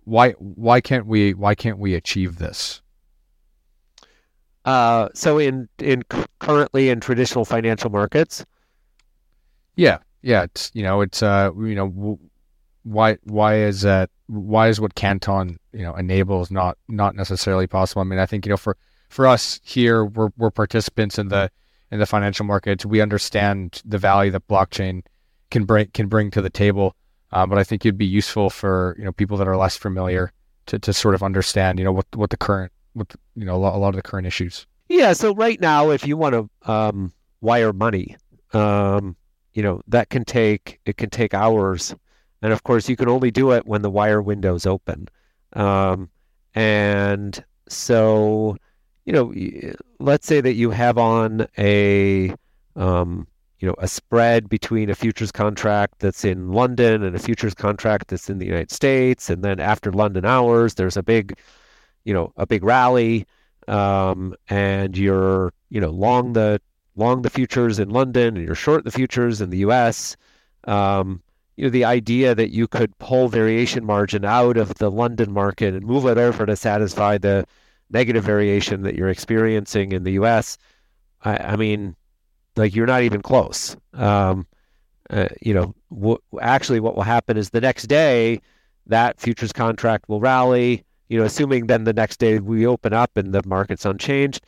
why 0.03 0.31
why 0.31 0.81
can't 0.81 1.05
we 1.05 1.33
why 1.33 1.55
can't 1.55 1.79
we 1.79 1.95
achieve 1.95 2.37
this? 2.37 2.81
Uh, 4.63 5.09
so 5.13 5.37
in 5.37 5.69
in 5.79 6.03
currently 6.39 6.89
in 6.89 6.99
traditional 6.99 7.45
financial 7.45 7.89
markets. 7.89 8.45
Yeah, 9.75 9.99
yeah. 10.21 10.43
It's 10.43 10.71
you 10.73 10.83
know 10.83 11.01
it's 11.01 11.21
uh 11.21 11.51
you 11.57 11.75
know 11.75 12.19
why 12.85 13.17
why 13.23 13.57
is 13.57 13.81
that 13.81 14.09
why 14.27 14.69
is 14.69 14.79
what 14.79 14.95
Canton 14.95 15.59
you 15.73 15.81
know 15.81 15.95
enables 15.95 16.51
not 16.51 16.77
not 16.87 17.15
necessarily 17.15 17.67
possible? 17.67 18.01
I 18.01 18.05
mean, 18.05 18.19
I 18.19 18.25
think 18.25 18.45
you 18.45 18.51
know 18.51 18.57
for 18.57 18.77
for 19.09 19.27
us 19.27 19.59
here, 19.63 20.05
we're 20.05 20.29
we're 20.37 20.51
participants 20.51 21.17
in 21.17 21.29
the 21.29 21.49
in 21.91 21.99
the 21.99 22.05
financial 22.05 22.45
markets. 22.45 22.85
We 22.85 23.01
understand 23.01 23.81
the 23.83 23.97
value 23.97 24.31
that 24.31 24.47
blockchain 24.47 25.03
can 25.49 25.65
bring 25.65 25.87
can 25.93 26.07
bring 26.07 26.31
to 26.31 26.41
the 26.41 26.49
table. 26.49 26.95
Uh, 27.31 27.45
but 27.45 27.57
I 27.57 27.63
think 27.63 27.83
it'd 27.83 27.97
be 27.97 28.05
useful 28.05 28.49
for 28.49 28.95
you 28.99 29.03
know 29.03 29.11
people 29.11 29.35
that 29.37 29.47
are 29.47 29.57
less 29.57 29.75
familiar 29.75 30.31
to, 30.67 30.79
to 30.79 30.93
sort 30.93 31.15
of 31.15 31.23
understand 31.23 31.79
you 31.79 31.85
know 31.85 31.91
what 31.91 32.05
what 32.15 32.29
the 32.29 32.37
current 32.37 32.71
what 32.93 33.09
the, 33.09 33.17
you 33.35 33.45
know 33.45 33.55
a 33.55 33.57
lot, 33.57 33.75
a 33.75 33.77
lot 33.77 33.89
of 33.89 33.95
the 33.95 34.03
current 34.03 34.27
issues. 34.27 34.67
Yeah. 34.89 35.13
So 35.13 35.33
right 35.33 35.59
now, 35.59 35.89
if 35.89 36.05
you 36.05 36.17
want 36.17 36.33
to 36.33 36.71
um, 36.71 37.11
wire 37.41 37.73
money, 37.73 38.15
um, 38.53 39.15
you 39.55 39.63
know 39.63 39.81
that 39.87 40.09
can 40.09 40.23
take 40.23 40.79
it 40.85 40.97
can 40.97 41.09
take 41.09 41.33
hours, 41.33 41.95
and 42.45 42.53
of 42.53 42.63
course 42.63 42.87
you 42.87 42.95
can 42.95 43.09
only 43.09 43.31
do 43.31 43.51
it 43.51 43.65
when 43.65 43.81
the 43.81 43.89
wire 43.89 44.21
window's 44.21 44.67
open. 44.67 45.09
Um, 45.53 46.09
and 46.53 47.43
so 47.67 48.57
you 49.05 49.13
know, 49.13 49.33
let's 49.99 50.27
say 50.27 50.41
that 50.41 50.53
you 50.53 50.69
have 50.69 50.97
on 50.99 51.47
a 51.57 52.33
um, 52.75 53.27
you 53.59 53.67
know 53.67 53.75
a 53.79 53.87
spread 53.87 54.47
between 54.47 54.91
a 54.91 54.95
futures 54.95 55.31
contract 55.31 55.99
that's 55.99 56.23
in 56.23 56.51
London 56.51 57.03
and 57.03 57.15
a 57.15 57.19
futures 57.19 57.55
contract 57.55 58.09
that's 58.09 58.29
in 58.29 58.37
the 58.37 58.45
United 58.45 58.71
States, 58.71 59.29
and 59.29 59.43
then 59.43 59.59
after 59.59 59.91
London 59.91 60.23
hours, 60.23 60.75
there's 60.75 60.97
a 60.97 61.03
big 61.03 61.35
you 62.03 62.13
know 62.13 62.31
a 62.37 62.45
big 62.45 62.63
rally, 62.63 63.25
um, 63.67 64.35
and 64.49 64.95
you're 64.95 65.51
you 65.69 65.81
know 65.81 65.89
long 65.89 66.33
the 66.33 66.61
long 66.95 67.23
the 67.23 67.29
futures 67.29 67.79
in 67.79 67.89
London 67.89 68.37
and 68.37 68.45
you're 68.45 68.55
short 68.55 68.83
the 68.83 68.91
futures 68.91 69.41
in 69.41 69.49
the 69.49 69.57
U.S. 69.59 70.15
Um, 70.65 71.21
you 71.55 71.65
know 71.65 71.69
the 71.69 71.85
idea 71.85 72.35
that 72.35 72.51
you 72.51 72.67
could 72.67 72.97
pull 72.97 73.29
variation 73.29 73.85
margin 73.85 74.25
out 74.25 74.57
of 74.57 74.75
the 74.75 74.91
London 74.91 75.31
market 75.31 75.73
and 75.73 75.85
move 75.85 76.05
it 76.05 76.17
over 76.17 76.45
to 76.45 76.55
satisfy 76.55 77.17
the 77.17 77.45
negative 77.89 78.23
variation 78.23 78.83
that 78.83 78.95
you're 78.95 79.09
experiencing 79.09 79.91
in 79.91 80.03
the 80.03 80.13
U.S. 80.13 80.57
I, 81.23 81.37
I 81.37 81.55
mean, 81.55 81.95
like 82.55 82.75
you're 82.75 82.87
not 82.87 83.03
even 83.03 83.21
close. 83.21 83.75
Um, 83.93 84.47
uh, 85.09 85.27
you 85.41 85.53
know, 85.53 85.73
w- 85.91 86.17
actually, 86.41 86.79
what 86.79 86.95
will 86.95 87.03
happen 87.03 87.37
is 87.37 87.49
the 87.49 87.61
next 87.61 87.83
day 87.83 88.41
that 88.87 89.19
futures 89.19 89.53
contract 89.53 90.09
will 90.09 90.19
rally. 90.19 90.83
You 91.09 91.19
know, 91.19 91.25
assuming 91.25 91.67
then 91.67 91.83
the 91.83 91.93
next 91.93 92.17
day 92.17 92.39
we 92.39 92.65
open 92.65 92.91
up 92.91 93.15
and 93.15 93.33
the 93.33 93.43
market's 93.45 93.85
unchanged. 93.85 94.43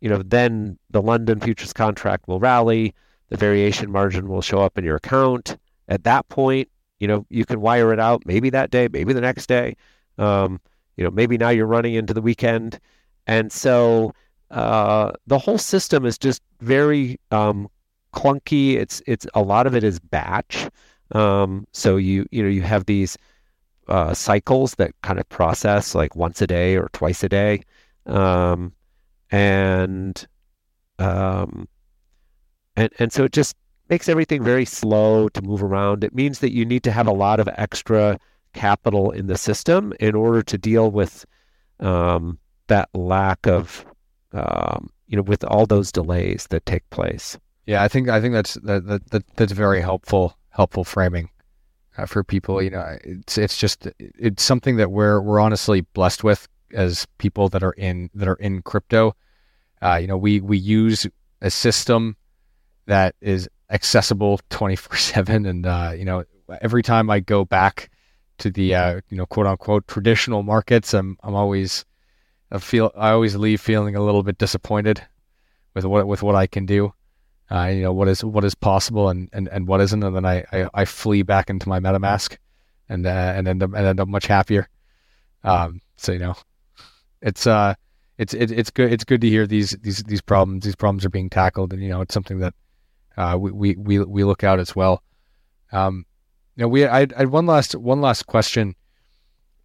You 0.00 0.10
know, 0.10 0.22
then 0.22 0.78
the 0.90 1.00
London 1.00 1.40
futures 1.40 1.72
contract 1.72 2.28
will 2.28 2.38
rally. 2.38 2.94
The 3.30 3.36
variation 3.36 3.90
margin 3.90 4.28
will 4.28 4.42
show 4.42 4.60
up 4.60 4.78
in 4.78 4.84
your 4.84 4.96
account. 4.96 5.56
At 5.88 6.04
that 6.04 6.28
point, 6.28 6.68
you 6.98 7.08
know, 7.08 7.26
you 7.28 7.44
can 7.44 7.60
wire 7.60 7.92
it 7.92 8.00
out. 8.00 8.22
Maybe 8.26 8.50
that 8.50 8.70
day, 8.70 8.88
maybe 8.90 9.12
the 9.12 9.20
next 9.20 9.46
day. 9.46 9.76
Um, 10.18 10.60
you 10.96 11.04
know, 11.04 11.10
maybe 11.10 11.36
now 11.36 11.50
you're 11.50 11.66
running 11.66 11.94
into 11.94 12.14
the 12.14 12.22
weekend. 12.22 12.80
And 13.26 13.52
so 13.52 14.12
uh, 14.50 15.12
the 15.26 15.38
whole 15.38 15.58
system 15.58 16.06
is 16.06 16.18
just 16.18 16.42
very 16.60 17.18
um, 17.30 17.68
clunky. 18.12 18.74
It's 18.74 19.02
it's 19.06 19.26
a 19.34 19.42
lot 19.42 19.66
of 19.66 19.74
it 19.74 19.84
is 19.84 19.98
batch. 19.98 20.68
Um, 21.12 21.66
so 21.72 21.96
you 21.96 22.26
you 22.30 22.42
know 22.42 22.48
you 22.48 22.62
have 22.62 22.86
these 22.86 23.16
uh, 23.88 24.14
cycles 24.14 24.74
that 24.76 24.92
kind 25.02 25.20
of 25.20 25.28
process 25.28 25.94
like 25.94 26.16
once 26.16 26.42
a 26.42 26.46
day 26.46 26.76
or 26.76 26.88
twice 26.92 27.22
a 27.22 27.28
day, 27.28 27.62
um, 28.06 28.72
and 29.30 30.26
um, 30.98 31.68
and 32.76 32.90
and 32.98 33.12
so 33.12 33.24
it 33.24 33.32
just 33.32 33.56
makes 33.88 34.08
everything 34.08 34.42
very 34.42 34.64
slow 34.64 35.28
to 35.30 35.42
move 35.42 35.62
around. 35.62 36.04
It 36.04 36.14
means 36.14 36.40
that 36.40 36.52
you 36.52 36.64
need 36.64 36.82
to 36.84 36.92
have 36.92 37.06
a 37.06 37.12
lot 37.12 37.40
of 37.40 37.48
extra 37.56 38.18
capital 38.52 39.10
in 39.10 39.26
the 39.26 39.36
system 39.36 39.92
in 40.00 40.14
order 40.14 40.42
to 40.42 40.58
deal 40.58 40.90
with 40.90 41.24
um, 41.80 42.38
that 42.68 42.88
lack 42.94 43.46
of, 43.46 43.84
um, 44.32 44.90
you 45.06 45.16
know, 45.16 45.22
with 45.22 45.44
all 45.44 45.66
those 45.66 45.92
delays 45.92 46.46
that 46.50 46.66
take 46.66 46.88
place. 46.90 47.38
Yeah, 47.66 47.82
I 47.82 47.88
think 47.88 48.08
I 48.08 48.20
think 48.20 48.32
that's 48.32 48.54
that, 48.54 48.86
that, 48.86 49.10
that 49.10 49.36
that's 49.36 49.52
very 49.52 49.80
helpful 49.80 50.36
helpful 50.50 50.84
framing 50.84 51.28
uh, 51.98 52.06
for 52.06 52.24
people. 52.24 52.62
You 52.62 52.70
know, 52.70 52.98
it's 53.04 53.38
it's 53.38 53.58
just 53.58 53.88
it's 53.98 54.42
something 54.42 54.76
that 54.76 54.90
we're 54.90 55.20
we're 55.20 55.40
honestly 55.40 55.80
blessed 55.80 56.24
with 56.24 56.48
as 56.72 57.06
people 57.18 57.48
that 57.50 57.62
are 57.62 57.72
in 57.72 58.10
that 58.14 58.28
are 58.28 58.34
in 58.34 58.62
crypto. 58.62 59.14
Uh, 59.82 59.98
you 60.00 60.06
know, 60.06 60.16
we 60.16 60.40
we 60.40 60.56
use 60.56 61.06
a 61.42 61.50
system 61.50 62.16
that 62.86 63.14
is 63.20 63.48
accessible 63.70 64.40
24 64.50 64.96
7 64.96 65.46
and 65.46 65.66
uh, 65.66 65.92
you 65.96 66.04
know 66.04 66.24
every 66.60 66.82
time 66.82 67.10
i 67.10 67.18
go 67.18 67.44
back 67.44 67.90
to 68.38 68.50
the 68.50 68.74
uh, 68.74 69.00
you 69.08 69.16
know 69.16 69.26
quote 69.26 69.46
unquote 69.46 69.86
traditional 69.86 70.42
markets, 70.42 70.94
I'm 70.94 71.16
I'm 71.22 71.34
always 71.34 71.84
I 72.50 72.58
feel 72.58 72.92
I 72.96 73.10
always 73.10 73.36
leave 73.36 73.60
feeling 73.60 73.96
a 73.96 74.02
little 74.02 74.22
bit 74.22 74.38
disappointed 74.38 75.02
with 75.74 75.84
what 75.84 76.06
with 76.06 76.22
what 76.22 76.34
I 76.34 76.46
can 76.46 76.66
do. 76.66 76.92
Uh, 77.50 77.66
you 77.66 77.82
know 77.82 77.92
what 77.92 78.08
is 78.08 78.24
what 78.24 78.44
is 78.44 78.54
possible 78.54 79.08
and, 79.08 79.28
and, 79.32 79.48
and 79.48 79.68
what 79.68 79.80
isn't, 79.80 80.02
and 80.02 80.16
then 80.16 80.26
I, 80.26 80.44
I, 80.52 80.68
I 80.74 80.84
flee 80.84 81.22
back 81.22 81.48
into 81.48 81.68
my 81.68 81.78
MetaMask 81.78 82.36
and 82.88 83.06
uh, 83.06 83.32
and 83.36 83.46
end 83.46 83.62
up 83.62 83.72
and 83.72 83.86
end 83.86 84.00
up 84.00 84.08
much 84.08 84.26
happier. 84.26 84.68
Um, 85.44 85.80
so 85.96 86.12
you 86.12 86.18
know, 86.18 86.34
it's 87.22 87.46
uh 87.46 87.74
it's 88.18 88.34
it, 88.34 88.50
it's 88.50 88.70
good 88.70 88.92
it's 88.92 89.04
good 89.04 89.20
to 89.20 89.28
hear 89.28 89.46
these 89.46 89.70
these 89.82 90.02
these 90.04 90.20
problems 90.20 90.64
these 90.64 90.76
problems 90.76 91.04
are 91.04 91.10
being 91.10 91.30
tackled, 91.30 91.72
and 91.72 91.82
you 91.82 91.88
know 91.88 92.00
it's 92.00 92.14
something 92.14 92.40
that 92.40 92.54
uh, 93.16 93.36
we, 93.38 93.50
we 93.50 93.76
we 93.76 93.98
we 94.00 94.24
look 94.24 94.44
out 94.44 94.58
as 94.58 94.76
well. 94.76 95.02
Um, 95.72 96.06
you 96.56 96.62
know, 96.62 96.68
we 96.68 96.86
I, 96.86 97.00
had 97.00 97.28
one 97.28 97.46
last 97.46 97.74
one 97.74 98.00
last 98.00 98.26
question 98.26 98.74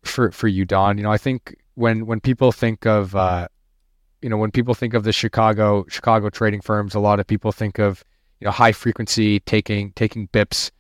for 0.04 0.32
for 0.32 0.48
you, 0.48 0.66
Don. 0.66 0.98
You 0.98 1.04
know, 1.04 1.12
I 1.12 1.18
think 1.18 1.56
when 1.76 2.06
when 2.06 2.20
people 2.20 2.52
think 2.52 2.86
of 2.86 3.16
uh, 3.16 3.48
you 4.22 4.30
know 4.30 4.38
when 4.38 4.52
people 4.52 4.74
think 4.74 4.94
of 4.94 5.04
the 5.04 5.14
Chicago 5.14 5.86
Chicago 5.90 6.30
trading 6.30 6.62
firms, 6.62 6.96
a 6.96 7.00
lot 7.00 7.20
of 7.20 7.28
people 7.28 7.52
think 7.52 7.80
of 7.80 8.04
you 8.40 8.46
know 8.46 8.52
high 8.52 8.72
frequency 8.72 9.40
taking 9.42 9.92
taking 9.94 10.28
bips 10.30 10.72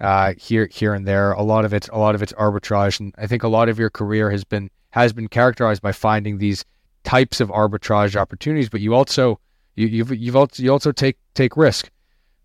uh, 0.00 0.34
here 0.38 0.68
here 0.70 0.94
and 0.94 1.06
there. 1.06 1.32
A 1.32 1.42
lot 1.42 1.64
of 1.64 1.72
it's 1.72 1.88
a 1.88 1.98
lot 1.98 2.14
of 2.14 2.22
it's 2.22 2.32
arbitrage, 2.34 3.00
and 3.00 3.14
I 3.18 3.26
think 3.26 3.42
a 3.42 3.48
lot 3.48 3.68
of 3.68 3.78
your 3.78 3.90
career 3.90 4.30
has 4.30 4.44
been 4.44 4.70
has 4.90 5.12
been 5.12 5.28
characterized 5.28 5.82
by 5.82 5.92
finding 5.92 6.38
these 6.38 6.64
types 7.04 7.40
of 7.40 7.48
arbitrage 7.50 8.16
opportunities. 8.16 8.68
But 8.68 8.80
you 8.80 8.94
also 8.94 9.40
you, 9.76 9.86
you've 9.86 10.12
you've 10.12 10.36
also 10.36 10.62
you 10.62 10.70
also 10.70 10.92
take 10.92 11.16
take 11.34 11.56
risk, 11.56 11.90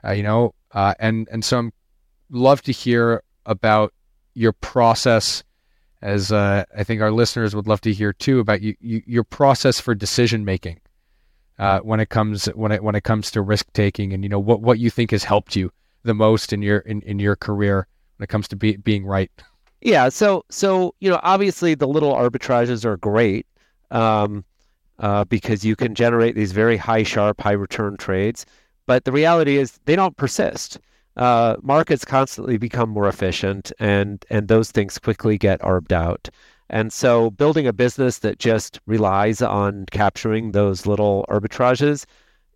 uh, 0.06 0.12
you 0.12 0.24
know, 0.24 0.54
uh, 0.72 0.94
and 1.00 1.28
and 1.32 1.44
so 1.44 1.60
I'm 1.60 1.74
love 2.30 2.62
to 2.64 2.72
hear 2.72 3.24
about 3.46 3.94
your 4.34 4.54
process 4.54 5.44
as 6.02 6.32
uh, 6.32 6.66
I 6.78 6.84
think 6.84 7.02
our 7.02 7.12
listeners 7.12 7.56
would 7.56 7.68
love 7.68 7.82
to 7.82 7.94
hear 7.94 8.12
too 8.12 8.40
about 8.40 8.62
you, 8.62 8.76
you, 8.82 9.02
your 9.06 9.24
process 9.24 9.80
for 9.80 9.96
decision 9.96 10.44
making 10.44 10.82
uh, 11.60 11.80
when 11.80 12.00
it 12.00 12.10
comes 12.10 12.46
when 12.48 12.72
it 12.72 12.84
when 12.84 12.96
it 12.96 13.04
comes 13.04 13.32
to 13.32 13.42
risk 13.42 13.72
taking 13.74 14.14
and 14.14 14.24
you 14.24 14.30
know 14.30 14.40
what 14.40 14.62
what 14.62 14.80
you 14.80 14.90
think 14.90 15.12
has 15.12 15.24
helped 15.24 15.56
you 15.56 15.72
the 16.04 16.14
most 16.14 16.52
in 16.52 16.62
your 16.62 16.80
in, 16.80 17.02
in 17.04 17.20
your 17.20 17.36
career 17.36 17.88
when 18.18 18.24
it 18.26 18.28
comes 18.28 18.48
to 18.50 18.56
be, 18.56 18.76
being 18.78 19.06
right. 19.06 19.32
Yeah, 19.82 20.10
so 20.10 20.44
so 20.50 20.94
you 21.00 21.10
know 21.10 21.20
obviously 21.24 21.76
the 21.76 21.88
little 21.88 22.14
arbitrages 22.14 22.84
are 22.84 22.98
great 22.98 23.48
um, 23.92 24.44
uh, 25.00 25.24
because 25.26 25.64
you 25.64 25.76
can 25.76 25.96
generate 25.96 26.36
these 26.36 26.52
very 26.52 26.78
high 26.78 27.04
Sharpe 27.04 27.40
high 27.40 27.52
return 27.52 27.96
trades, 27.98 28.46
but 28.86 29.06
the 29.06 29.12
reality 29.12 29.58
is 29.58 29.80
they 29.86 29.96
don't 29.96 30.18
persist 30.18 30.80
uh, 31.16 31.58
markets 31.62 32.04
constantly 32.06 32.58
become 32.58 32.90
more 32.90 33.08
efficient 33.08 33.72
and 33.80 34.26
and 34.30 34.48
those 34.48 34.72
things 34.72 34.98
quickly 34.98 35.38
get 35.38 35.64
arbed 35.64 35.94
out. 35.94 36.30
And 36.70 36.92
so 36.92 37.30
building 37.32 37.68
a 37.68 37.74
business 37.74 38.20
that 38.20 38.40
just 38.40 38.80
relies 38.88 39.42
on 39.42 39.86
capturing 39.92 40.52
those 40.52 40.88
little 40.88 41.26
arbitrages 41.30 42.06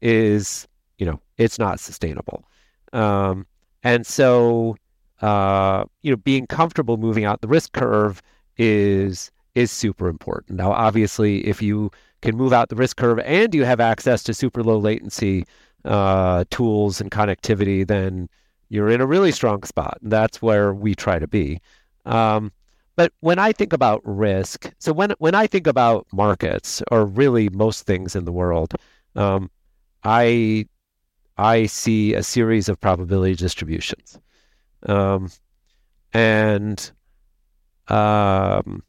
is, 0.01 0.67
you 0.97 1.05
know, 1.05 1.19
it's 1.37 1.59
not 1.59 1.79
sustainable. 1.79 2.43
Um, 2.93 3.45
and 3.83 4.07
so, 4.07 4.75
uh, 5.21 5.85
you 6.01 6.09
know, 6.09 6.17
being 6.17 6.47
comfortable 6.47 6.97
moving 6.97 7.25
out 7.25 7.41
the 7.41 7.47
risk 7.47 7.73
curve 7.73 8.21
is 8.57 9.29
is 9.53 9.71
super 9.71 10.07
important. 10.07 10.57
Now, 10.57 10.71
obviously, 10.71 11.45
if 11.45 11.61
you 11.61 11.91
can 12.21 12.35
move 12.35 12.53
out 12.53 12.69
the 12.69 12.75
risk 12.75 12.97
curve 12.97 13.19
and 13.19 13.53
you 13.53 13.65
have 13.65 13.79
access 13.79 14.23
to 14.23 14.33
super 14.33 14.63
low 14.63 14.77
latency 14.77 15.45
uh, 15.87 16.43
tools 16.49 17.01
and 17.01 17.11
connectivity, 17.11 17.87
then 17.87 18.29
you're 18.69 18.89
in 18.89 19.01
a 19.01 19.05
really 19.07 19.31
strong 19.31 19.63
spot. 19.63 19.97
That's 20.01 20.41
where 20.41 20.73
we 20.73 20.95
try 20.95 21.19
to 21.19 21.27
be. 21.27 21.61
Um, 22.05 22.51
but 22.95 23.13
when 23.19 23.39
I 23.39 23.51
think 23.51 23.73
about 23.73 24.01
risk, 24.03 24.73
so 24.79 24.91
when 24.91 25.13
when 25.19 25.35
I 25.35 25.47
think 25.47 25.67
about 25.67 26.07
markets 26.11 26.81
or 26.91 27.05
really 27.05 27.47
most 27.49 27.85
things 27.85 28.15
in 28.15 28.25
the 28.25 28.31
world, 28.31 28.73
um, 29.15 29.51
I 30.03 30.67
I 31.37 31.67
see 31.67 32.15
a 32.15 32.23
series 32.23 32.69
of 32.69 32.81
probability 32.81 33.35
distributions, 33.35 34.19
um, 34.87 35.29
and 36.13 36.91
um, 37.87 38.83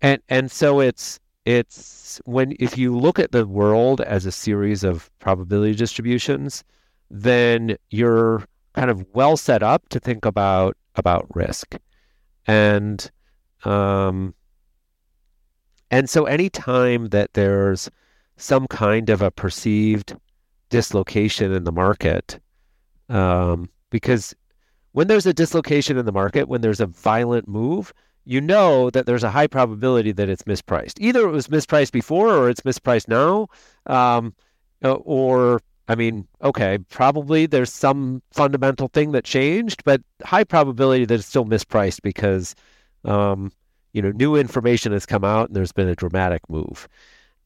and 0.00 0.22
and 0.28 0.50
so 0.50 0.80
it's 0.80 1.20
it's 1.44 2.20
when 2.24 2.56
if 2.58 2.78
you 2.78 2.96
look 2.96 3.18
at 3.18 3.32
the 3.32 3.46
world 3.46 4.00
as 4.00 4.26
a 4.26 4.32
series 4.32 4.82
of 4.82 5.10
probability 5.18 5.74
distributions, 5.74 6.64
then 7.10 7.76
you're 7.90 8.44
kind 8.74 8.90
of 8.90 9.04
well 9.14 9.36
set 9.36 9.62
up 9.62 9.88
to 9.90 10.00
think 10.00 10.24
about 10.24 10.76
about 10.96 11.26
risk, 11.34 11.76
and 12.46 13.10
um, 13.64 14.34
and 15.90 16.08
so 16.08 16.24
anytime 16.24 17.08
that 17.08 17.34
there's 17.34 17.90
some 18.36 18.66
kind 18.66 19.10
of 19.10 19.22
a 19.22 19.30
perceived 19.30 20.16
dislocation 20.70 21.52
in 21.52 21.64
the 21.64 21.72
market, 21.72 22.40
um, 23.08 23.68
because 23.90 24.34
when 24.92 25.08
there's 25.08 25.26
a 25.26 25.34
dislocation 25.34 25.98
in 25.98 26.06
the 26.06 26.12
market, 26.12 26.48
when 26.48 26.62
there's 26.62 26.80
a 26.80 26.86
violent 26.86 27.46
move, 27.46 27.92
you 28.24 28.40
know 28.40 28.90
that 28.90 29.06
there's 29.06 29.22
a 29.24 29.30
high 29.30 29.46
probability 29.46 30.12
that 30.12 30.28
it's 30.28 30.44
mispriced. 30.44 30.94
Either 31.00 31.26
it 31.26 31.30
was 31.30 31.48
mispriced 31.48 31.92
before 31.92 32.34
or 32.34 32.48
it's 32.48 32.62
mispriced 32.62 33.08
now. 33.08 33.48
Um, 33.86 34.34
uh, 34.82 34.94
or, 34.94 35.60
I 35.88 35.94
mean, 35.94 36.26
okay, 36.42 36.78
probably 36.90 37.46
there's 37.46 37.72
some 37.72 38.22
fundamental 38.32 38.88
thing 38.88 39.12
that 39.12 39.24
changed, 39.24 39.84
but 39.84 40.02
high 40.24 40.44
probability 40.44 41.04
that 41.06 41.14
it's 41.14 41.26
still 41.26 41.44
mispriced 41.44 42.02
because, 42.02 42.54
um, 43.04 43.52
you 43.92 44.02
know, 44.02 44.10
new 44.10 44.36
information 44.36 44.92
has 44.92 45.06
come 45.06 45.24
out 45.24 45.48
and 45.48 45.56
there's 45.56 45.72
been 45.72 45.88
a 45.88 45.94
dramatic 45.94 46.42
move. 46.48 46.88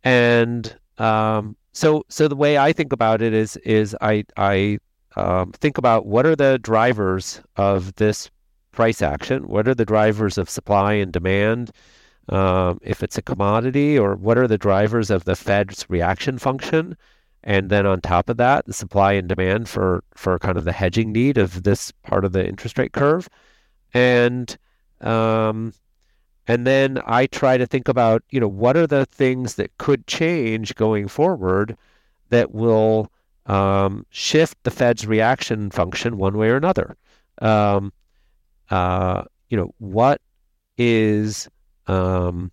And 0.04 0.76
um, 0.98 1.56
so, 1.72 2.04
so 2.08 2.28
the 2.28 2.36
way 2.36 2.58
I 2.58 2.72
think 2.72 2.92
about 2.92 3.20
it 3.22 3.32
is, 3.32 3.56
is 3.58 3.96
I, 4.00 4.24
I 4.36 4.78
um, 5.16 5.52
think 5.52 5.78
about 5.78 6.06
what 6.06 6.26
are 6.26 6.36
the 6.36 6.58
drivers 6.58 7.40
of 7.56 7.94
this 7.96 8.30
price 8.78 9.02
action? 9.02 9.48
What 9.48 9.66
are 9.66 9.74
the 9.74 9.84
drivers 9.84 10.38
of 10.38 10.48
supply 10.48 10.92
and 10.92 11.12
demand? 11.12 11.72
Um, 12.28 12.78
if 12.80 13.02
it's 13.02 13.18
a 13.18 13.22
commodity, 13.22 13.98
or 13.98 14.14
what 14.14 14.38
are 14.38 14.46
the 14.46 14.56
drivers 14.56 15.10
of 15.10 15.24
the 15.24 15.34
Fed's 15.34 15.84
reaction 15.88 16.38
function? 16.38 16.96
And 17.42 17.70
then 17.70 17.86
on 17.86 18.00
top 18.00 18.28
of 18.28 18.36
that, 18.36 18.66
the 18.66 18.72
supply 18.72 19.14
and 19.14 19.28
demand 19.28 19.68
for 19.68 20.04
for 20.14 20.38
kind 20.38 20.56
of 20.56 20.62
the 20.62 20.70
hedging 20.70 21.10
need 21.10 21.38
of 21.38 21.64
this 21.64 21.90
part 22.04 22.24
of 22.24 22.30
the 22.30 22.46
interest 22.46 22.78
rate 22.78 22.92
curve, 22.92 23.28
and 23.94 24.56
um, 25.00 25.74
and 26.46 26.64
then 26.64 27.00
I 27.04 27.26
try 27.26 27.56
to 27.56 27.66
think 27.66 27.88
about 27.88 28.22
you 28.30 28.38
know 28.38 28.46
what 28.62 28.76
are 28.76 28.86
the 28.86 29.06
things 29.06 29.56
that 29.56 29.76
could 29.78 30.06
change 30.06 30.76
going 30.76 31.08
forward 31.08 31.76
that 32.28 32.52
will 32.52 33.10
um, 33.46 34.06
shift 34.10 34.56
the 34.62 34.70
Fed's 34.70 35.04
reaction 35.04 35.72
function 35.72 36.16
one 36.16 36.36
way 36.38 36.48
or 36.50 36.56
another. 36.56 36.96
Um, 37.42 37.92
uh, 38.70 39.24
you 39.48 39.56
know, 39.56 39.72
what 39.78 40.20
is 40.76 41.48
um, 41.86 42.50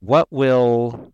what 0.00 0.30
will 0.30 1.12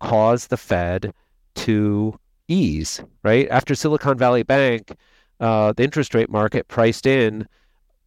cause 0.00 0.46
the 0.46 0.56
Fed 0.56 1.12
to 1.54 2.18
ease, 2.48 3.02
right? 3.22 3.48
After 3.50 3.74
Silicon 3.74 4.18
Valley 4.18 4.42
Bank, 4.42 4.96
uh, 5.40 5.72
the 5.72 5.84
interest 5.84 6.14
rate 6.14 6.30
market 6.30 6.68
priced 6.68 7.06
in 7.06 7.46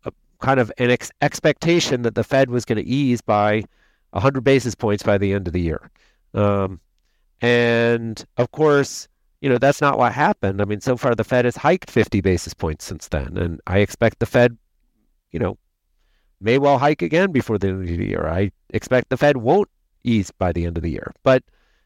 a, 0.06 0.12
kind 0.40 0.60
of 0.60 0.72
an 0.78 0.92
ex- 0.92 1.12
expectation 1.22 2.04
that 2.04 2.16
the 2.16 2.24
Fed 2.24 2.50
was 2.50 2.66
going 2.66 2.84
to 2.84 2.88
ease 2.88 3.22
by 3.22 3.64
100 4.12 4.42
basis 4.42 4.76
points 4.76 5.04
by 5.04 5.18
the 5.18 5.34
end 5.34 5.48
of 5.48 5.54
the 5.54 5.62
year. 5.62 5.90
Um, 6.34 6.80
and 7.42 8.24
of 8.38 8.52
course, 8.52 9.08
you 9.42 9.50
know, 9.50 9.58
that's 9.58 9.82
not 9.82 9.98
what 9.98 10.14
happened. 10.14 10.62
I 10.62 10.66
mean, 10.66 10.80
so 10.82 10.96
far 10.96 11.16
the 11.16 11.24
Fed 11.24 11.46
has 11.46 11.58
hiked 11.58 11.92
50 11.92 12.22
basis 12.22 12.54
points 12.54 12.86
since 12.86 13.10
then. 13.10 13.38
And 13.38 13.60
I 13.68 13.80
expect 13.80 14.20
the 14.20 14.26
Fed, 14.26 14.58
you 15.34 15.40
know, 15.40 15.58
may 16.40 16.58
well 16.58 16.78
hike 16.78 17.02
again 17.02 17.32
before 17.32 17.58
the 17.58 17.68
end 17.68 17.82
of 17.82 17.98
the 17.98 18.08
year. 18.08 18.28
I 18.28 18.52
expect 18.70 19.10
the 19.10 19.18
Fed 19.18 19.38
won't 19.38 19.70
ease 20.04 20.32
by 20.32 20.52
the 20.52 20.66
end 20.66 20.78
of 20.78 20.84
the 20.84 20.92
year. 20.92 21.14
But, 21.24 21.44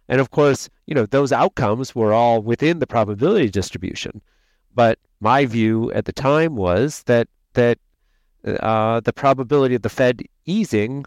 and 0.07 0.21
of 0.21 0.31
course, 0.31 0.69
you 0.85 0.93
know, 0.93 1.05
those 1.05 1.31
outcomes 1.31 1.95
were 1.95 2.13
all 2.13 2.41
within 2.41 2.79
the 2.79 2.87
probability 2.87 3.49
distribution. 3.49 4.21
But 4.75 4.99
my 5.19 5.45
view 5.45 5.91
at 5.93 6.05
the 6.05 6.13
time 6.13 6.55
was 6.55 7.03
that, 7.03 7.27
that 7.53 7.79
uh, 8.45 8.99
the 8.99 9.13
probability 9.13 9.75
of 9.75 9.81
the 9.81 9.89
Fed 9.89 10.21
easing 10.45 11.05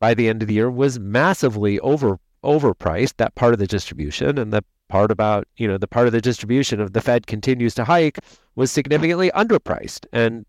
by 0.00 0.14
the 0.14 0.28
end 0.28 0.42
of 0.42 0.48
the 0.48 0.54
year 0.54 0.70
was 0.70 0.98
massively 0.98 1.78
over 1.80 2.18
overpriced 2.42 3.14
that 3.18 3.32
part 3.36 3.52
of 3.52 3.60
the 3.60 3.68
distribution 3.68 4.36
and 4.36 4.52
the 4.52 4.64
part 4.88 5.12
about 5.12 5.46
you 5.56 5.68
know 5.68 5.78
the 5.78 5.86
part 5.86 6.08
of 6.08 6.12
the 6.12 6.20
distribution 6.20 6.80
of 6.80 6.92
the 6.92 7.00
Fed 7.00 7.28
continues 7.28 7.72
to 7.72 7.84
hike 7.84 8.18
was 8.56 8.70
significantly 8.70 9.30
underpriced, 9.30 10.06
and 10.12 10.44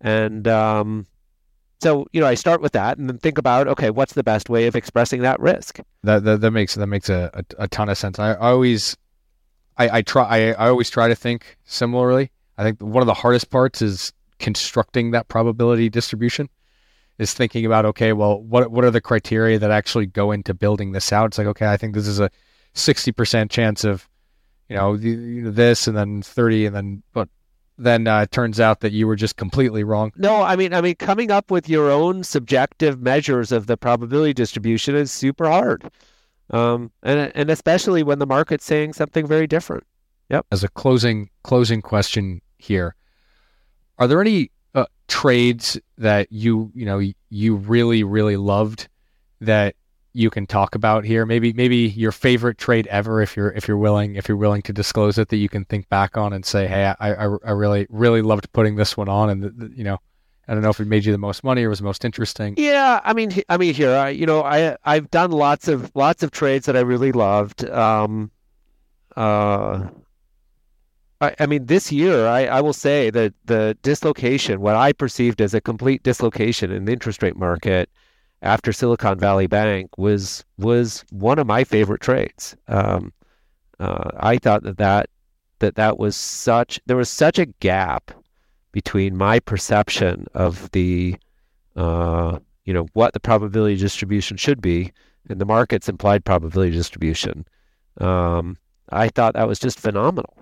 and 0.00 0.46
um, 0.48 1.06
so 1.80 2.06
you 2.12 2.20
know 2.20 2.26
I 2.26 2.34
start 2.34 2.60
with 2.60 2.72
that 2.72 2.98
and 2.98 3.08
then 3.08 3.18
think 3.18 3.38
about 3.38 3.68
okay, 3.68 3.90
what's 3.90 4.14
the 4.14 4.22
best 4.22 4.48
way 4.48 4.66
of 4.66 4.76
expressing 4.76 5.22
that 5.22 5.40
risk? 5.40 5.80
That 6.02 6.24
that, 6.24 6.40
that 6.40 6.50
makes 6.50 6.74
that 6.74 6.86
makes 6.86 7.08
a, 7.08 7.30
a, 7.34 7.64
a 7.64 7.68
ton 7.68 7.88
of 7.88 7.98
sense. 7.98 8.18
I, 8.18 8.32
I 8.32 8.50
always 8.50 8.96
I, 9.76 9.98
I 9.98 10.02
try 10.02 10.24
I, 10.24 10.52
I 10.52 10.68
always 10.68 10.90
try 10.90 11.08
to 11.08 11.14
think 11.14 11.56
similarly. 11.64 12.30
I 12.56 12.64
think 12.64 12.80
one 12.80 13.02
of 13.02 13.06
the 13.06 13.14
hardest 13.14 13.50
parts 13.50 13.82
is 13.82 14.12
constructing 14.38 15.10
that 15.12 15.28
probability 15.28 15.88
distribution 15.88 16.48
is 17.18 17.34
thinking 17.34 17.66
about 17.66 17.84
okay 17.84 18.12
well 18.12 18.40
what 18.42 18.70
what 18.70 18.84
are 18.84 18.90
the 18.92 19.00
criteria 19.00 19.58
that 19.58 19.72
actually 19.72 20.06
go 20.06 20.30
into 20.30 20.54
building 20.54 20.92
this 20.92 21.12
out 21.12 21.26
it's 21.26 21.38
like 21.38 21.48
okay 21.48 21.66
i 21.66 21.76
think 21.76 21.92
this 21.92 22.06
is 22.06 22.20
a 22.20 22.30
60% 22.78 23.50
chance 23.50 23.84
of, 23.84 24.08
you 24.68 24.76
know, 24.76 24.96
this 24.96 25.86
and 25.86 25.96
then 25.96 26.22
30 26.22 26.66
and 26.66 26.76
then, 26.76 27.02
but 27.12 27.28
then 27.78 28.06
uh, 28.06 28.22
it 28.22 28.32
turns 28.32 28.58
out 28.58 28.80
that 28.80 28.92
you 28.92 29.06
were 29.06 29.16
just 29.16 29.36
completely 29.36 29.84
wrong. 29.84 30.12
No, 30.16 30.42
I 30.42 30.56
mean, 30.56 30.74
I 30.74 30.80
mean, 30.80 30.96
coming 30.96 31.30
up 31.30 31.50
with 31.50 31.68
your 31.68 31.90
own 31.90 32.24
subjective 32.24 33.00
measures 33.00 33.52
of 33.52 33.66
the 33.66 33.76
probability 33.76 34.34
distribution 34.34 34.96
is 34.96 35.12
super 35.12 35.48
hard, 35.48 35.90
um, 36.50 36.90
and 37.02 37.32
and 37.34 37.50
especially 37.50 38.02
when 38.02 38.18
the 38.18 38.26
market's 38.26 38.64
saying 38.64 38.94
something 38.94 39.26
very 39.26 39.46
different. 39.46 39.84
Yep. 40.28 40.46
As 40.52 40.64
a 40.64 40.68
closing 40.68 41.30
closing 41.44 41.80
question 41.80 42.42
here, 42.58 42.96
are 43.98 44.08
there 44.08 44.20
any 44.20 44.50
uh, 44.74 44.86
trades 45.06 45.78
that 45.96 46.30
you 46.32 46.72
you 46.74 46.84
know 46.84 47.00
you 47.30 47.56
really 47.56 48.02
really 48.02 48.36
loved 48.36 48.88
that 49.40 49.76
you 50.18 50.30
can 50.30 50.46
talk 50.46 50.74
about 50.74 51.04
here? 51.04 51.24
Maybe 51.24 51.52
maybe 51.52 51.76
your 51.76 52.12
favorite 52.12 52.58
trade 52.58 52.86
ever, 52.88 53.22
if 53.22 53.36
you're 53.36 53.52
if 53.52 53.68
you're 53.68 53.78
willing 53.78 54.16
if 54.16 54.28
you're 54.28 54.36
willing 54.36 54.62
to 54.62 54.72
disclose 54.72 55.16
it, 55.18 55.28
that 55.28 55.36
you 55.36 55.48
can 55.48 55.64
think 55.66 55.88
back 55.88 56.16
on 56.16 56.32
and 56.32 56.44
say, 56.44 56.66
hey, 56.66 56.92
I 57.00 57.12
I, 57.14 57.24
I 57.44 57.50
really 57.52 57.86
really 57.88 58.22
loved 58.22 58.52
putting 58.52 58.76
this 58.76 58.96
one 58.96 59.08
on, 59.08 59.30
and 59.30 59.42
the, 59.42 59.50
the, 59.50 59.72
you 59.74 59.84
know. 59.84 59.98
I 60.50 60.54
don't 60.54 60.62
know 60.62 60.70
if 60.70 60.80
it 60.80 60.86
made 60.86 61.04
you 61.04 61.12
the 61.12 61.18
most 61.18 61.44
money 61.44 61.62
or 61.64 61.68
was 61.68 61.82
most 61.82 62.06
interesting. 62.06 62.54
Yeah, 62.56 63.02
I 63.04 63.12
mean, 63.12 63.30
I 63.50 63.58
mean, 63.58 63.74
here, 63.74 63.94
I, 63.94 64.08
you 64.08 64.24
know, 64.24 64.42
I 64.42 64.78
I've 64.82 65.10
done 65.10 65.30
lots 65.30 65.68
of 65.68 65.92
lots 65.94 66.22
of 66.22 66.30
trades 66.30 66.64
that 66.64 66.74
I 66.74 66.80
really 66.80 67.12
loved. 67.12 67.68
Um, 67.68 68.30
uh, 69.14 69.88
I, 71.20 71.34
I 71.38 71.46
mean, 71.46 71.66
this 71.66 71.92
year, 71.92 72.26
I, 72.26 72.46
I 72.46 72.60
will 72.62 72.72
say 72.72 73.10
that 73.10 73.34
the 73.44 73.76
dislocation, 73.82 74.62
what 74.62 74.74
I 74.74 74.94
perceived 74.94 75.42
as 75.42 75.52
a 75.52 75.60
complete 75.60 76.02
dislocation 76.02 76.70
in 76.70 76.86
the 76.86 76.92
interest 76.92 77.22
rate 77.22 77.36
market, 77.36 77.90
after 78.42 78.72
Silicon 78.72 79.18
Valley 79.18 79.46
Bank 79.46 79.96
was 79.98 80.44
was 80.58 81.04
one 81.10 81.38
of 81.38 81.46
my 81.46 81.64
favorite 81.64 82.00
trades. 82.00 82.56
Um, 82.68 83.12
uh, 83.80 84.10
I 84.18 84.38
thought 84.38 84.62
that, 84.64 84.78
that 84.78 85.10
that 85.58 85.74
that 85.76 85.98
was 85.98 86.16
such 86.16 86.80
there 86.86 86.96
was 86.96 87.10
such 87.10 87.38
a 87.38 87.46
gap 87.46 88.10
between 88.72 89.16
my 89.16 89.40
perception 89.40 90.26
of 90.34 90.70
the 90.70 91.16
uh, 91.76 92.38
you 92.64 92.72
know 92.72 92.86
what 92.92 93.12
the 93.12 93.20
probability 93.20 93.76
distribution 93.76 94.36
should 94.36 94.60
be 94.60 94.92
and 95.28 95.40
the 95.40 95.46
market's 95.46 95.88
implied 95.88 96.24
probability 96.24 96.72
distribution. 96.72 97.44
Um, 97.98 98.56
I 98.90 99.08
thought 99.08 99.34
that 99.34 99.48
was 99.48 99.58
just 99.58 99.78
phenomenal. 99.78 100.34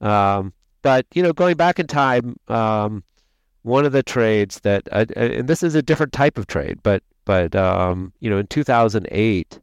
Um, 0.00 0.52
but 0.82 1.06
you 1.14 1.22
know, 1.22 1.32
going 1.32 1.56
back 1.56 1.78
in 1.78 1.86
time, 1.86 2.36
um, 2.48 3.02
one 3.62 3.84
of 3.84 3.92
the 3.92 4.02
trades 4.02 4.60
that, 4.60 4.88
uh, 4.92 5.06
and 5.16 5.48
this 5.48 5.62
is 5.62 5.74
a 5.74 5.82
different 5.82 6.12
type 6.12 6.38
of 6.38 6.46
trade, 6.46 6.78
but 6.82 7.02
but 7.26 7.54
um, 7.54 8.14
you 8.20 8.30
know, 8.30 8.38
in 8.38 8.46
2008, 8.46 9.60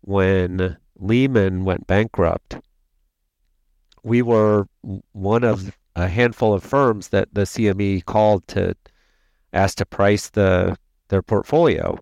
when 0.00 0.76
Lehman 0.96 1.64
went 1.64 1.86
bankrupt, 1.86 2.56
we 4.02 4.22
were 4.22 4.66
one 5.12 5.44
of 5.44 5.76
a 5.94 6.08
handful 6.08 6.52
of 6.54 6.64
firms 6.64 7.08
that 7.08 7.28
the 7.32 7.42
CME 7.42 8.04
called 8.06 8.48
to 8.48 8.74
ask 9.52 9.76
to 9.76 9.86
price 9.86 10.30
the 10.30 10.76
their 11.08 11.22
portfolio, 11.22 11.98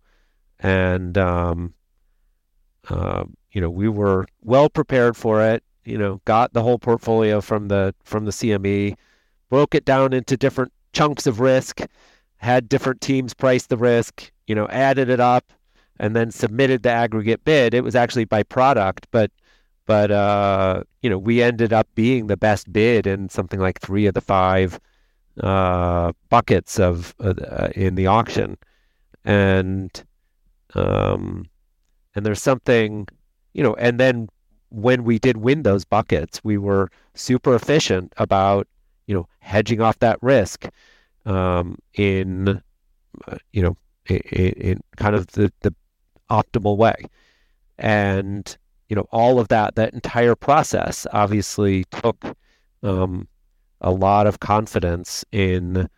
and 0.61 1.19
um, 1.19 1.75
uh, 2.89 3.25
you 3.53 3.61
know 3.61 3.71
we 3.71 3.89
were 3.89 4.27
well 4.43 4.71
prepared 4.71 5.17
for 5.17 5.43
it. 5.43 5.63
You 5.85 5.99
know, 5.99 6.21
got 6.25 6.53
the 6.53 6.63
whole 6.63 6.79
portfolio 6.79 7.41
from 7.41 7.67
the 7.67 7.95
from 8.05 8.27
the 8.27 8.31
CME, 8.31 8.97
broke 9.51 9.75
it 9.75 9.85
down 9.85 10.13
into 10.13 10.37
different 10.37 10.73
chunks 10.93 11.27
of 11.27 11.41
risk, 11.41 11.81
had 12.37 12.69
different 12.69 13.01
teams 13.01 13.35
price 13.35 13.67
the 13.67 13.77
risk, 13.77 14.31
you 14.47 14.55
know, 14.55 14.69
added 14.69 15.09
it 15.09 15.21
up 15.21 15.53
and 15.99 16.15
then 16.15 16.31
submitted 16.31 16.83
the 16.83 16.91
aggregate 16.91 17.45
bid. 17.45 17.75
It 17.75 17.85
was 17.85 17.95
actually 17.95 18.25
by 18.25 18.43
product, 18.43 19.07
but 19.11 19.31
but 19.87 20.11
uh, 20.11 20.83
you 21.03 21.11
know, 21.11 21.19
we 21.19 21.43
ended 21.43 21.73
up 21.73 21.87
being 21.95 22.27
the 22.27 22.37
best 22.37 22.73
bid 22.73 23.07
in 23.07 23.29
something 23.29 23.61
like 23.61 23.81
three 23.81 24.07
of 24.07 24.15
the 24.15 24.21
five 24.21 24.81
uh, 25.41 26.13
buckets 26.31 26.79
of 26.79 27.15
uh, 27.21 27.69
in 27.75 27.95
the 27.95 28.07
auction, 28.07 28.57
and 29.25 30.05
um, 30.75 31.47
and 32.15 32.25
there's 32.25 32.43
something, 32.43 33.07
you 33.53 33.63
know, 33.63 33.75
and 33.75 33.99
then 33.99 34.29
when 34.71 35.05
we 35.05 35.19
did 35.19 35.37
win 35.37 35.63
those 35.63 35.85
buckets, 35.85 36.43
we 36.43 36.59
were 36.59 36.91
super 37.15 37.55
efficient 37.55 38.13
about, 38.17 38.67
you 39.07 39.15
know, 39.15 39.29
hedging 39.39 39.81
off 39.81 39.99
that 40.01 40.19
risk 40.23 40.69
um, 41.27 41.79
in, 41.95 42.61
uh, 43.29 43.37
you 43.53 43.63
know, 43.63 43.77
in, 44.07 44.53
in, 44.53 44.81
kind 44.97 45.15
of 45.15 45.27
the, 45.29 45.53
the 45.61 45.75
optimal 46.31 46.77
way. 46.77 46.97
And, 47.79 48.57
you 48.89 48.97
know, 48.97 49.07
all 49.11 49.39
of 49.39 49.49
that, 49.49 49.75
that 49.77 49.95
entire 49.95 50.35
process 50.35 51.07
obviously 51.13 51.85
took 51.85 52.25
um, 52.83 53.29
a 53.81 53.91
lot 53.91 54.27
of 54.27 54.41
confidence 54.41 55.25
in 55.33 55.89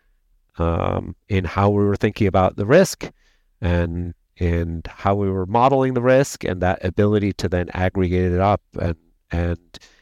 um, 0.59 1.15
in 1.29 1.45
how 1.45 1.69
we 1.69 1.83
were 1.83 1.95
thinking 1.95 2.25
about 2.25 2.55
the 2.55 2.65
risk 2.65 3.09
and 3.61 4.13
and 4.39 4.87
how 4.87 5.13
we 5.13 5.29
were 5.29 5.45
modeling 5.45 5.93
the 5.93 6.01
risk 6.01 6.43
and 6.43 6.61
that 6.61 6.83
ability 6.83 7.33
to 7.33 7.49
then 7.49 7.69
aggregate 7.73 8.31
it 8.31 8.39
up 8.39 8.61
and 8.79 8.95
and 9.31 9.59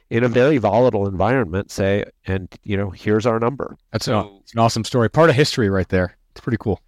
in 0.10 0.24
a 0.24 0.30
very 0.30 0.58
volatile 0.58 1.08
environment 1.08 1.72
say 1.72 2.06
and 2.26 2.54
you 2.64 2.78
know 2.78 2.90
here's 2.90 3.26
our 3.26 3.40
number. 3.40 3.76
That's 3.92 4.06
so, 4.06 4.18
a, 4.18 4.24
an 4.54 4.60
awesome 4.60 4.86
story. 4.86 5.10
Part 5.10 5.30
of 5.30 5.36
history 5.36 5.70
right 5.70 5.90
there. 5.90 6.16
It's 6.32 6.42
pretty 6.42 6.58
cool 6.60 6.80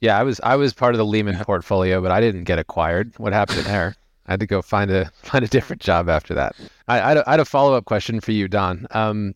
yeah 0.00 0.18
i 0.18 0.22
was 0.22 0.40
i 0.42 0.56
was 0.56 0.72
part 0.72 0.94
of 0.94 0.98
the 0.98 1.04
lehman 1.04 1.36
portfolio 1.44 2.00
but 2.00 2.10
i 2.10 2.20
didn't 2.20 2.44
get 2.44 2.58
acquired 2.58 3.12
what 3.18 3.32
happened 3.32 3.60
there 3.60 3.94
i 4.26 4.32
had 4.32 4.40
to 4.40 4.46
go 4.46 4.62
find 4.62 4.90
a 4.90 5.10
find 5.22 5.44
a 5.44 5.48
different 5.48 5.82
job 5.82 6.08
after 6.08 6.34
that 6.34 6.54
i, 6.88 7.00
I, 7.00 7.08
had, 7.08 7.16
a, 7.18 7.28
I 7.28 7.30
had 7.32 7.40
a 7.40 7.44
follow-up 7.44 7.84
question 7.84 8.20
for 8.20 8.32
you 8.32 8.48
don 8.48 8.86
um, 8.92 9.34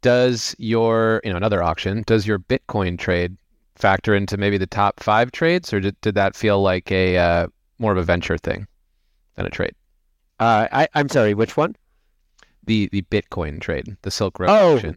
does 0.00 0.54
your 0.58 1.20
you 1.24 1.30
know 1.30 1.36
another 1.36 1.62
auction 1.62 2.04
does 2.06 2.26
your 2.26 2.38
bitcoin 2.38 2.98
trade 2.98 3.36
factor 3.78 4.14
into 4.14 4.36
maybe 4.36 4.58
the 4.58 4.66
top 4.66 5.00
five 5.00 5.32
trades, 5.32 5.72
or 5.72 5.80
did, 5.80 5.98
did 6.00 6.14
that 6.16 6.36
feel 6.36 6.60
like 6.60 6.90
a 6.92 7.16
uh, 7.16 7.46
more 7.78 7.92
of 7.92 7.98
a 7.98 8.02
venture 8.02 8.36
thing 8.36 8.66
than 9.36 9.46
a 9.46 9.50
trade? 9.50 9.74
Uh, 10.40 10.68
I, 10.70 10.88
I'm 10.94 11.08
sorry, 11.08 11.34
which 11.34 11.56
one? 11.56 11.74
The 12.64 12.88
the 12.92 13.02
Bitcoin 13.02 13.60
trade, 13.60 13.96
the 14.02 14.10
Silk 14.10 14.38
Road 14.38 14.50
oh, 14.50 14.76
auction. 14.76 14.96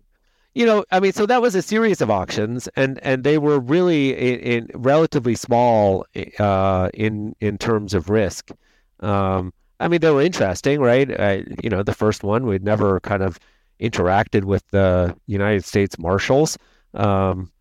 You 0.53 0.65
know, 0.65 0.83
I 0.91 0.99
mean, 0.99 1.13
so 1.13 1.25
that 1.25 1.41
was 1.41 1.55
a 1.55 1.61
series 1.61 2.01
of 2.01 2.11
auctions, 2.11 2.67
and, 2.75 2.99
and 3.03 3.23
they 3.23 3.37
were 3.37 3.57
really 3.59 4.13
in, 4.13 4.39
in 4.39 4.71
relatively 4.75 5.35
small 5.35 6.05
uh, 6.39 6.89
in 6.93 7.35
in 7.39 7.57
terms 7.57 7.93
of 7.93 8.09
risk. 8.09 8.51
Um, 8.99 9.53
I 9.79 9.87
mean, 9.87 10.01
they 10.01 10.11
were 10.11 10.21
interesting, 10.21 10.81
right? 10.81 11.09
I, 11.19 11.45
you 11.63 11.69
know, 11.69 11.83
the 11.83 11.93
first 11.93 12.23
one 12.23 12.45
we'd 12.45 12.63
never 12.63 12.99
kind 12.99 13.23
of 13.23 13.39
interacted 13.79 14.43
with 14.43 14.67
the 14.69 15.15
United 15.25 15.65
States 15.65 15.97
Marshals. 15.97 16.57
Um, 16.93 17.51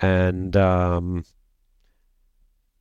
and 0.00 0.56
um, 0.56 1.24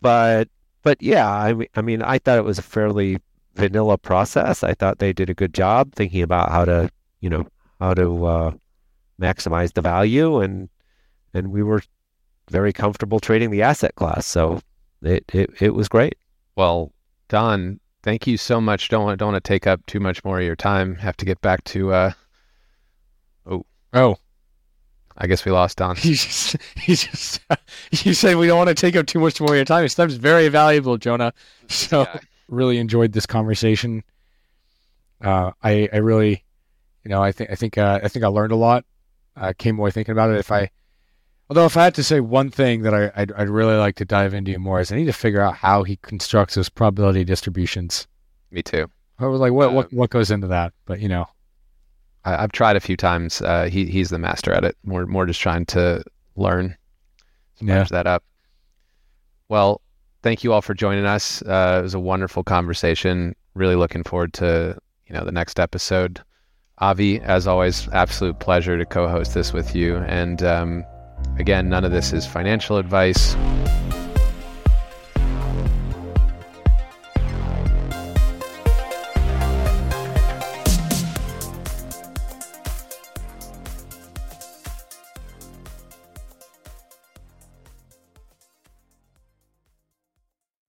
but 0.01 0.49
but 0.81 1.01
yeah, 1.01 1.29
I 1.31 1.53
mean, 1.53 1.67
I 1.75 1.81
mean, 1.81 2.01
I 2.01 2.17
thought 2.19 2.37
it 2.37 2.43
was 2.43 2.57
a 2.57 2.63
fairly 2.63 3.19
vanilla 3.55 3.97
process. 3.97 4.63
I 4.63 4.73
thought 4.73 4.99
they 4.99 5.13
did 5.13 5.29
a 5.29 5.33
good 5.33 5.53
job 5.53 5.93
thinking 5.93 6.21
about 6.21 6.51
how 6.51 6.65
to, 6.65 6.89
you 7.21 7.29
know, 7.29 7.45
how 7.79 7.93
to 7.93 8.25
uh, 8.25 8.51
maximize 9.19 9.73
the 9.73 9.81
value, 9.81 10.39
and 10.39 10.69
and 11.33 11.51
we 11.51 11.63
were 11.63 11.81
very 12.49 12.73
comfortable 12.73 13.19
trading 13.19 13.51
the 13.51 13.61
asset 13.61 13.95
class, 13.95 14.25
so 14.25 14.61
it 15.01 15.23
it, 15.33 15.49
it 15.61 15.73
was 15.75 15.87
great. 15.87 16.15
Well, 16.55 16.91
Don, 17.27 17.79
thank 18.03 18.27
you 18.27 18.37
so 18.37 18.59
much. 18.59 18.89
Don't 18.89 19.05
want 19.05 19.19
don't 19.19 19.33
want 19.33 19.43
to 19.43 19.47
take 19.47 19.67
up 19.67 19.85
too 19.85 19.99
much 19.99 20.23
more 20.23 20.39
of 20.39 20.45
your 20.45 20.55
time. 20.55 20.95
Have 20.95 21.17
to 21.17 21.25
get 21.25 21.41
back 21.41 21.63
to. 21.65 21.91
Uh... 21.93 22.11
Oh 23.45 23.65
oh 23.93 24.17
I 25.19 25.27
guess 25.27 25.43
we 25.43 25.51
lost 25.51 25.77
Don. 25.77 25.95
He 25.99 26.13
just, 26.13 26.55
he 26.77 26.95
just, 26.95 27.41
you 27.91 28.13
said 28.13 28.37
we 28.37 28.47
don't 28.47 28.57
want 28.57 28.69
to 28.69 28.75
take 28.75 28.95
up 28.95 29.05
too 29.05 29.19
much 29.19 29.39
more 29.41 29.51
of 29.51 29.55
your 29.55 29.65
time. 29.65 29.83
His 29.83 29.95
time's 29.95 30.15
very 30.15 30.47
valuable, 30.47 30.97
Jonah. 30.97 31.33
So 31.67 32.01
yeah. 32.01 32.19
really 32.47 32.77
enjoyed 32.77 33.11
this 33.11 33.25
conversation. 33.25 34.03
Uh, 35.21 35.51
I, 35.61 35.89
I 35.91 35.97
really, 35.97 36.43
you 37.03 37.09
know, 37.09 37.21
I 37.21 37.33
think, 37.33 37.51
I 37.51 37.55
think, 37.55 37.77
uh, 37.77 37.99
I 38.01 38.07
think 38.07 38.23
I 38.23 38.29
learned 38.29 38.53
a 38.53 38.55
lot. 38.55 38.85
I 39.39 39.53
came 39.53 39.79
away 39.79 39.91
thinking 39.91 40.11
about 40.11 40.31
it. 40.31 40.37
If 40.37 40.51
I, 40.51 40.69
although 41.49 41.65
if 41.65 41.77
I 41.77 41.83
had 41.85 41.95
to 41.95 42.03
say 42.03 42.19
one 42.19 42.49
thing 42.49 42.83
that 42.83 42.93
I, 42.93 43.11
I'd, 43.15 43.31
I'd 43.33 43.49
really 43.49 43.75
like 43.75 43.95
to 43.95 44.05
dive 44.05 44.33
into 44.33 44.57
more 44.59 44.79
is 44.79 44.91
I 44.91 44.95
need 44.95 45.05
to 45.05 45.13
figure 45.13 45.41
out 45.41 45.55
how 45.55 45.83
he 45.83 45.97
constructs 45.97 46.55
those 46.55 46.69
probability 46.69 47.23
distributions. 47.23 48.07
Me 48.51 48.61
too. 48.61 48.89
I 49.19 49.25
was 49.27 49.41
like, 49.41 49.51
what, 49.51 49.73
what, 49.73 49.85
um, 49.85 49.97
what 49.97 50.09
goes 50.09 50.31
into 50.31 50.47
that? 50.47 50.73
But 50.85 50.99
you 50.99 51.09
know, 51.09 51.27
I, 52.25 52.41
have 52.41 52.51
tried 52.51 52.75
a 52.75 52.81
few 52.81 52.97
times. 52.97 53.41
Uh, 53.41 53.65
he 53.65 53.85
he's 53.85 54.09
the 54.09 54.19
master 54.19 54.53
at 54.53 54.63
it. 54.63 54.77
More 54.83 55.05
more 55.05 55.25
just 55.25 55.41
trying 55.41 55.65
to 55.67 56.03
learn, 56.35 56.75
yeah. 57.59 57.83
that 57.85 58.07
up. 58.07 58.23
Well, 59.49 59.81
thank 60.21 60.43
you 60.43 60.53
all 60.53 60.61
for 60.61 60.73
joining 60.73 61.05
us. 61.05 61.41
Uh, 61.41 61.79
it 61.79 61.83
was 61.83 61.93
a 61.93 61.99
wonderful 61.99 62.43
conversation. 62.43 63.35
Really 63.55 63.75
looking 63.75 64.03
forward 64.03 64.33
to 64.35 64.77
you 65.07 65.13
know 65.13 65.25
the 65.25 65.31
next 65.31 65.59
episode. 65.59 66.21
Avi, 66.81 67.19
as 67.21 67.45
always, 67.45 67.89
absolute 67.89 68.39
pleasure 68.39 68.77
to 68.77 68.85
co-host 68.85 69.33
this 69.33 69.51
with 69.51 69.75
you. 69.75 69.97
And 69.97 70.41
um, 70.43 70.85
again, 71.37 71.67
none 71.69 71.83
of 71.83 71.91
this 71.91 72.13
is 72.13 72.25
financial 72.25 72.77
advice. 72.77 73.35